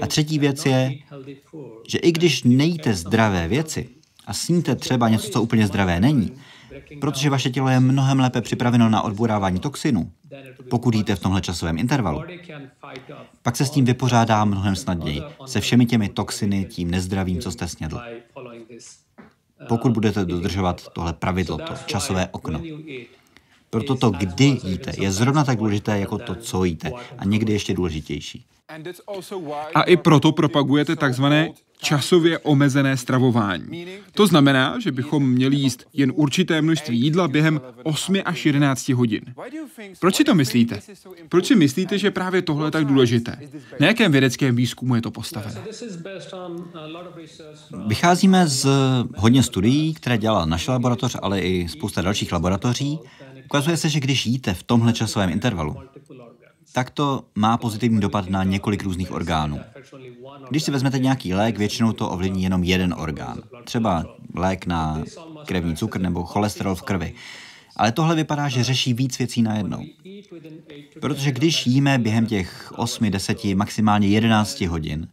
A 0.00 0.06
třetí 0.06 0.38
věc 0.38 0.66
je, 0.66 0.94
že 1.88 1.98
i 1.98 2.12
když 2.12 2.42
nejíte 2.42 2.94
zdravé 2.94 3.48
věci, 3.48 3.88
a 4.26 4.32
sníte 4.32 4.76
třeba 4.76 5.08
něco, 5.08 5.30
co 5.30 5.42
úplně 5.42 5.66
zdravé 5.66 6.00
není, 6.00 6.32
protože 7.00 7.30
vaše 7.30 7.50
tělo 7.50 7.68
je 7.68 7.80
mnohem 7.80 8.20
lépe 8.20 8.40
připraveno 8.40 8.88
na 8.88 9.02
odborávání 9.02 9.60
toxinu, 9.60 10.10
pokud 10.70 10.94
jíte 10.94 11.16
v 11.16 11.20
tomhle 11.20 11.40
časovém 11.40 11.78
intervalu. 11.78 12.22
Pak 13.42 13.56
se 13.56 13.66
s 13.66 13.70
tím 13.70 13.84
vypořádá 13.84 14.44
mnohem 14.44 14.76
snadněji, 14.76 15.22
se 15.46 15.60
všemi 15.60 15.86
těmi 15.86 16.08
toxiny, 16.08 16.64
tím 16.64 16.90
nezdravým, 16.90 17.40
co 17.40 17.50
jste 17.50 17.68
snědl. 17.68 18.00
Pokud 19.68 19.92
budete 19.92 20.24
dodržovat 20.24 20.88
tohle 20.92 21.12
pravidlo, 21.12 21.58
to 21.58 21.74
časové 21.86 22.28
okno. 22.32 22.62
Proto 23.70 23.94
to, 23.96 24.10
kdy 24.10 24.58
jíte, 24.64 24.92
je 24.98 25.12
zrovna 25.12 25.44
tak 25.44 25.58
důležité 25.58 25.98
jako 25.98 26.18
to, 26.18 26.34
co 26.34 26.64
jíte 26.64 26.92
a 27.18 27.24
někdy 27.24 27.52
ještě 27.52 27.74
důležitější. 27.74 28.44
A 29.74 29.82
i 29.82 29.96
proto 29.96 30.32
propagujete 30.32 30.96
takzvané 30.96 31.50
časově 31.78 32.38
omezené 32.38 32.96
stravování. 32.96 33.86
To 34.12 34.26
znamená, 34.26 34.80
že 34.80 34.92
bychom 34.92 35.30
měli 35.30 35.56
jíst 35.56 35.84
jen 35.92 36.12
určité 36.14 36.62
množství 36.62 37.00
jídla 37.00 37.28
během 37.28 37.60
8 37.82 38.16
až 38.24 38.46
11 38.46 38.88
hodin. 38.88 39.20
Proč 40.00 40.14
si 40.14 40.24
to 40.24 40.34
myslíte? 40.34 40.80
Proč 41.28 41.46
si 41.46 41.54
myslíte, 41.54 41.98
že 41.98 42.10
právě 42.10 42.42
tohle 42.42 42.66
je 42.66 42.70
tak 42.70 42.84
důležité? 42.84 43.38
Na 43.80 43.86
jakém 43.86 44.12
vědeckém 44.12 44.56
výzkumu 44.56 44.94
je 44.94 45.02
to 45.02 45.10
postaveno? 45.10 45.60
Vycházíme 47.86 48.46
z 48.46 48.66
hodně 49.16 49.42
studií, 49.42 49.94
které 49.94 50.18
dělala 50.18 50.46
naše 50.46 50.70
laboratoř, 50.70 51.16
ale 51.22 51.40
i 51.40 51.68
spousta 51.68 52.02
dalších 52.02 52.32
laboratoří. 52.32 52.98
Ukazuje 53.44 53.76
se, 53.76 53.88
že 53.88 54.00
když 54.00 54.26
jíte 54.26 54.54
v 54.54 54.62
tomhle 54.62 54.92
časovém 54.92 55.30
intervalu, 55.30 55.76
tak 56.76 56.90
to 56.90 57.24
má 57.34 57.56
pozitivní 57.56 58.00
dopad 58.00 58.30
na 58.30 58.44
několik 58.44 58.82
různých 58.82 59.12
orgánů. 59.12 59.60
Když 60.48 60.62
si 60.62 60.70
vezmete 60.70 60.98
nějaký 60.98 61.34
lék, 61.34 61.58
většinou 61.58 61.92
to 61.92 62.10
ovlivní 62.10 62.42
jenom 62.42 62.64
jeden 62.64 62.94
orgán. 62.98 63.42
Třeba 63.64 64.16
lék 64.34 64.66
na 64.66 65.02
krevní 65.46 65.76
cukr 65.76 66.00
nebo 66.00 66.24
cholesterol 66.24 66.74
v 66.74 66.82
krvi. 66.82 67.14
Ale 67.76 67.92
tohle 67.92 68.14
vypadá, 68.14 68.48
že 68.48 68.64
řeší 68.64 68.94
víc 68.94 69.18
věcí 69.18 69.42
najednou. 69.42 69.84
Protože 71.00 71.32
když 71.32 71.66
jíme 71.66 71.98
během 71.98 72.26
těch 72.26 72.72
8, 72.76 73.10
10, 73.10 73.44
maximálně 73.44 74.08
11 74.08 74.60
hodin, 74.60 75.08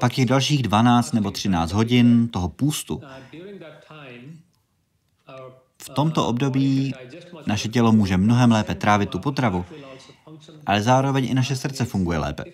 pak 0.00 0.12
těch 0.12 0.26
dalších 0.26 0.62
12 0.62 1.12
nebo 1.12 1.30
13 1.30 1.72
hodin 1.72 2.28
toho 2.28 2.48
půstu 2.48 3.00
v 5.82 5.88
tomto 5.88 6.26
období 6.26 6.94
naše 7.46 7.68
tělo 7.68 7.92
může 7.92 8.16
mnohem 8.16 8.52
lépe 8.52 8.74
trávit 8.74 9.10
tu 9.10 9.18
potravu, 9.18 9.64
ale 10.66 10.82
zároveň 10.82 11.24
i 11.24 11.34
naše 11.34 11.56
srdce 11.56 11.84
funguje 11.84 12.18
lépe. 12.18 12.44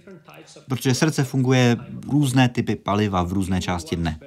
Protože 0.69 0.95
srdce 0.95 1.25
funguje 1.25 1.77
různé 2.11 2.49
typy 2.49 2.77
paliva 2.77 3.23
v 3.23 3.33
různé 3.33 3.61
části 3.61 3.97
dne. 3.97 4.19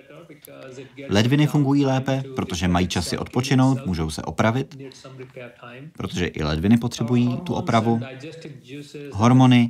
Ledviny 1.10 1.48
fungují 1.48 1.86
lépe, 1.86 2.24
protože 2.36 2.68
mají 2.68 2.88
časy 2.88 3.18
odpočinout, 3.18 3.86
můžou 3.86 4.10
se 4.10 4.22
opravit, 4.22 4.78
protože 5.98 6.26
i 6.26 6.44
ledviny 6.44 6.78
potřebují 6.78 7.38
tu 7.38 7.54
opravu. 7.54 8.02
Hormony, 9.12 9.70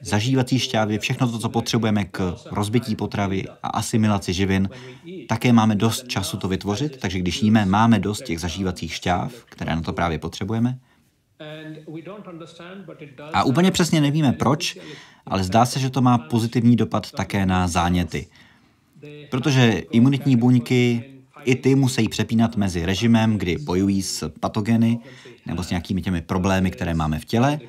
zažívací 0.00 0.58
šťávy, 0.58 0.98
všechno 0.98 1.30
to, 1.32 1.38
co 1.38 1.48
potřebujeme 1.48 2.04
k 2.04 2.36
rozbití 2.50 2.96
potravy 2.96 3.44
a 3.62 3.68
asimilaci 3.68 4.32
živin, 4.32 4.68
také 5.28 5.52
máme 5.52 5.74
dost 5.74 6.08
času 6.08 6.36
to 6.36 6.48
vytvořit, 6.48 6.96
takže 6.96 7.18
když 7.18 7.42
jíme, 7.42 7.66
máme 7.66 7.98
dost 7.98 8.24
těch 8.24 8.40
zažívacích 8.40 8.94
šťáv, 8.94 9.32
které 9.44 9.76
na 9.76 9.82
to 9.82 9.92
právě 9.92 10.18
potřebujeme. 10.18 10.78
A 13.32 13.44
úplně 13.44 13.70
přesně 13.70 14.00
nevíme 14.00 14.32
proč, 14.32 14.78
ale 15.26 15.44
zdá 15.44 15.66
se, 15.66 15.80
že 15.80 15.90
to 15.90 16.00
má 16.00 16.18
pozitivní 16.18 16.76
dopad 16.76 17.10
také 17.10 17.46
na 17.46 17.68
záněty. 17.68 18.26
Protože 19.30 19.82
imunitní 19.90 20.36
buňky 20.36 21.04
i 21.44 21.54
ty 21.54 21.74
musí 21.74 22.08
přepínat 22.08 22.56
mezi 22.56 22.86
režimem, 22.86 23.38
kdy 23.38 23.58
bojují 23.58 24.02
s 24.02 24.28
patogeny 24.40 24.98
nebo 25.46 25.62
s 25.62 25.70
nějakými 25.70 26.02
těmi 26.02 26.20
problémy, 26.22 26.70
které 26.70 26.94
máme 26.94 27.18
v 27.18 27.24
těle, 27.24 27.60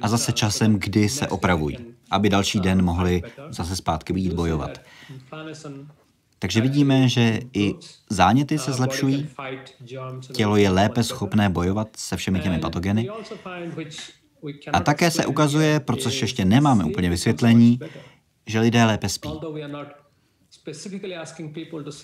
a 0.00 0.08
zase 0.08 0.32
časem, 0.32 0.78
kdy 0.78 1.08
se 1.08 1.28
opravují, 1.28 1.76
aby 2.10 2.28
další 2.28 2.60
den 2.60 2.82
mohli 2.82 3.22
zase 3.50 3.76
zpátky 3.76 4.12
vyjít 4.12 4.32
bojovat. 4.32 4.80
Takže 6.38 6.60
vidíme, 6.60 7.08
že 7.08 7.40
i 7.52 7.74
záněty 8.10 8.58
se 8.58 8.72
zlepšují, 8.72 9.28
tělo 10.32 10.56
je 10.56 10.70
lépe 10.70 11.02
schopné 11.02 11.50
bojovat 11.50 11.88
se 11.96 12.16
všemi 12.16 12.40
těmi 12.40 12.58
patogeny. 12.58 13.08
A 14.72 14.80
také 14.80 15.10
se 15.10 15.26
ukazuje, 15.26 15.80
pro 15.80 15.96
což 15.96 16.22
ještě 16.22 16.44
nemáme 16.44 16.84
úplně 16.84 17.10
vysvětlení, 17.10 17.80
že 18.46 18.60
lidé 18.60 18.84
lépe 18.84 19.08
spí. 19.08 19.28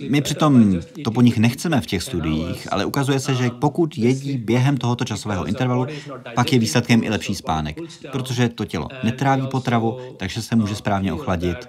My 0.08 0.22
přitom 0.22 0.80
to 1.04 1.10
po 1.10 1.20
nich 1.20 1.38
nechceme 1.38 1.80
v 1.80 1.86
těch 1.86 2.02
studiích, 2.02 2.72
ale 2.72 2.84
ukazuje 2.84 3.20
se, 3.20 3.34
že 3.34 3.50
pokud 3.50 3.98
jedí 3.98 4.38
během 4.38 4.76
tohoto 4.76 5.04
časového 5.04 5.44
intervalu, 5.44 5.86
pak 6.34 6.52
je 6.52 6.58
výsledkem 6.58 7.04
i 7.04 7.10
lepší 7.10 7.34
spánek, 7.34 7.80
protože 8.12 8.48
to 8.48 8.64
tělo 8.64 8.88
netráví 9.04 9.46
potravu, 9.46 9.98
takže 10.16 10.42
se 10.42 10.56
může 10.56 10.74
správně 10.74 11.12
ochladit. 11.12 11.68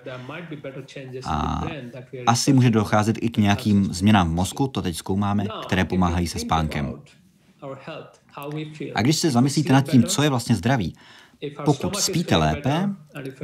A 1.25 1.63
asi 2.27 2.53
může 2.53 2.69
docházet 2.69 3.17
i 3.21 3.29
k 3.29 3.37
nějakým 3.37 3.93
změnám 3.93 4.29
v 4.29 4.33
mozku, 4.33 4.67
to 4.67 4.81
teď 4.81 4.95
zkoumáme, 4.95 5.45
které 5.65 5.85
pomáhají 5.85 6.27
se 6.27 6.39
spánkem. 6.39 6.93
A 8.95 9.01
když 9.01 9.15
se 9.15 9.31
zamyslíte 9.31 9.73
nad 9.73 9.89
tím, 9.89 10.03
co 10.03 10.23
je 10.23 10.29
vlastně 10.29 10.55
zdraví, 10.55 10.95
pokud 11.65 11.95
spíte 11.95 12.35
lépe, 12.35 12.89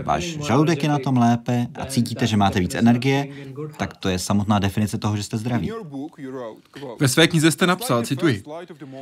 váš 0.04 0.24
žaludek 0.24 0.84
je 0.84 0.90
na 0.90 1.00
tom 1.00 1.18
lépe 1.18 1.68
a 1.76 1.86
cítíte, 1.86 2.28
že 2.28 2.38
máte 2.38 2.60
víc 2.60 2.76
energie, 2.76 3.28
tak 3.78 3.98
to 3.98 4.10
je 4.10 4.20
samotná 4.20 4.60
definice 4.60 4.98
toho, 4.98 5.18
že 5.18 5.24
jste 5.24 5.38
zdraví. 5.38 5.72
Ve 7.00 7.08
své 7.08 7.28
knize 7.28 7.52
jste 7.52 7.68
napsal, 7.68 8.04
cituji, 8.04 8.44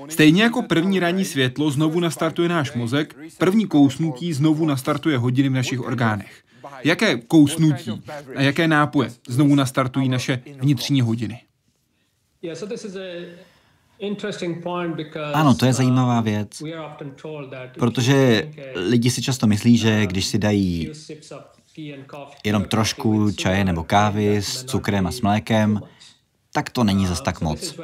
Stejně 0.09 0.43
jako 0.43 0.61
první 0.61 0.99
ranní 0.99 1.25
světlo 1.25 1.71
znovu 1.71 1.99
nastartuje 1.99 2.49
náš 2.49 2.73
mozek, 2.73 3.15
první 3.37 3.67
kousnutí 3.67 4.33
znovu 4.33 4.65
nastartuje 4.65 5.17
hodiny 5.17 5.49
v 5.49 5.53
našich 5.53 5.81
orgánech. 5.81 6.43
Jaké 6.83 7.17
kousnutí 7.17 8.01
a 8.35 8.41
jaké 8.41 8.67
nápoje 8.67 9.09
znovu 9.27 9.55
nastartují 9.55 10.09
naše 10.09 10.41
vnitřní 10.59 11.01
hodiny? 11.01 11.41
Ano, 15.33 15.55
to 15.55 15.65
je 15.65 15.73
zajímavá 15.73 16.19
uh, 16.19 16.25
věc, 16.25 16.63
protože 17.79 18.49
lidi 18.75 19.11
si 19.11 19.21
často 19.21 19.47
myslí, 19.47 19.77
že 19.77 19.97
uh, 19.97 20.03
když 20.03 20.25
si 20.25 20.37
dají 20.37 20.91
jenom 22.43 22.65
trošku 22.65 23.31
čaje 23.31 23.65
nebo 23.65 23.83
kávy 23.83 24.37
s 24.37 24.63
cukrem 24.63 25.07
a 25.07 25.11
s 25.11 25.21
mlékem, 25.21 25.81
tak 26.53 26.69
to 26.69 26.83
není 26.83 27.07
zas 27.07 27.21
tak 27.21 27.41
moc. 27.41 27.79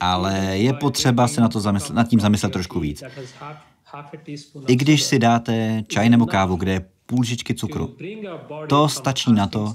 Ale 0.00 0.58
je 0.58 0.72
potřeba 0.72 1.28
se 1.28 1.40
na 1.40 1.48
to 1.48 1.60
zamyslet, 1.60 1.94
nad 1.94 2.08
tím 2.08 2.20
zamyslet 2.20 2.52
trošku 2.52 2.80
víc. 2.80 3.02
I 4.66 4.76
když 4.76 5.02
si 5.02 5.18
dáte 5.18 5.84
čaj 5.88 6.08
nebo 6.10 6.26
kávu, 6.26 6.56
kde 6.56 6.72
je 6.72 6.93
půl 7.06 7.24
žičky 7.24 7.54
cukru. 7.54 7.96
To 8.68 8.88
stačí 8.88 9.32
na 9.32 9.46
to, 9.46 9.74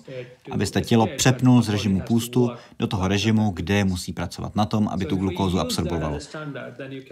abyste 0.51 0.81
tělo 0.81 1.07
přepnul 1.17 1.61
z 1.61 1.69
režimu 1.69 2.01
půstu 2.01 2.51
do 2.79 2.87
toho 2.87 3.07
režimu, 3.07 3.51
kde 3.51 3.83
musí 3.83 4.13
pracovat 4.13 4.55
na 4.55 4.65
tom, 4.65 4.87
aby 4.87 5.05
tu 5.05 5.15
glukózu 5.15 5.59
absorbovalo. 5.59 6.19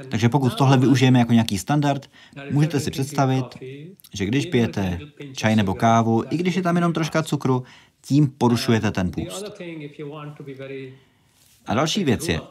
Takže 0.10 0.30
pokud 0.30 0.56
tohle 0.56 0.78
využijeme 0.78 1.20
jako 1.20 1.34
nějaký 1.34 1.58
standard, 1.58 2.10
můžete 2.52 2.80
si 2.80 2.92
představit, 2.92 3.46
že 4.14 4.26
když 4.26 4.46
pijete 4.46 5.00
čaj 5.34 5.56
nebo 5.56 5.74
kávu, 5.74 6.24
i 6.30 6.38
když 6.38 6.56
je 6.56 6.62
tam 6.62 6.76
jenom 6.76 6.94
troška 6.94 7.24
cukru, 7.24 7.64
tím 8.02 8.28
porušujete 8.38 8.92
ten 8.92 9.12
půst. 9.12 9.46
A 11.66 11.74
další 11.74 12.04
věc 12.04 12.28
je, 12.28 12.42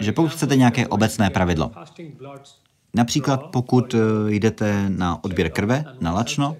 že 0.00 0.12
pokud 0.12 0.28
chcete 0.28 0.56
nějaké 0.56 0.86
obecné 0.86 1.30
pravidlo, 1.30 1.70
například 2.94 3.42
pokud 3.42 3.94
eh, 3.94 3.98
jdete 4.28 4.84
na 4.88 5.24
odběr 5.24 5.50
krve, 5.50 5.84
na 6.00 6.12
lačno, 6.12 6.56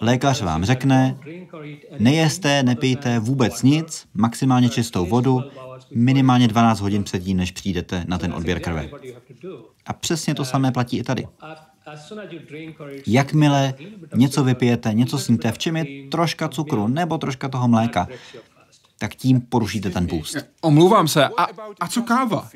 Lékař 0.00 0.42
vám 0.42 0.64
řekne, 0.64 1.18
nejeste, 1.98 2.62
nepijte 2.62 3.18
vůbec 3.18 3.62
nic, 3.62 4.08
maximálně 4.14 4.68
čistou 4.68 5.06
vodu, 5.06 5.42
minimálně 5.94 6.48
12 6.48 6.80
hodin 6.80 7.04
předtím, 7.04 7.36
než 7.36 7.52
přijdete 7.52 8.04
na 8.08 8.18
ten 8.18 8.32
odběr 8.34 8.60
krve. 8.60 8.88
A 9.86 9.92
přesně 9.92 10.34
to 10.34 10.44
samé 10.44 10.72
platí 10.72 10.98
i 10.98 11.02
tady. 11.02 11.26
Jakmile 13.06 13.74
něco 14.14 14.44
vypijete, 14.44 14.94
něco 14.94 15.18
sníte, 15.18 15.52
v 15.52 15.58
čem 15.58 15.76
je 15.76 16.08
troška 16.08 16.48
cukru 16.48 16.88
nebo 16.88 17.18
troška 17.18 17.48
toho 17.48 17.68
mléka, 17.68 18.08
tak 18.98 19.14
tím 19.14 19.40
porušíte 19.40 19.90
ten 19.90 20.06
půst. 20.06 20.36
Omlouvám 20.60 21.08
se, 21.08 21.24
a, 21.28 21.46
a 21.80 21.88
co 21.88 22.02
káva? 22.02 22.48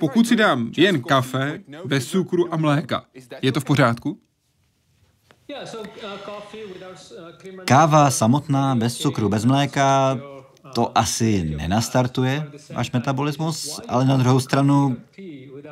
Pokud 0.00 0.28
si 0.28 0.36
dám 0.36 0.72
jen 0.76 1.02
kafe, 1.02 1.60
bez 1.84 2.06
cukru 2.06 2.54
a 2.54 2.56
mléka, 2.56 3.04
je 3.42 3.52
to 3.52 3.60
v 3.60 3.64
pořádku? 3.64 4.20
Káva 7.64 8.10
samotná, 8.10 8.74
bez 8.74 8.96
cukru, 8.96 9.28
bez 9.28 9.44
mléka, 9.44 10.18
to 10.74 10.98
asi 10.98 11.42
nenastartuje 11.42 12.50
váš 12.74 12.92
metabolismus, 12.92 13.80
ale 13.88 14.04
na 14.04 14.16
druhou 14.16 14.40
stranu 14.40 14.96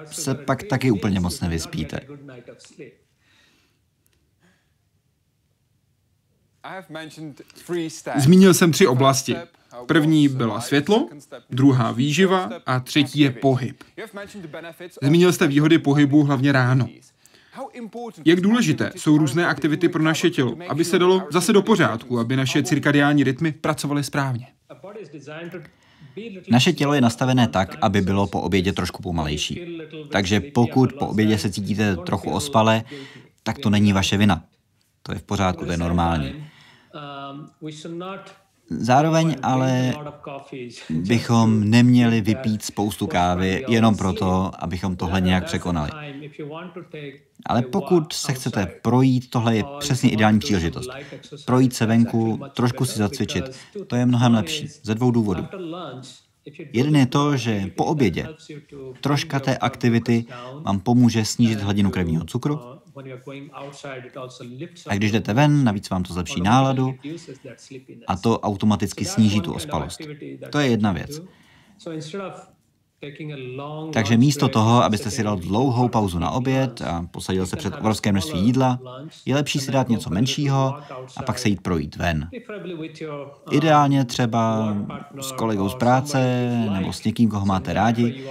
se 0.04 0.34
pak 0.34 0.62
taky 0.62 0.90
úplně 0.90 1.20
moc 1.20 1.40
nevyspíte. 1.40 2.00
Zmínil 8.16 8.54
jsem 8.54 8.72
tři 8.72 8.86
oblasti. 8.86 9.36
První 9.86 10.28
byla 10.28 10.60
světlo, 10.60 11.08
druhá 11.50 11.92
výživa 11.92 12.50
a 12.66 12.80
třetí 12.80 13.20
je 13.20 13.30
pohyb. 13.30 13.84
Zmínil 15.02 15.32
jste 15.32 15.46
výhody 15.46 15.78
pohybu 15.78 16.22
hlavně 16.22 16.52
ráno. 16.52 16.88
Jak 18.24 18.40
důležité 18.40 18.92
jsou 18.96 19.18
různé 19.18 19.46
aktivity 19.46 19.88
pro 19.88 20.02
naše 20.02 20.30
tělo, 20.30 20.56
aby 20.68 20.84
se 20.84 20.98
dalo 20.98 21.22
zase 21.30 21.52
do 21.52 21.62
pořádku, 21.62 22.18
aby 22.18 22.36
naše 22.36 22.62
cirkadiální 22.62 23.24
rytmy 23.24 23.52
pracovaly 23.52 24.04
správně? 24.04 24.46
Naše 26.50 26.72
tělo 26.72 26.94
je 26.94 27.00
nastavené 27.00 27.48
tak, 27.48 27.76
aby 27.80 28.00
bylo 28.00 28.26
po 28.26 28.40
obědě 28.40 28.72
trošku 28.72 29.02
pomalejší. 29.02 29.78
Takže 30.12 30.40
pokud 30.40 30.92
po 30.92 31.06
obědě 31.06 31.38
se 31.38 31.52
cítíte 31.52 31.96
trochu 31.96 32.30
ospale, 32.30 32.84
tak 33.42 33.58
to 33.58 33.70
není 33.70 33.92
vaše 33.92 34.16
vina. 34.16 34.44
To 35.02 35.12
je 35.12 35.18
v 35.18 35.22
pořádku, 35.22 35.64
to 35.64 35.70
je 35.70 35.76
normální. 35.76 36.46
Zároveň 38.70 39.36
ale 39.42 39.94
bychom 40.90 41.70
neměli 41.70 42.20
vypít 42.20 42.64
spoustu 42.64 43.06
kávy 43.06 43.64
jenom 43.68 43.96
proto, 43.96 44.50
abychom 44.58 44.96
tohle 44.96 45.20
nějak 45.20 45.44
překonali. 45.44 45.90
Ale 47.46 47.62
pokud 47.62 48.12
se 48.12 48.32
chcete 48.32 48.66
projít, 48.82 49.30
tohle 49.30 49.56
je 49.56 49.64
přesně 49.78 50.10
ideální 50.10 50.38
příležitost. 50.38 50.90
Projít 51.44 51.74
se 51.74 51.86
venku, 51.86 52.40
trošku 52.54 52.84
si 52.84 52.98
zacvičit, 52.98 53.44
to 53.86 53.96
je 53.96 54.06
mnohem 54.06 54.34
lepší, 54.34 54.68
ze 54.82 54.94
dvou 54.94 55.10
důvodů. 55.10 55.46
Jeden 56.72 56.96
je 56.96 57.06
to, 57.06 57.36
že 57.36 57.70
po 57.76 57.84
obědě 57.84 58.28
troška 59.00 59.40
té 59.40 59.58
aktivity 59.58 60.24
vám 60.62 60.80
pomůže 60.80 61.24
snížit 61.24 61.60
hladinu 61.60 61.90
krevního 61.90 62.24
cukru 62.24 62.60
a 64.88 64.94
když 64.94 65.12
jdete 65.12 65.34
ven, 65.34 65.64
navíc 65.64 65.90
vám 65.90 66.02
to 66.02 66.12
zlepší 66.12 66.40
náladu 66.40 66.94
a 68.06 68.16
to 68.16 68.40
automaticky 68.40 69.04
sníží 69.04 69.40
tu 69.40 69.54
ospalost. 69.54 70.00
To 70.52 70.58
je 70.58 70.68
jedna 70.68 70.92
věc. 70.92 71.20
Takže 73.92 74.16
místo 74.16 74.48
toho, 74.48 74.84
abyste 74.84 75.10
si 75.10 75.22
dal 75.22 75.36
dlouhou 75.36 75.88
pauzu 75.88 76.18
na 76.18 76.30
oběd 76.30 76.82
a 76.82 77.06
posadil 77.10 77.46
se 77.46 77.56
před 77.56 77.74
obrovské 77.76 78.12
množství 78.12 78.40
jídla, 78.40 78.78
je 79.26 79.34
lepší 79.34 79.58
si 79.58 79.72
dát 79.72 79.88
něco 79.88 80.10
menšího 80.10 80.74
a 81.16 81.22
pak 81.22 81.38
se 81.38 81.48
jít 81.48 81.60
projít 81.60 81.96
ven. 81.96 82.28
Ideálně 83.50 84.04
třeba 84.04 84.74
s 85.20 85.32
kolegou 85.32 85.68
z 85.68 85.74
práce 85.74 86.48
nebo 86.72 86.92
s 86.92 87.04
někým, 87.04 87.28
koho 87.28 87.46
máte 87.46 87.72
rádi, 87.72 88.24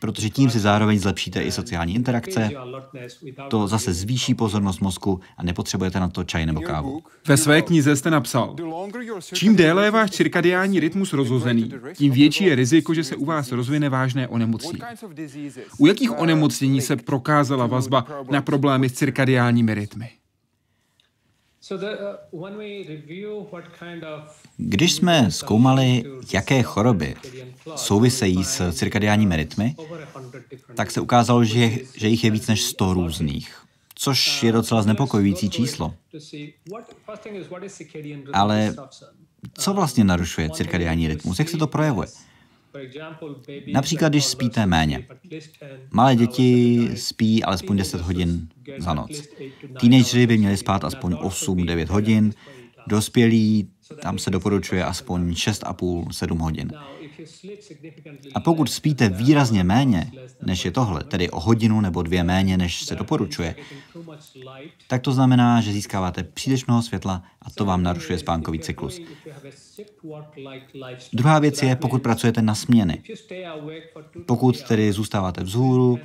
protože 0.00 0.30
tím 0.30 0.50
si 0.50 0.58
zároveň 0.58 0.98
zlepšíte 0.98 1.42
i 1.42 1.52
sociální 1.52 1.94
interakce. 1.94 2.50
To 3.48 3.68
zase 3.68 3.92
zvýší 3.92 4.34
pozornost 4.34 4.80
mozku 4.80 5.20
a 5.36 5.42
nepotřebujete 5.42 6.00
na 6.00 6.08
to 6.08 6.24
čaj 6.24 6.46
nebo 6.46 6.60
kávu. 6.60 7.02
Ve 7.28 7.36
své 7.36 7.62
knize 7.62 7.96
jste 7.96 8.10
napsal, 8.10 8.56
čím 9.34 9.56
déle 9.56 9.84
je 9.84 9.90
váš 9.90 10.10
cirkadiální 10.10 10.80
rytmus 10.80 11.12
rozhozený, 11.12 11.70
tím 11.94 12.12
větší 12.12 12.44
je 12.44 12.54
riziko, 12.54 12.94
že 12.94 13.04
se 13.04 13.16
u 13.26 13.28
vás 13.28 13.52
rozvine 13.52 13.88
vážné 13.88 14.28
onemocnění. 14.28 14.80
U 15.78 15.86
jakých 15.86 16.18
onemocnění 16.18 16.80
se 16.80 16.96
prokázala 16.96 17.66
vazba 17.66 18.06
na 18.30 18.42
problémy 18.42 18.88
s 18.88 18.92
cirkadiálními 18.92 19.74
rytmy? 19.74 20.10
Když 24.56 24.92
jsme 24.92 25.30
zkoumali, 25.30 26.04
jaké 26.32 26.62
choroby 26.62 27.14
souvisejí 27.76 28.44
s 28.44 28.72
cirkadiálními 28.72 29.36
rytmy, 29.36 29.76
tak 30.74 30.90
se 30.90 31.00
ukázalo, 31.00 31.44
že, 31.44 31.70
že 31.96 32.08
jich 32.08 32.24
je 32.24 32.30
víc 32.30 32.46
než 32.46 32.62
100 32.62 32.94
různých, 32.94 33.56
což 33.94 34.42
je 34.42 34.52
docela 34.52 34.82
znepokojující 34.82 35.50
číslo. 35.50 35.94
Ale 38.32 38.74
co 39.52 39.74
vlastně 39.74 40.04
narušuje 40.04 40.50
cirkadiální 40.50 41.08
rytmus? 41.08 41.38
Jak 41.38 41.48
se 41.48 41.56
to 41.56 41.66
projevuje? 41.66 42.08
Například, 43.72 44.08
když 44.08 44.24
spíte 44.24 44.66
méně. 44.66 45.06
Malé 45.90 46.16
děti 46.16 46.88
spí 46.94 47.44
alespoň 47.44 47.76
10 47.76 48.00
hodin 48.00 48.48
za 48.78 48.94
noc. 48.94 49.22
Teenageři 49.80 50.26
by 50.26 50.38
měli 50.38 50.56
spát 50.56 50.84
aspoň 50.84 51.12
8-9 51.12 51.86
hodin, 51.86 52.34
dospělí 52.88 53.68
tam 54.02 54.18
se 54.18 54.30
doporučuje 54.30 54.84
aspoň 54.84 55.30
6,5-7 55.30 56.38
hodin. 56.38 56.72
A 58.34 58.40
pokud 58.40 58.70
spíte 58.70 59.08
výrazně 59.08 59.64
méně, 59.64 60.12
než 60.42 60.64
je 60.64 60.70
tohle, 60.70 61.04
tedy 61.04 61.30
o 61.30 61.40
hodinu 61.40 61.80
nebo 61.80 62.02
dvě 62.02 62.24
méně, 62.24 62.56
než 62.56 62.82
se 62.82 62.94
doporučuje, 62.94 63.54
tak 64.88 65.02
to 65.02 65.12
znamená, 65.12 65.60
že 65.60 65.72
získáváte 65.72 66.24
příliš 66.24 66.66
mnoho 66.66 66.82
světla 66.82 67.22
a 67.42 67.50
to 67.50 67.64
vám 67.64 67.82
narušuje 67.82 68.18
spánkový 68.18 68.58
cyklus. 68.58 69.00
Druhá 71.12 71.38
věc 71.38 71.62
je, 71.62 71.76
pokud 71.76 72.02
pracujete 72.02 72.42
na 72.42 72.54
směny. 72.54 73.02
Pokud 74.26 74.62
tedy 74.62 74.92
zůstáváte 74.92 75.42
vzhůru, 75.42 75.98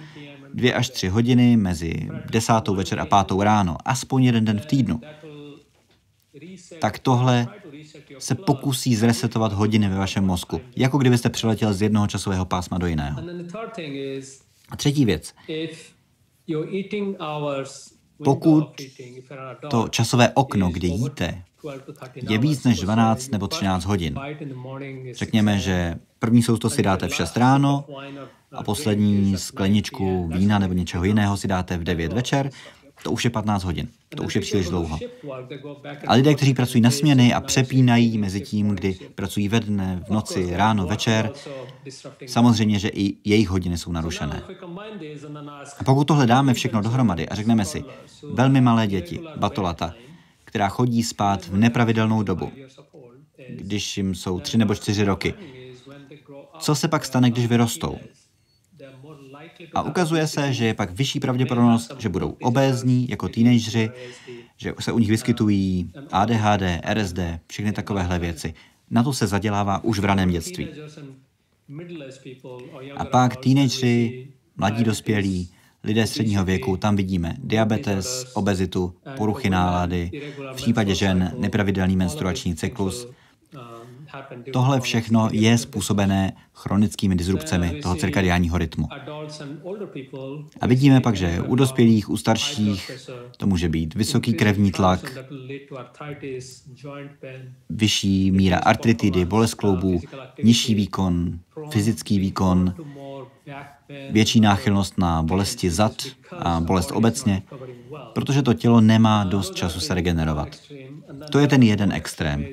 dvě 0.54 0.74
až 0.74 0.90
tři 0.90 1.08
hodiny 1.08 1.58
mezi 1.58 2.10
desátou 2.32 2.76
večer 2.76 3.00
a 3.00 3.06
pátou 3.06 3.44
ráno, 3.44 3.78
aspoň 3.86 4.24
jeden 4.24 4.46
den 4.46 4.60
v 4.60 4.66
týdnu, 4.66 5.02
tak 6.80 7.00
tohle 7.00 7.48
se 8.20 8.36
pokusí 8.36 8.96
zresetovat 8.96 9.54
hodiny 9.54 9.90
ve 9.90 9.96
vašem 9.96 10.26
mozku, 10.26 10.62
jako 10.76 10.98
kdybyste 10.98 11.30
přiletěl 11.30 11.74
z 11.74 11.82
jednoho 11.82 12.08
časového 12.08 12.46
pásma 12.46 12.78
do 12.78 12.88
jiného. 12.88 13.22
A 14.70 14.76
třetí 14.76 15.06
věc. 15.06 15.34
Pokud 18.24 18.82
to 19.70 19.88
časové 19.88 20.30
okno, 20.34 20.70
kde 20.70 20.88
jíte, 20.88 21.44
je 22.30 22.38
víc 22.38 22.64
než 22.64 22.80
12 22.80 23.32
nebo 23.32 23.48
13 23.48 23.86
hodin. 23.86 24.20
Řekněme, 25.12 25.60
že 25.60 25.96
první 26.20 26.44
sousto 26.44 26.70
si 26.70 26.84
dáte 26.84 27.08
v 27.08 27.16
6 27.16 27.38
ráno 27.38 27.86
a 28.52 28.64
poslední 28.64 29.38
skleničku 29.38 30.28
vína 30.28 30.60
nebo 30.60 30.74
něčeho 30.74 31.04
jiného 31.04 31.38
si 31.38 31.48
dáte 31.48 31.78
v 31.78 31.84
9 31.84 32.14
večer, 32.14 32.50
to 33.04 33.12
už 33.12 33.24
je 33.24 33.30
15 33.30 33.64
hodin. 33.64 33.88
To 34.16 34.24
už 34.24 34.36
je 34.36 34.42
příliš 34.42 34.70
dlouho. 34.70 35.00
A 36.08 36.14
lidé, 36.14 36.36
kteří 36.36 36.54
pracují 36.54 36.82
na 36.82 36.92
směny 36.92 37.34
a 37.34 37.42
přepínají 37.42 38.18
mezi 38.18 38.42
tím, 38.42 38.70
kdy 38.70 38.94
pracují 39.16 39.48
ve 39.48 39.60
dne, 39.60 40.04
v 40.08 40.10
noci, 40.10 40.58
ráno, 40.58 40.88
večer, 40.88 41.32
samozřejmě, 42.28 42.80
že 42.80 42.90
i 42.90 43.16
jejich 43.26 43.50
hodiny 43.50 43.78
jsou 43.78 43.92
narušené. 43.92 44.42
A 45.80 45.84
pokud 45.84 46.04
tohle 46.08 46.28
dáme 46.28 46.54
všechno 46.54 46.82
dohromady 46.82 47.30
a 47.30 47.36
řekneme 47.36 47.66
si, 47.66 47.84
velmi 48.34 48.62
malé 48.62 48.88
děti, 48.88 49.20
batolata, 49.36 49.94
která 50.52 50.70
chodí 50.70 51.04
spát 51.04 51.48
v 51.48 51.58
nepravidelnou 51.58 52.24
dobu, 52.24 52.52
když 53.50 53.98
jim 53.98 54.16
jsou 54.16 54.40
tři 54.40 54.58
nebo 54.58 54.76
čtyři 54.76 55.04
roky, 55.04 55.34
co 56.60 56.76
se 56.76 56.88
pak 56.88 57.06
stane, 57.06 57.32
když 57.32 57.48
vyrostou? 57.48 57.98
A 59.74 59.82
ukazuje 59.82 60.28
se, 60.28 60.54
že 60.54 60.66
je 60.66 60.74
pak 60.74 60.92
vyšší 60.92 61.20
pravděpodobnost, 61.20 61.92
že 62.00 62.10
budou 62.10 62.38
obézní 62.42 63.10
jako 63.10 63.30
teenageři, 63.30 63.90
že 64.58 64.74
se 64.80 64.92
u 64.92 65.00
nich 65.00 65.10
vyskytují 65.10 65.92
ADHD, 66.12 66.62
RSD, 66.94 67.20
všechny 67.48 67.72
takovéhle 67.72 68.20
věci. 68.20 68.54
Na 68.90 69.04
to 69.04 69.14
se 69.14 69.28
zadělává 69.28 69.84
už 69.84 70.00
v 70.00 70.06
raném 70.06 70.30
dětství. 70.30 70.68
A 72.98 73.06
pak 73.06 73.36
teenageři, 73.36 74.28
mladí 74.58 74.84
dospělí, 74.84 75.50
lidé 75.84 76.08
středního 76.08 76.46
věku, 76.46 76.78
tam 76.78 76.96
vidíme 76.96 77.36
diabetes, 77.44 78.32
obezitu, 78.34 78.94
poruchy 79.18 79.50
nálady, 79.50 80.12
v 80.54 80.56
případě 80.56 80.96
žen 80.96 81.34
nepravidelný 81.38 81.96
menstruační 81.96 82.56
cyklus, 82.56 83.08
Tohle 84.54 84.82
všechno 84.82 85.30
je 85.32 85.58
způsobené 85.58 86.34
chronickými 86.54 87.16
disrupcemi 87.16 87.80
toho 87.82 87.96
cirkadiálního 87.96 88.58
rytmu. 88.58 88.88
A 90.62 90.68
vidíme 90.68 91.02
pak, 91.02 91.16
že 91.16 91.42
u 91.48 91.56
dospělých, 91.56 92.10
u 92.10 92.18
starších 92.18 92.92
to 93.38 93.48
může 93.48 93.70
být 93.70 93.96
vysoký 93.96 94.34
krevní 94.34 94.72
tlak, 94.72 95.18
vyšší 97.70 98.32
míra 98.32 98.58
artritidy, 98.58 99.26
bolest 99.26 99.54
kloubů, 99.54 100.02
nižší 100.44 100.76
výkon, 100.76 101.40
fyzický 101.72 102.20
výkon, 102.20 102.76
větší 104.12 104.40
náchylnost 104.40 104.98
na 104.98 105.24
bolesti 105.24 105.72
zad 105.72 105.94
a 106.32 106.60
bolest 106.60 106.92
obecně, 106.92 107.42
protože 108.14 108.42
to 108.42 108.54
tělo 108.54 108.82
nemá 108.82 109.24
dost 109.24 109.56
času 109.56 109.80
se 109.80 109.94
regenerovat. 109.94 110.48
To 111.32 111.40
je 111.40 111.48
ten 111.48 111.64
jeden 111.64 111.92
extrém. 111.92 112.46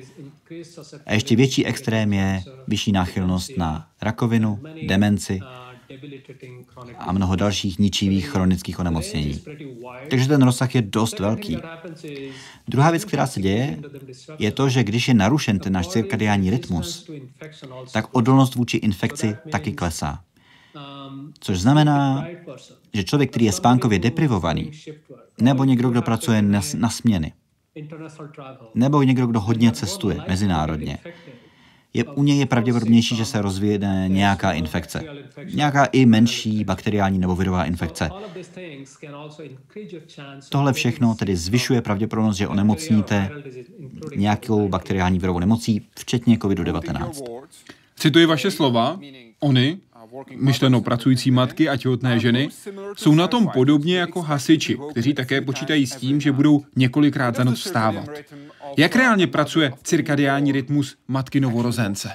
A 1.05 1.13
ještě 1.13 1.35
větší 1.35 1.65
extrém 1.65 2.13
je 2.13 2.43
vyšší 2.67 2.91
náchylnost 2.91 3.57
na 3.57 3.87
rakovinu, 4.01 4.59
demenci 4.87 5.39
a 6.97 7.11
mnoho 7.11 7.35
dalších 7.35 7.79
ničivých 7.79 8.29
chronických 8.29 8.79
onemocnění. 8.79 9.41
Takže 10.09 10.27
ten 10.27 10.41
rozsah 10.41 10.75
je 10.75 10.81
dost 10.81 11.19
velký. 11.19 11.57
Druhá 12.67 12.91
věc, 12.91 13.05
která 13.05 13.27
se 13.27 13.41
děje, 13.41 13.79
je 14.39 14.51
to, 14.51 14.69
že 14.69 14.83
když 14.83 15.07
je 15.07 15.13
narušen 15.13 15.59
ten 15.59 15.73
náš 15.73 15.87
cirkadiální 15.87 16.49
rytmus, 16.49 17.09
tak 17.93 18.05
odolnost 18.11 18.55
vůči 18.55 18.77
infekci 18.77 19.35
taky 19.51 19.71
klesá. 19.71 20.23
Což 21.39 21.59
znamená, 21.59 22.27
že 22.93 23.03
člověk, 23.03 23.29
který 23.29 23.45
je 23.45 23.51
spánkově 23.51 23.99
deprivovaný, 23.99 24.71
nebo 25.41 25.63
někdo, 25.63 25.89
kdo 25.89 26.01
pracuje 26.01 26.41
na, 26.41 26.61
na 26.75 26.89
směny, 26.89 27.33
nebo 28.73 29.03
někdo, 29.03 29.27
kdo 29.27 29.39
hodně 29.39 29.71
cestuje 29.71 30.17
mezinárodně, 30.27 30.97
je, 31.93 32.03
u 32.03 32.23
něj 32.23 32.37
je 32.37 32.45
pravděpodobnější, 32.45 33.15
že 33.15 33.25
se 33.25 33.41
rozvíje 33.41 33.79
nějaká 34.07 34.51
infekce. 34.51 35.03
Nějaká 35.53 35.85
i 35.85 36.05
menší 36.05 36.63
bakteriální 36.63 37.19
nebo 37.19 37.35
virová 37.35 37.65
infekce. 37.65 38.09
Tohle 40.49 40.73
všechno 40.73 41.15
tedy 41.15 41.35
zvyšuje 41.35 41.81
pravděpodobnost, 41.81 42.37
že 42.37 42.47
onemocníte 42.47 43.31
nějakou 44.15 44.69
bakteriální 44.69 45.19
virovou 45.19 45.39
nemocí, 45.39 45.87
včetně 45.99 46.37
COVID-19. 46.37 47.43
Cituji 47.95 48.25
vaše 48.25 48.51
slova. 48.51 48.99
Oni, 49.39 49.77
myšleno 50.35 50.81
pracující 50.81 51.31
matky 51.31 51.69
a 51.69 51.77
těhotné 51.77 52.19
ženy, 52.19 52.49
jsou 52.97 53.15
na 53.15 53.27
tom 53.27 53.47
podobně 53.47 53.97
jako 53.97 54.21
hasiči, 54.21 54.77
kteří 54.91 55.13
také 55.13 55.41
počítají 55.41 55.87
s 55.87 55.95
tím, 55.95 56.21
že 56.21 56.31
budou 56.31 56.63
několikrát 56.75 57.35
za 57.35 57.43
noc 57.43 57.59
vstávat. 57.59 58.09
Jak 58.77 58.95
reálně 58.95 59.27
pracuje 59.27 59.73
cirkadiální 59.83 60.51
rytmus 60.51 60.97
matky 61.07 61.39
novorozence? 61.39 62.09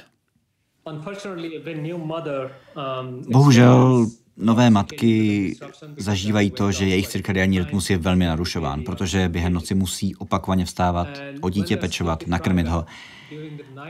Bohužel 3.29 4.07
nové 4.37 4.71
matky 4.71 5.57
zažívají 5.97 6.51
to, 6.51 6.73
že 6.73 6.87
jejich 6.87 7.09
cirkadiální 7.09 7.59
rytmus 7.59 7.91
je 7.91 7.99
velmi 7.99 8.27
narušován, 8.27 8.83
protože 8.83 9.29
během 9.29 9.53
noci 9.53 9.75
musí 9.75 10.17
opakovaně 10.17 10.65
vstávat, 10.65 11.09
o 11.41 11.51
dítě 11.51 11.77
pečovat, 11.77 12.27
nakrmit 12.27 12.67
ho. 12.67 12.85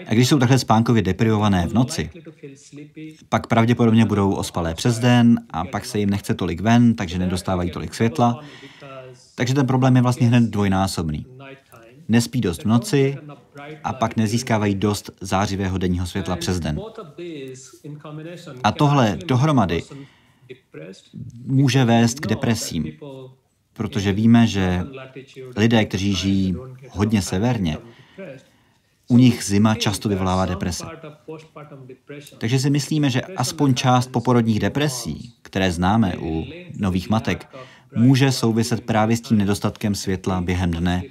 A 0.07 0.15
když 0.15 0.29
jsou 0.29 0.39
takhle 0.39 0.59
spánkově 0.59 1.03
deprivované 1.03 1.67
v 1.67 1.75
noci, 1.75 2.11
pak 3.29 3.47
pravděpodobně 3.47 4.05
budou 4.05 4.33
ospalé 4.35 4.75
přes 4.75 4.99
den 4.99 5.41
a 5.51 5.65
pak 5.65 5.85
se 5.85 5.99
jim 5.99 6.11
nechce 6.11 6.35
tolik 6.35 6.61
ven, 6.61 6.95
takže 6.95 7.19
nedostávají 7.19 7.71
tolik 7.71 7.95
světla. 7.95 8.41
Takže 9.35 9.55
ten 9.55 9.67
problém 9.67 9.97
je 9.97 10.03
vlastně 10.03 10.27
hned 10.27 10.45
dvojnásobný. 10.45 11.27
Nespí 12.09 12.41
dost 12.41 12.63
v 12.63 12.67
noci 12.67 13.17
a 13.85 13.93
pak 13.93 14.17
nezískávají 14.17 14.75
dost 14.75 15.11
zářivého 15.21 15.79
denního 15.79 16.07
světla 16.07 16.37
přes 16.37 16.61
den. 16.61 16.81
A 18.65 18.73
tohle 18.73 19.19
dohromady 19.27 19.83
může 21.45 21.85
vést 21.85 22.21
k 22.21 22.27
depresím, 22.27 22.93
protože 23.73 24.13
víme, 24.13 24.47
že 24.47 24.83
lidé, 25.57 25.85
kteří 25.85 26.15
žijí 26.15 26.57
hodně 26.91 27.23
severně, 27.23 27.79
u 29.09 29.19
nich 29.19 29.45
zima 29.45 29.75
často 29.75 30.09
vyvolává 30.09 30.47
deprese. 30.47 30.85
Takže 32.39 32.59
si 32.59 32.71
myslíme, 32.71 33.11
že 33.11 33.21
aspoň 33.21 33.75
část 33.75 34.07
poporodních 34.07 34.61
depresí, 34.61 35.35
které 35.43 35.73
známe 35.73 36.15
u 36.19 36.45
nových 36.79 37.11
matek, 37.11 37.57
může 37.97 38.33
souviset 38.33 38.81
právě 38.81 39.17
s 39.17 39.21
tím 39.21 39.39
nedostatkem 39.39 39.95
světla 39.95 40.41
během 40.41 40.71
dne 40.71 41.03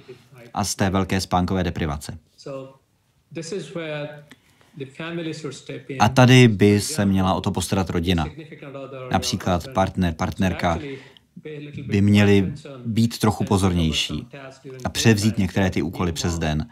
a 0.54 0.64
z 0.64 0.74
té 0.74 0.90
velké 0.90 1.20
spánkové 1.20 1.64
deprivace. 1.64 2.18
A 5.98 6.08
tady 6.08 6.48
by 6.48 6.80
se 6.80 7.04
měla 7.04 7.34
o 7.34 7.40
to 7.40 7.50
postarat 7.50 7.90
rodina. 7.90 8.26
Například 9.10 9.68
partner, 9.68 10.14
partnerka 10.14 10.78
by 11.86 12.00
měli 12.00 12.52
být 12.86 13.18
trochu 13.18 13.44
pozornější 13.44 14.26
a 14.84 14.88
převzít 14.88 15.38
některé 15.38 15.70
ty 15.70 15.82
úkoly 15.82 16.12
přes 16.12 16.38
den, 16.38 16.68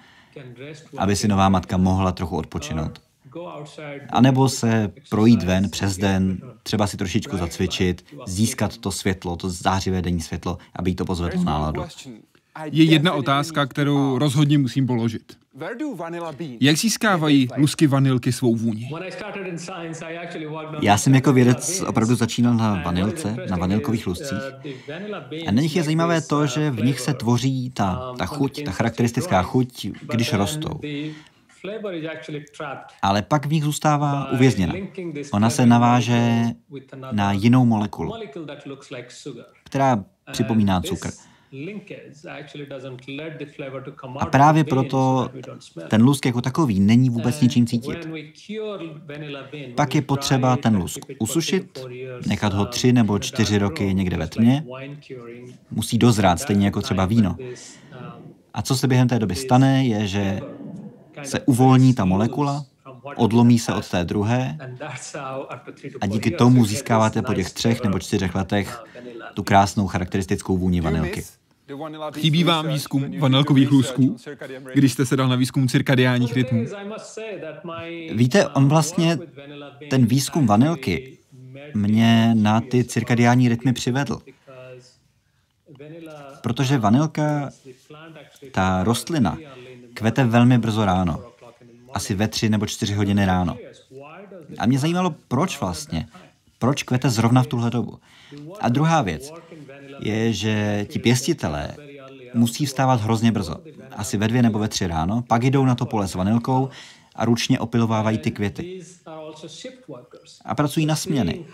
aby 0.99 1.17
si 1.17 1.29
nová 1.29 1.49
matka 1.49 1.77
mohla 1.77 2.13
trochu 2.13 2.37
odpočinout. 2.37 3.03
A 4.11 4.21
nebo 4.21 4.49
se 4.49 4.93
projít 5.11 5.43
ven 5.43 5.71
přes 5.71 5.97
den, 5.97 6.41
třeba 6.63 6.87
si 6.87 6.97
trošičku 6.97 7.37
zacvičit, 7.37 8.05
získat 8.27 8.79
to 8.79 8.93
světlo, 8.93 9.37
to 9.37 9.51
zářivé 9.51 10.03
denní 10.03 10.21
světlo, 10.21 10.59
aby 10.77 10.91
jí 10.91 10.95
to 10.95 11.05
pozvedlo 11.05 11.45
náladu. 11.45 11.85
Je 12.65 12.85
jedna 12.85 13.13
otázka, 13.13 13.67
kterou 13.67 14.19
rozhodně 14.19 14.59
musím 14.59 14.87
položit. 14.87 15.39
Jak 16.61 16.77
získávají 16.77 17.49
lusky 17.57 17.87
vanilky 17.87 18.33
svou 18.33 18.57
vůni? 18.57 18.91
Já 20.83 20.99
jsem 20.99 21.15
jako 21.15 21.33
vědec 21.33 21.83
opravdu 21.87 22.15
začínal 22.15 22.55
na 22.55 22.83
vanilce, 22.83 23.37
na 23.51 23.57
vanilkových 23.57 24.07
luscích. 24.07 24.39
A 25.47 25.51
na 25.51 25.63
nich 25.63 25.77
je 25.77 25.83
zajímavé 25.83 26.21
to, 26.21 26.47
že 26.47 26.71
v 26.71 26.85
nich 26.85 27.01
se 27.01 27.15
tvoří 27.15 27.71
ta, 27.71 28.15
ta 28.19 28.27
chuť, 28.27 28.65
ta 28.65 28.71
charakteristická 28.71 29.43
chuť, 29.43 29.87
když 30.03 30.33
rostou. 30.33 30.81
Ale 33.03 33.23
pak 33.23 33.47
v 33.47 33.53
nich 33.53 33.65
zůstává 33.65 34.33
uvězněna. 34.33 34.75
Ona 35.33 35.51
se 35.51 35.67
naváže 35.67 36.45
na 37.13 37.33
jinou 37.33 37.65
molekulu, 37.65 38.15
která 39.65 40.05
připomíná 40.33 40.81
cukr. 40.81 41.09
A 44.19 44.27
právě 44.27 44.65
proto 44.65 45.29
ten 45.89 46.03
lusk 46.03 46.27
jako 46.27 46.41
takový 46.41 46.81
není 46.81 47.11
vůbec 47.11 47.41
ničím 47.41 47.67
cítit. 47.67 48.09
Pak 49.77 49.95
je 49.95 50.03
potřeba 50.03 50.57
ten 50.57 50.77
lusk 50.77 51.01
usušit, 51.19 51.79
nechat 52.27 52.53
ho 52.53 52.67
tři 52.67 52.93
nebo 52.93 53.19
čtyři 53.19 53.59
roky 53.59 53.95
někde 53.95 54.17
ve 54.17 54.27
tmě. 54.27 54.65
Musí 55.71 55.99
dozrát, 55.99 56.41
stejně 56.41 56.67
jako 56.67 56.83
třeba 56.83 57.05
víno. 57.05 57.37
A 58.55 58.63
co 58.63 58.77
se 58.77 58.89
během 58.89 59.09
té 59.09 59.19
doby 59.19 59.35
stane, 59.35 59.85
je, 59.87 60.07
že 60.07 60.41
se 61.23 61.41
uvolní 61.41 61.95
ta 61.95 62.05
molekula, 62.05 62.65
odlomí 63.17 63.59
se 63.59 63.75
od 63.75 63.91
té 63.91 64.05
druhé 64.05 64.59
a 66.01 66.07
díky 66.07 66.31
tomu 66.31 66.65
získáváte 66.65 67.23
po 67.23 67.35
těch 67.35 67.53
třech 67.53 67.85
nebo 67.85 67.99
čtyřech 67.99 68.35
letech 68.35 68.85
tu 69.35 69.43
krásnou 69.43 69.87
charakteristickou 69.87 70.57
vůni 70.57 70.81
vanilky. 70.81 71.23
Chybí 72.19 72.45
vám 72.45 72.69
výzkum 72.69 73.19
vanilkových 73.19 73.71
lusků, 73.71 74.17
když 74.75 74.93
jste 74.93 75.07
se 75.07 75.17
dal 75.17 75.29
na 75.29 75.37
výzkum 75.37 75.69
cirkadiálních 75.69 76.35
rytmů? 76.35 76.65
Víte, 78.13 78.49
on 78.49 78.69
vlastně, 78.69 79.19
ten 79.91 80.07
výzkum 80.07 80.47
vanilky 80.47 81.19
mě 81.75 82.35
na 82.35 82.61
ty 82.61 82.85
cirkadiální 82.85 83.49
rytmy 83.49 83.73
přivedl. 83.73 84.19
Protože 86.41 86.79
vanilka, 86.79 87.51
ta 88.53 88.85
rostlina, 88.85 89.39
kvete 89.95 90.25
velmi 90.25 90.59
brzo 90.59 90.85
ráno. 90.85 91.33
Asi 91.95 92.15
ve 92.15 92.29
tři 92.29 92.49
nebo 92.49 92.67
čtyři 92.67 92.95
hodiny 92.95 93.27
ráno. 93.27 93.57
A 94.59 94.67
mě 94.67 94.79
zajímalo, 94.79 95.15
proč 95.29 95.61
vlastně. 95.61 96.09
Proč 96.59 96.83
kvete 96.83 97.11
zrovna 97.11 97.43
v 97.43 97.47
tuhle 97.47 97.71
dobu. 97.71 97.99
A 98.61 98.69
druhá 98.69 99.03
věc 99.03 99.33
je, 100.03 100.33
že 100.33 100.87
ti 100.89 100.99
pěstitelé 100.99 101.75
musí 102.35 102.67
vstávat 102.67 103.01
hrozně 103.01 103.33
brzo. 103.33 103.57
Asi 103.97 104.17
ve 104.17 104.29
dvě 104.29 104.43
nebo 104.43 104.59
ve 104.59 104.69
tři 104.69 104.87
ráno, 104.87 105.25
pak 105.29 105.45
jdou 105.45 105.65
na 105.65 105.75
to 105.75 105.87
pole 105.87 106.09
s 106.09 106.15
vanilkou 106.15 106.69
a 107.15 107.25
ručně 107.25 107.61
opilovávají 107.61 108.19
ty 108.19 108.31
květy. 108.31 108.81
A 110.45 110.55
pracují 110.55 110.87
na 110.87 110.97
směny. 110.97 111.45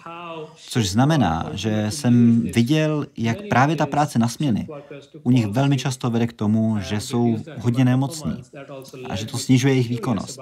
Což 0.57 0.88
znamená, 0.88 1.51
že 1.53 1.86
jsem 1.88 2.40
viděl, 2.40 3.07
jak 3.16 3.38
právě 3.51 3.76
ta 3.76 3.86
práce 3.86 4.18
na 4.18 4.28
směny 4.28 4.68
u 5.22 5.30
nich 5.30 5.46
velmi 5.46 5.76
často 5.76 6.11
vede 6.11 6.26
k 6.26 6.32
tomu, 6.32 6.78
že 6.80 7.01
jsou 7.01 7.36
hodně 7.61 7.84
nemocní 7.84 8.42
a 9.09 9.16
že 9.16 9.26
to 9.26 9.38
snižuje 9.38 9.74
jejich 9.74 9.88
výkonnost. 9.88 10.40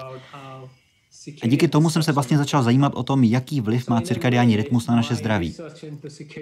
A 1.43 1.47
díky 1.47 1.67
tomu 1.67 1.89
jsem 1.89 2.03
se 2.03 2.11
vlastně 2.11 2.37
začal 2.37 2.63
zajímat 2.63 2.93
o 2.95 3.03
tom, 3.03 3.23
jaký 3.23 3.61
vliv 3.61 3.89
má 3.89 4.01
cirkadiální 4.01 4.55
rytmus 4.55 4.87
na 4.87 4.95
naše 4.95 5.15
zdraví. 5.15 5.55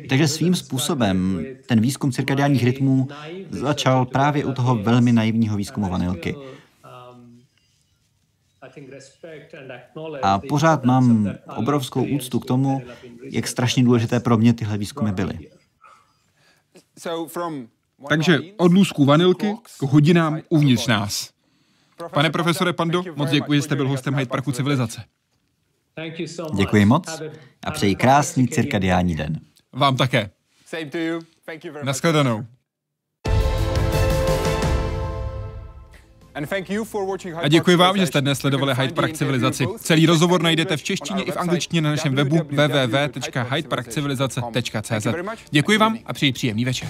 Takže 0.10 0.28
svým 0.28 0.56
způsobem 0.56 1.46
ten 1.68 1.82
výzkum 1.82 2.12
cirkadiálních 2.12 2.64
rytmů 2.64 3.08
začal 3.50 4.06
právě 4.06 4.46
u 4.46 4.54
toho 4.54 4.76
velmi 4.76 5.12
naivního 5.12 5.58
výzkumu 5.58 5.90
vanilky. 5.90 6.36
A 10.22 10.40
pořád 10.40 10.84
mám 10.84 11.34
obrovskou 11.56 12.04
úctu 12.04 12.40
k 12.40 12.46
tomu, 12.46 12.82
jak 13.32 13.48
strašně 13.48 13.84
důležité 13.84 14.20
pro 14.20 14.38
mě 14.38 14.54
tyhle 14.54 14.78
výzkumy 14.78 15.12
byly. 15.12 15.50
Takže 18.10 18.40
od 18.58 18.74
lůzku 18.74 19.06
vanilky 19.06 19.56
k 19.80 19.84
hodinám 19.84 20.40
uvnitř 20.50 20.88
nás. 20.88 21.35
Pane 22.14 22.30
profesore 22.30 22.74
Pando, 22.74 23.04
moc 23.16 23.30
děkuji, 23.30 23.60
že 23.60 23.62
jste 23.62 23.76
byl 23.76 23.88
hostem 23.88 24.16
Hyde 24.16 24.30
Parku 24.30 24.52
civilizace. 24.52 25.04
Děkuji 26.56 26.86
moc 26.86 27.22
a 27.64 27.72
přeji 27.72 27.96
krásný 27.96 28.48
cirkadiální 28.48 29.16
den. 29.16 29.40
Vám 29.74 29.98
také. 29.98 30.30
Naschledanou. 31.84 32.46
A 37.42 37.48
děkuji 37.48 37.76
vám, 37.76 37.98
že 37.98 38.08
jste 38.08 38.22
dnes 38.22 38.40
sledovali 38.40 38.74
Hyde 38.74 38.94
Park 38.94 39.14
Civilizaci. 39.14 39.68
Celý 39.78 40.06
rozhovor 40.06 40.42
najdete 40.42 40.78
v 40.78 40.84
češtině 40.84 41.24
i 41.24 41.32
v 41.32 41.38
angličtině 41.38 41.82
na 41.82 41.90
našem 41.90 42.16
webu 42.16 42.38
www.hydeparkcivilizace.cz. 42.38 45.08
Děkuji 45.52 45.78
vám 45.78 45.98
a 46.06 46.14
přeji 46.14 46.34
příjemný 46.34 46.66
večer. 46.66 46.90